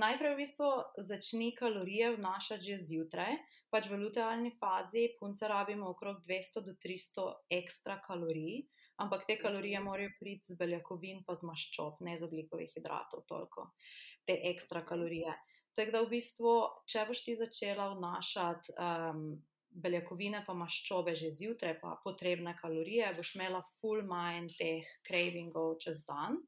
Najprej 0.00 0.32
v 0.32 0.38
bistvu 0.38 0.68
začni 1.10 1.50
kalorije 1.58 2.14
vnašati 2.16 2.64
že 2.64 2.78
zjutraj. 2.86 3.36
Pač 3.68 3.90
v 3.92 3.98
lutealni 4.00 4.54
fazi 4.56 5.10
punce 5.20 5.44
rabimo 5.48 5.90
okrog 5.92 6.22
200 6.24 6.64
do 6.64 6.72
300 6.72 7.26
ekstra 7.50 7.98
kalorij, 8.06 8.64
ampak 9.00 9.26
te 9.28 9.36
kalorije 9.40 9.80
morajo 9.84 10.12
priti 10.20 10.52
z 10.52 10.58
beljakovin 10.60 11.22
pa 11.26 11.34
z 11.34 11.48
maščob, 11.48 12.00
ne 12.06 12.16
z 12.18 12.26
oglikovih 12.28 12.72
hidratov 12.76 13.24
toliko, 13.28 13.70
te 14.28 14.36
ekstra 14.52 14.84
kalorije. 14.86 15.34
Tako 15.76 15.94
da 15.94 16.02
v 16.02 16.10
bistvu, 16.16 16.54
če 16.90 17.06
boš 17.08 17.22
ti 17.24 17.36
začela 17.38 17.92
vnašati 17.94 18.74
um, 18.74 19.24
beljakovine 19.70 20.42
pa 20.46 20.54
maščobe 20.58 21.14
že 21.18 21.30
zjutraj, 21.34 21.76
pa 21.82 21.94
potrebne 22.04 22.56
kalorije, 22.58 23.12
boš 23.16 23.34
imela 23.38 23.62
full 23.78 24.02
mind 24.06 24.56
teh 24.58 24.86
cravingov 25.06 25.78
čez 25.84 26.02
dan. 26.08 26.40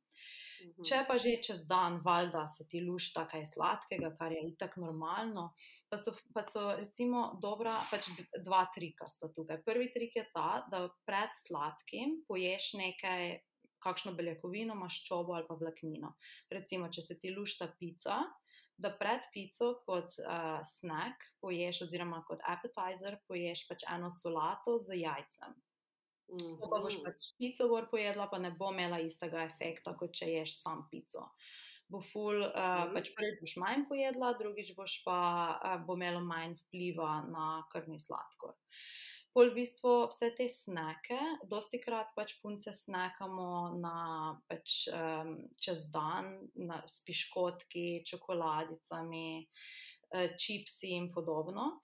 Mhm. 0.62 0.84
Če 0.86 1.02
pa 1.08 1.16
že 1.18 1.36
čez 1.42 1.64
dan, 1.68 2.00
valjda 2.04 2.44
se 2.50 2.66
ti 2.70 2.82
lušta 2.84 3.24
kaj 3.30 3.46
sladkega, 3.50 4.12
kar 4.18 4.34
je 4.34 4.42
itak 4.50 4.76
normalno, 4.80 5.48
pa 5.90 5.98
so, 5.98 6.14
pa 6.34 6.44
so 6.46 6.64
recimo 6.78 7.32
dobra, 7.42 7.78
pač 7.90 8.10
dva 8.44 8.64
trika 8.74 9.08
sta 9.10 9.30
tukaj. 9.34 9.62
Prvi 9.66 9.90
trik 9.94 10.16
je 10.20 10.26
ta, 10.34 10.62
da 10.70 10.86
pred 11.08 11.34
sladkim 11.46 12.20
poješ 12.28 12.72
nekaj, 12.78 13.40
kakšno 13.82 14.14
beljakovino, 14.14 14.76
maščobo 14.78 15.34
ali 15.34 15.48
pa 15.48 15.58
vlaknino. 15.58 16.14
Recimo, 16.54 16.86
če 16.94 17.02
se 17.02 17.18
ti 17.18 17.32
lušta 17.34 17.72
pica, 17.80 18.20
da 18.78 18.92
pred 18.98 19.26
pico 19.34 19.72
kot 19.86 20.14
uh, 20.22 20.60
snack 20.66 21.26
poješ, 21.42 21.82
oziroma 21.86 22.22
kot 22.28 22.42
appetizer 22.46 23.18
poješ 23.28 23.66
pač 23.68 23.84
eno 23.90 24.10
solato 24.14 24.78
z 24.86 25.02
jajcem. 25.02 25.58
Ko 26.28 26.68
pa 26.70 26.78
boš 26.80 26.94
Mhm. 26.96 27.04
pač 27.04 27.26
pico 27.38 27.68
gor 27.68 27.86
pojedla, 27.90 28.26
pa 28.30 28.38
ne 28.38 28.50
bo 28.50 28.70
imela 28.72 28.98
istega 29.00 29.44
efekta, 29.44 29.96
kot 29.96 30.12
če 30.14 30.26
ješ 30.32 30.62
sam 30.62 30.88
pico. 30.90 31.30
Bo 31.88 32.00
ful, 32.00 32.42
uh, 32.42 32.86
Mhm. 32.86 32.94
pač 32.94 33.10
prvič 33.14 33.40
boš 33.40 33.56
manj 33.56 33.86
pojedla, 33.88 34.32
drugič 34.38 34.74
boš 34.76 35.02
pa 35.04 35.18
uh, 35.64 35.76
bo 35.86 35.94
imelo 35.94 36.20
manj 36.20 36.54
vpliva 36.56 37.24
na 37.28 37.64
krvni 37.72 37.98
sladkor. 38.00 38.54
Pol 39.34 39.48
v 39.50 39.54
bistvu 39.54 40.08
vse 40.08 40.28
te 40.36 40.44
sneke, 40.48 41.18
dosti 41.48 41.78
krat 41.80 42.10
pač 42.14 42.34
punce 42.42 42.68
snekamo 42.72 43.78
na, 43.80 44.40
pač, 44.48 44.88
um, 44.92 45.48
čez 45.60 45.90
dan, 45.90 46.48
na, 46.54 46.82
s 46.86 47.00
piškotki, 47.04 48.04
čokoladicami, 48.04 49.48
uh, 50.14 50.28
čipsi 50.36 50.90
in 50.96 51.12
podobno. 51.12 51.80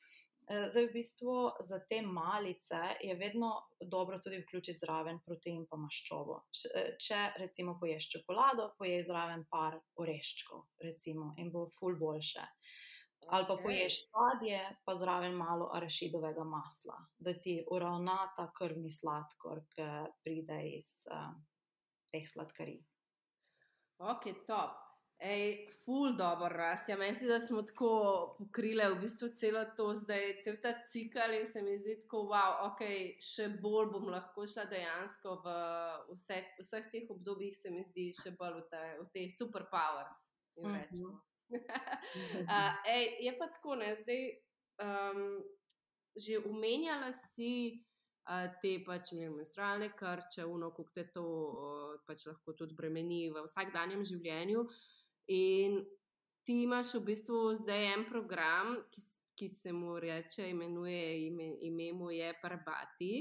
Eh, 0.51 0.71
Zdaj, 0.71 0.87
v 0.87 0.93
bistvu 0.93 1.51
za 1.61 1.79
te 1.89 2.03
malice 2.03 2.81
je 3.01 3.15
vedno 3.15 3.51
dobro 3.81 4.19
tudi 4.19 4.39
vključiti 4.39 4.79
zraven 4.79 5.21
protein 5.27 5.67
pa 5.71 5.77
maščobo. 5.77 6.39
Eh, 6.75 6.95
Če 7.05 7.19
recimo 7.37 7.75
poješ 7.81 8.09
čokolado, 8.15 8.71
pojej 8.79 9.03
zraven 9.05 9.45
par 9.51 9.77
oreščkov, 10.01 10.65
recimo, 10.89 11.35
in 11.37 11.53
bo 11.53 11.67
ful 11.77 11.99
boljše. 12.01 12.47
Ali 13.29 13.45
pa 13.49 13.59
poješ 13.61 14.01
sadje, 14.09 14.63
pa 14.87 14.97
zraven 14.97 15.37
malo 15.37 15.69
arašidovega 15.77 16.45
masla, 16.49 16.97
da 17.19 17.35
ti 17.35 17.59
uravna 17.71 18.17
ta 18.37 18.49
krvni 18.57 18.93
sladkor, 18.95 19.67
ki 19.75 19.89
pride 20.25 20.63
iz 20.79 20.95
uh, 21.13 21.35
teh 22.15 22.25
sladkarij. 22.31 22.79
Ok, 23.99 24.31
top. 24.47 24.88
Ej, 25.19 25.67
ful 25.83 26.13
dobro 26.17 26.49
rast. 26.49 26.89
Ja, 26.89 26.97
meni 26.97 27.15
se, 27.15 27.27
da 27.27 27.41
smo 27.41 27.63
tako 27.67 27.91
pokrili 28.39 28.85
v 28.93 29.01
bistvu 29.01 29.29
celo 29.35 29.65
to 29.77 29.91
zdaj, 29.95 30.43
cel 30.47 30.61
ta 30.63 30.73
cikl 30.87 31.35
in 31.41 31.47
se 31.47 31.63
mi 31.63 31.75
zdi 31.79 31.97
tako, 32.05 32.23
wow, 32.31 32.61
ok, 32.69 32.85
še 33.19 33.49
bolj 33.59 33.91
bom 33.97 34.07
lahko 34.13 34.47
šla 34.47 34.69
dejansko 34.71 35.41
v 35.43 35.55
vse, 36.13 36.39
vseh 36.63 36.87
teh 36.93 37.11
obdobjih, 37.11 37.57
se 37.57 37.75
mi 37.75 37.83
zdi 37.83 38.13
še 38.15 38.37
bolj 38.39 38.61
v 38.61 38.67
te, 38.71 38.85
v 39.01 39.09
te 39.17 39.27
superpowers. 39.39 40.29
Mhm. 40.63 40.75
rečemo. 40.75 41.21
Uh, 42.49 42.73
ej, 42.85 43.25
je 43.25 43.33
pa 43.39 43.47
tako, 43.49 43.75
ne, 43.81 43.95
zdaj 43.97 44.23
um, 44.85 45.41
že 46.17 46.39
umenjala 46.45 47.09
si 47.13 47.81
uh, 48.29 48.53
te 48.61 48.75
pač 48.85 49.13
ne 49.17 49.31
menstrualne 49.33 49.89
krče, 49.97 50.45
uno, 50.45 50.71
kako 50.77 50.93
te 50.95 51.05
to 51.13 51.25
uh, 51.25 51.95
pač 52.07 52.27
lahko 52.29 52.53
tudi 52.53 52.77
bremeni 52.77 53.31
v 53.33 53.45
vsakdanjem 53.47 54.05
življenju. 54.05 54.67
In 55.29 55.83
ti 56.45 56.63
imaš 56.63 56.95
v 56.95 57.05
bistvu 57.11 57.41
zdaj 57.61 57.87
en 57.93 58.05
program, 58.09 58.77
ki, 58.93 59.03
ki 59.37 59.49
se 59.49 59.73
mu 59.73 59.99
reče, 60.01 60.49
imenuje, 60.51 61.27
ime, 61.27 61.51
ime 61.69 61.93
mu 61.93 62.11
je 62.11 62.33
Parbati. 62.43 63.13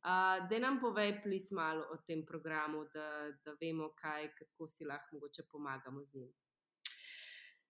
Uh, 0.00 0.48
da 0.48 0.58
nam 0.58 0.78
povej, 0.80 1.18
plis 1.22 1.50
malo 1.52 1.84
o 1.92 1.96
tem 2.06 2.22
programu, 2.26 2.86
da, 2.94 3.08
da 3.44 3.52
vemo, 3.60 3.90
kaj, 4.00 4.30
kako 4.36 4.68
si 4.68 4.84
lahko 4.84 5.28
pomagamo 5.52 6.04
z 6.04 6.14
njim. 6.14 6.30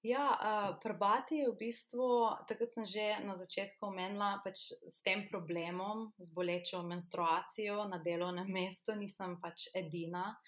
Ja, 0.03 0.27
uh, 0.33 0.79
prbati 0.83 1.37
je 1.37 1.49
v 1.51 1.57
bistvu, 1.61 2.07
tako 2.49 2.65
kot 2.65 2.75
sem 2.75 2.87
že 2.89 3.07
na 3.27 3.35
začetku 3.37 3.85
omenila, 3.87 4.39
pač 4.45 4.71
s 4.73 5.03
tem 5.05 5.27
problemom, 5.29 6.09
z 6.19 6.33
bolečo 6.33 6.81
menstruacijo 6.83 7.85
na 7.85 7.99
delovnem 7.99 8.49
mestu, 8.49 8.95
nisem 8.97 9.37
pač 9.43 9.69
edina. 9.75 10.39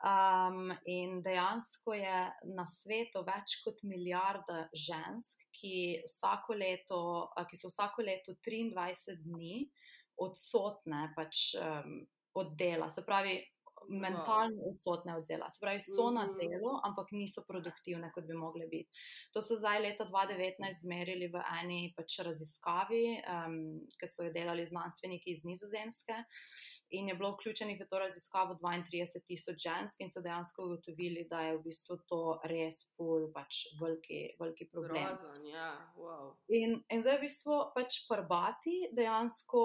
Um, 0.00 0.70
in 0.88 1.18
dejansko 1.22 1.92
je 1.92 2.20
na 2.56 2.64
svetu 2.66 3.20
več 3.26 3.58
kot 3.64 3.82
milijarda 3.84 4.62
žensk, 4.72 5.42
ki, 5.52 5.74
vsako 6.08 6.54
leto, 6.56 7.00
ki 7.50 7.56
so 7.60 7.68
vsako 7.68 8.02
leto 8.02 8.32
23 8.40 9.18
dni 9.26 9.66
odsotne 10.16 11.10
pač, 11.16 11.50
um, 11.60 11.98
od 12.34 12.54
dela, 12.56 12.88
se 12.90 13.04
pravi, 13.04 13.34
mentalno 13.90 14.62
odsotne 14.70 15.16
od 15.16 15.24
dela. 15.26 15.50
Se 15.50 15.58
pravi, 15.60 15.80
so 15.80 16.10
na 16.10 16.26
Mhm. 16.26 16.34
delu, 16.38 16.72
ampak 16.84 17.12
niso 17.12 17.44
produktivne, 17.48 18.10
kot 18.14 18.24
bi 18.24 18.34
mogle 18.36 18.66
biti. 18.68 18.90
To 19.32 19.42
so 19.42 19.56
zdaj 19.56 19.80
leta 19.80 20.04
2019 20.04 20.80
zmerili 20.80 21.28
v 21.28 21.40
eni 21.60 21.92
pač 21.96 22.18
raziskavi, 22.18 23.04
um, 23.28 23.56
ki 24.00 24.06
so 24.06 24.22
jo 24.22 24.32
delali 24.32 24.66
znanstveniki 24.66 25.32
iz 25.32 25.44
Nizozemske. 25.44 26.24
In 26.90 27.08
je 27.08 27.14
bilo 27.14 27.30
vključenih 27.36 27.80
v 27.80 27.86
to 27.90 27.98
raziskavo 27.98 28.56
32 28.62 29.22
tisoč 29.26 29.62
žensk, 29.62 30.00
in 30.00 30.10
so 30.10 30.22
dejansko 30.24 30.64
ugotovili, 30.64 31.26
da 31.30 31.40
je 31.46 31.56
v 31.56 31.62
bistvu 31.68 31.96
to 32.10 32.22
res 32.50 32.82
pol 32.98 33.28
pač 33.34 33.62
veliki, 33.80 34.22
veliki 34.40 34.66
problem. 34.72 35.06
Grozen, 35.06 35.46
ja, 35.46 35.70
wow. 35.96 36.34
In, 36.48 36.80
in 36.90 37.04
zdaj 37.04 37.20
v 37.20 37.26
bistvu 37.28 37.60
pač 37.76 38.02
prbati 38.10 38.90
dejansko 38.96 39.62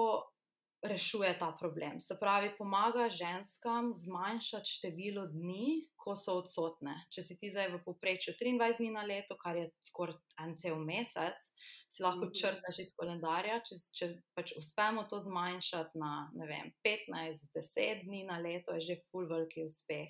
rešuje 0.88 1.38
ta 1.38 1.52
problem. 1.60 2.00
Se 2.00 2.16
pravi, 2.20 2.52
pomaga 2.58 3.08
ženskam 3.10 3.92
zmanjšati 3.96 4.70
število 4.70 5.26
dni, 5.32 5.88
ko 5.96 6.14
so 6.16 6.38
odsotne. 6.40 6.94
Če 7.10 7.22
si 7.22 7.36
ti 7.38 7.50
zdaj 7.50 7.72
v 7.74 7.80
povprečju 7.84 8.34
23 8.40 8.78
dni 8.80 8.90
na 8.94 9.02
leto, 9.06 9.36
kar 9.40 9.56
je 9.58 9.70
skoraj 9.88 10.16
en 10.42 10.54
cel 10.56 10.76
mesec, 10.78 11.38
si 11.88 12.02
lahko 12.02 12.26
Mhm. 12.26 12.34
črtaš 12.34 12.78
iz 12.82 12.92
koledarja. 12.98 13.60
Če, 13.64 13.74
če 13.94 14.06
pač 14.34 14.52
uspemo 14.58 15.04
to 15.10 15.20
zmanjšati 15.22 15.98
na 15.98 16.30
vem, 16.46 16.72
15-10 16.84 18.04
dni 18.04 18.24
na 18.26 18.38
leto, 18.38 18.74
je 18.74 18.80
že 18.80 18.96
full 19.10 19.26
veliki 19.30 19.64
uspeh. 19.64 20.08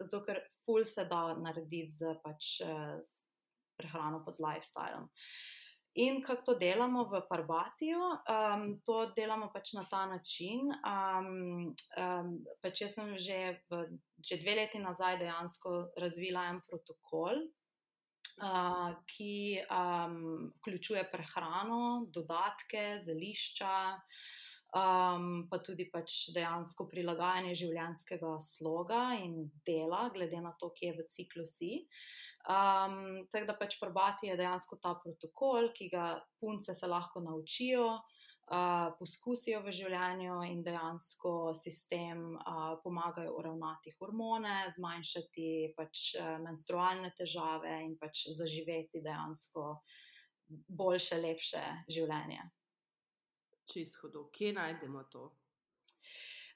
Zato, 0.00 0.24
ker 0.24 0.40
full 0.64 0.84
se 0.84 1.04
da 1.04 1.34
narediti 1.34 1.90
z 1.90 2.14
pač, 2.24 2.60
eh, 2.60 2.98
s 3.02 3.22
prehrano, 3.78 4.24
pa 4.24 4.30
z 4.32 4.38
lifestylem. 4.40 5.08
In 5.96 6.20
kako 6.22 6.42
to 6.44 6.54
delamo 6.60 7.04
v 7.08 7.22
Parbatiju? 7.28 8.00
Um, 8.28 8.64
to 8.84 9.12
delamo 9.16 9.48
pač 9.48 9.72
na 9.72 9.86
ta 9.88 10.04
način. 10.06 10.68
Um, 10.84 11.72
um, 11.96 12.32
pač 12.60 12.82
jaz 12.84 12.98
sem 12.98 13.14
že, 13.16 13.38
v, 13.70 13.96
že 14.20 14.36
dve 14.42 14.58
leti 14.60 14.80
nazaj 14.82 15.16
dejansko 15.22 15.96
razvila 15.96 16.50
en 16.52 16.60
protokol, 16.68 17.40
uh, 18.44 18.92
ki 19.08 19.64
um, 19.64 20.52
vključuje 20.58 21.06
prehrano, 21.08 22.10
dodatke, 22.12 23.00
zelišča, 23.08 23.72
um, 24.76 25.46
pa 25.48 25.62
tudi 25.64 25.88
pač 25.88 26.26
dejansko 26.36 26.90
prilagajanje 26.92 27.56
življenjskega 27.64 28.36
sloga 28.44 29.02
in 29.24 29.48
dela, 29.64 30.10
glede 30.12 30.44
na 30.44 30.52
to, 30.60 30.74
kje 30.76 30.92
v 31.00 31.08
ciklu 31.16 31.48
si. 31.56 31.86
Um, 32.46 33.26
tako 33.32 33.46
da 33.46 33.54
pač 33.58 33.74
probati 33.80 34.28
je 34.28 34.36
dejansko 34.38 34.78
ta 34.78 34.92
protokol, 35.02 35.72
ki 35.74 35.88
ga 35.90 36.12
punce 36.38 36.74
se 36.78 36.86
lahko 36.86 37.20
naučijo 37.20 37.86
uh, 37.90 38.92
poskusijo 38.98 39.64
v 39.64 39.72
življenju 39.74 40.36
in 40.46 40.60
dejansko 40.62 41.56
sistem 41.58 42.36
uh, 42.36 42.76
pomagajo 42.84 43.32
uravnati 43.40 43.96
hormone, 43.98 44.60
zmanjšati 44.76 45.48
pač 45.74 46.12
uh, 46.20 46.36
menstrualne 46.44 47.10
težave 47.18 47.80
in 47.82 47.96
pač 47.98 48.28
zaživeti 48.38 49.02
dejansko 49.02 49.66
boljše, 50.68 51.18
lepše 51.18 51.64
življenje. 51.90 52.46
Čisto, 53.66 54.28
kje 54.30 54.52
najdemo 54.54 55.02
to? 55.10 55.32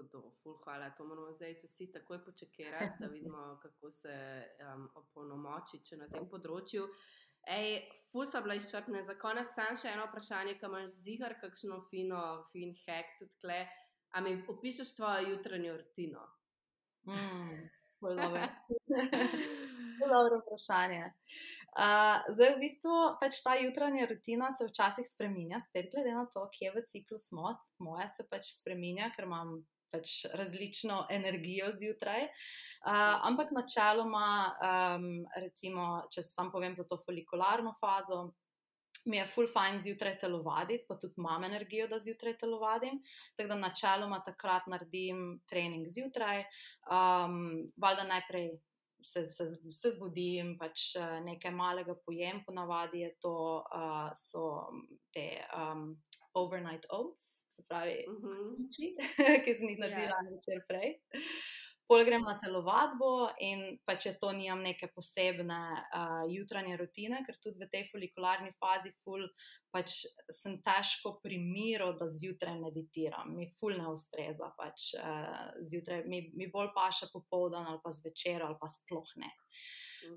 hudo, 0.00 0.32
ful, 0.42 0.58
hvala. 0.64 0.90
To 0.90 1.04
moramo 1.04 1.32
zdaj 1.32 1.54
vsi 1.64 1.92
takoj 1.92 2.24
počakati, 2.24 2.94
da 3.00 3.06
vidimo, 3.14 3.58
kako 3.62 3.92
se 3.92 4.44
um, 4.74 4.88
opolnomoči 4.94 5.80
na 5.98 6.08
tem 6.08 6.28
področju. 6.28 6.86
Ej, 7.48 7.80
ful 8.12 8.26
so 8.28 8.42
bila 8.44 8.56
izčrpna. 8.58 9.02
Za 9.02 9.16
konec 9.20 9.52
sam 9.56 9.76
še 9.76 9.94
eno 9.94 10.06
vprašanje, 10.10 10.56
ki 10.60 10.68
imaš 10.68 10.96
zihar, 11.04 11.36
kakšno 11.40 11.80
fino, 11.90 12.22
fin 12.52 12.74
hack 12.84 13.16
tudi 13.18 13.36
tle. 13.44 13.60
A 14.10 14.20
mi 14.20 14.34
opišeš 14.48 14.96
tvojo 14.96 15.28
jutranjo 15.30 15.76
rutino? 15.78 16.24
Mm, 17.08 17.68
dobro 20.08 20.40
vprašanje. 20.40 21.10
Uh, 21.70 22.24
zdaj, 22.34 22.56
v 22.56 22.62
bistvu, 22.64 22.94
pač 23.20 23.42
ta 23.44 23.54
jutranja 23.54 24.08
rutina 24.10 24.50
se 24.52 24.66
včasih 24.66 25.06
spremenja, 25.06 25.60
spet 25.62 25.92
glede 25.92 26.14
na 26.16 26.24
to, 26.26 26.42
kje 26.50 26.72
v 26.74 26.82
ciklu 26.88 27.18
smo. 27.18 27.52
Moja 27.78 28.08
se 28.10 28.26
pač 28.26 28.50
spremenja, 28.56 29.12
ker 29.14 29.28
imam 29.28 29.60
pač 29.94 30.24
različno 30.34 31.04
energijo 31.10 31.70
zjutraj. 31.78 32.26
Uh, 32.80 33.20
ampak 33.28 33.52
načeloma, 33.52 34.26
um, 34.66 35.08
recimo, 35.36 36.02
če 36.10 36.24
sam 36.26 36.50
povem 36.50 36.74
za 36.74 36.86
to 36.88 36.98
folikularno 37.04 37.76
fazo, 37.80 38.30
mi 39.04 39.16
je 39.16 39.26
full 39.34 39.48
fajn 39.48 39.78
zjutraj 39.80 40.18
telovaditi, 40.18 40.84
pa 40.88 40.96
tudi 41.00 41.14
imam 41.18 41.44
energijo, 41.44 41.86
da 41.88 41.98
zjutraj 41.98 42.36
telovadim. 42.38 42.98
Tako 43.36 43.48
da 43.48 43.60
načeloma 43.62 44.20
takrat 44.26 44.66
naredim 44.66 45.40
trening 45.48 45.86
zjutraj. 45.88 46.44
Um, 46.90 47.70
valjda 47.76 48.04
najprej 48.10 48.50
se, 49.02 49.26
se, 49.26 49.46
se 49.70 49.90
zbudim, 49.90 50.56
pač 50.58 50.94
nekaj 51.24 51.52
malega 51.54 51.94
pojem, 52.06 52.42
ponavadi 52.46 53.04
je 53.04 53.10
to, 53.20 53.36
uh, 53.74 54.10
so 54.16 54.68
te 55.14 55.26
um, 55.56 55.94
overnight 56.34 56.86
oats 56.90 57.40
se 57.50 57.64
pravi, 57.68 58.04
uh 58.08 58.14
-huh. 58.22 59.44
ki 59.44 59.54
sem 59.54 59.68
jih 59.68 59.78
naredila 59.78 60.16
yeah. 60.16 60.24
Ja. 60.24 60.30
večer 60.36 60.64
prej. 60.68 60.88
Pol 61.90 62.04
grem 62.06 62.22
na 62.22 62.36
telovadbo 62.38 63.32
in 63.42 63.64
pa 63.82 63.96
če 63.98 64.12
to 64.22 64.28
nimam 64.30 64.60
neke 64.62 64.86
posebne 64.94 65.58
uh, 65.58 66.20
jutranje 66.30 66.76
rutine, 66.78 67.18
ker 67.26 67.34
tudi 67.42 67.58
v 67.58 67.66
tej 67.72 67.88
folikularni 67.90 68.52
fazi 68.62 68.92
ful, 69.02 69.24
pač 69.74 69.96
sem 70.36 70.60
težko 70.62 71.16
pri 71.18 71.40
miru, 71.42 71.90
da 71.98 72.06
zjutraj 72.06 72.60
meditiram. 72.62 73.34
Mi 73.34 73.48
ful 73.58 73.74
ne 73.74 73.90
ustreza, 73.90 74.52
pač 74.54 74.92
uh, 75.02 75.50
zjutraj 75.66 76.06
mi, 76.06 76.28
mi 76.38 76.46
bolj 76.52 76.70
paše 76.78 77.10
popoldan 77.10 77.66
ali 77.66 77.82
pa 77.82 77.90
zvečer 77.98 78.46
ali 78.46 78.54
pa 78.60 78.70
sploh 78.70 79.10
ne. 79.18 79.34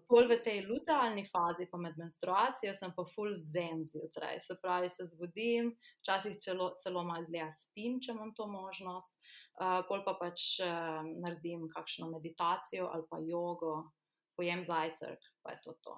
Pol 0.07 0.29
v 0.29 0.37
tej 0.45 0.61
lutealni 0.67 1.25
fazi, 1.27 1.65
pa 1.71 1.79
med 1.81 1.97
menstruacijo, 1.99 2.71
sem 2.77 2.93
pa 2.95 3.03
full 3.15 3.33
zen 3.33 3.81
zjutraj. 3.83 4.45
Se 4.45 4.55
pravi, 4.61 4.93
se 4.93 5.09
zbudim, 5.09 5.73
včasih 6.05 6.37
celo, 6.37 6.69
celo 6.79 7.01
malo 7.03 7.25
dlje 7.27 7.49
spim, 7.57 7.97
če 7.97 8.13
imam 8.13 8.31
to 8.37 8.45
možnost. 8.47 9.17
Uh, 9.17 9.42
pol 9.87 10.03
pa 10.05 10.15
pač 10.19 10.59
uh, 10.65 11.01
naredim 11.23 11.67
kakšno 11.73 12.09
meditacijo 12.11 12.87
ali 12.93 13.05
pa 13.09 13.19
jogo, 13.21 13.91
pojem 14.37 14.63
zajtrk, 14.63 15.27
pa 15.43 15.51
je 15.51 15.61
to 15.63 15.73
to. 15.81 15.97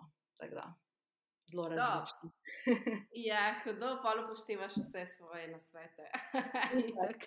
Zelo 1.46 1.68
različno. 1.70 2.32
ja, 3.30 3.62
hudo, 3.64 4.00
pa 4.04 4.16
upoštevaš 4.24 4.76
vse 4.82 5.06
svoje 5.06 5.48
nasvete. 5.48 6.10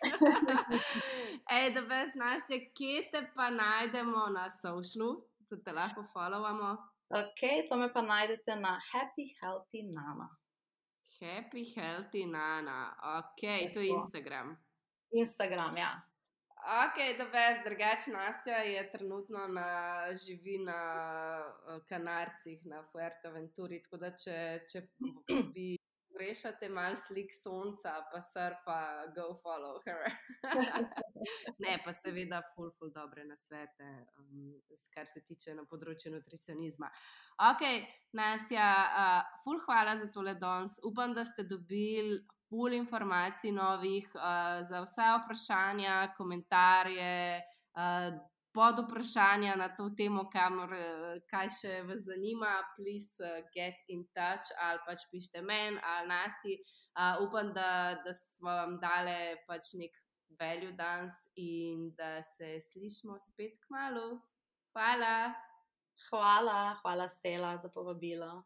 Ej, 1.57 1.71
da 1.75 1.83
brez 1.87 2.15
nas, 2.19 2.43
kje 2.77 3.09
te 3.13 3.25
pa 3.35 3.51
najdemo 3.51 4.27
na 4.35 4.51
socialu? 4.51 5.29
tudi 5.49 5.65
te 5.65 5.73
lahko 5.73 6.05
followamo. 6.13 6.77
Ok, 7.09 7.41
to 7.69 7.77
me 7.77 7.89
pa 7.93 8.03
najdete 8.03 8.57
na 8.57 8.79
Happy 8.93 9.33
Healthy 9.41 9.83
Nana. 9.83 10.29
Happy 11.21 11.65
Healthy 11.75 12.27
Nana, 12.27 12.95
ok, 13.19 13.41
Tako. 13.41 13.73
to 13.75 13.81
je 13.81 13.89
Instagram. 13.89 14.57
Instagram, 15.11 15.77
ja. 15.77 16.01
Ok, 16.69 17.17
da 17.19 17.25
veš, 17.25 17.59
drugače 17.65 18.11
Nastja 18.11 18.57
je 18.57 18.91
trenutno 18.93 19.47
na, 19.49 20.03
živi 20.27 20.59
na 20.59 20.81
uh, 21.49 21.83
Kanarcih, 21.89 22.67
na 22.67 22.83
Fuerteventuri, 22.93 23.79
tako 23.83 23.97
da 23.97 24.11
če, 24.13 24.37
če 24.69 24.83
bi 25.55 25.79
pogrešate 26.11 26.69
malo 26.69 26.97
slik 26.97 27.33
sonca, 27.33 27.95
pa 28.13 28.21
surfa, 28.21 28.79
go 29.17 29.31
follow 29.41 29.81
her. 29.87 30.13
ne, 31.65 31.79
pa 31.85 31.97
seveda, 31.97 32.43
full, 32.53 32.69
full 32.77 32.93
dobre 32.93 33.25
na 33.25 33.37
svete, 33.41 33.89
um, 34.21 34.53
kar 34.93 35.09
se 35.09 35.25
tiče 35.25 35.57
na 35.57 35.65
področju 35.65 36.13
nutricionizma. 36.19 36.93
Ok, 37.49 37.65
Nastja, 38.13 38.73
uh, 38.93 39.39
full 39.41 39.65
hvala 39.65 39.97
za 39.97 40.13
tole 40.13 40.37
danes. 40.37 40.77
Upam, 40.85 41.17
da 41.17 41.25
ste 41.25 41.49
dobili. 41.49 42.27
Pul 42.49 42.73
informacij 42.73 43.53
novih 43.53 44.09
uh, 44.15 44.65
za 44.65 44.81
vse 44.81 45.09
vprašanja, 45.21 46.15
komentarje, 46.17 47.43
uh, 47.77 48.17
pod 48.59 48.81
vprašanja 48.85 49.57
na 49.57 49.69
to 49.77 49.91
temo, 49.97 50.25
kamor, 50.33 50.73
eh, 50.75 51.21
kaj 51.31 51.51
še 51.61 51.75
vas 51.87 52.01
zanima, 52.09 52.57
please 52.75 53.23
get 53.55 53.77
in 53.95 54.03
touch 54.17 54.51
ali 54.67 54.81
pač 54.87 55.05
pišite 55.13 55.43
meni 55.43 55.79
ali 55.93 56.09
nasti. 56.09 56.57
Uh, 56.99 57.21
upam, 57.23 57.53
da, 57.55 58.01
da 58.05 58.13
smo 58.17 58.51
vam 58.51 58.79
dali 58.83 59.37
pač 59.47 59.75
nek 59.79 59.95
value 60.41 60.73
danes 60.73 61.15
in 61.37 61.93
da 61.95 62.19
se 62.23 62.57
slišmo 62.71 63.19
spet 63.29 63.55
k 63.63 63.71
malu. 63.71 64.19
Hvala. 64.75 65.35
Hvala, 66.09 66.79
hvala 66.83 67.09
Stela 67.09 67.57
za 67.63 67.69
povabilo. 67.69 68.43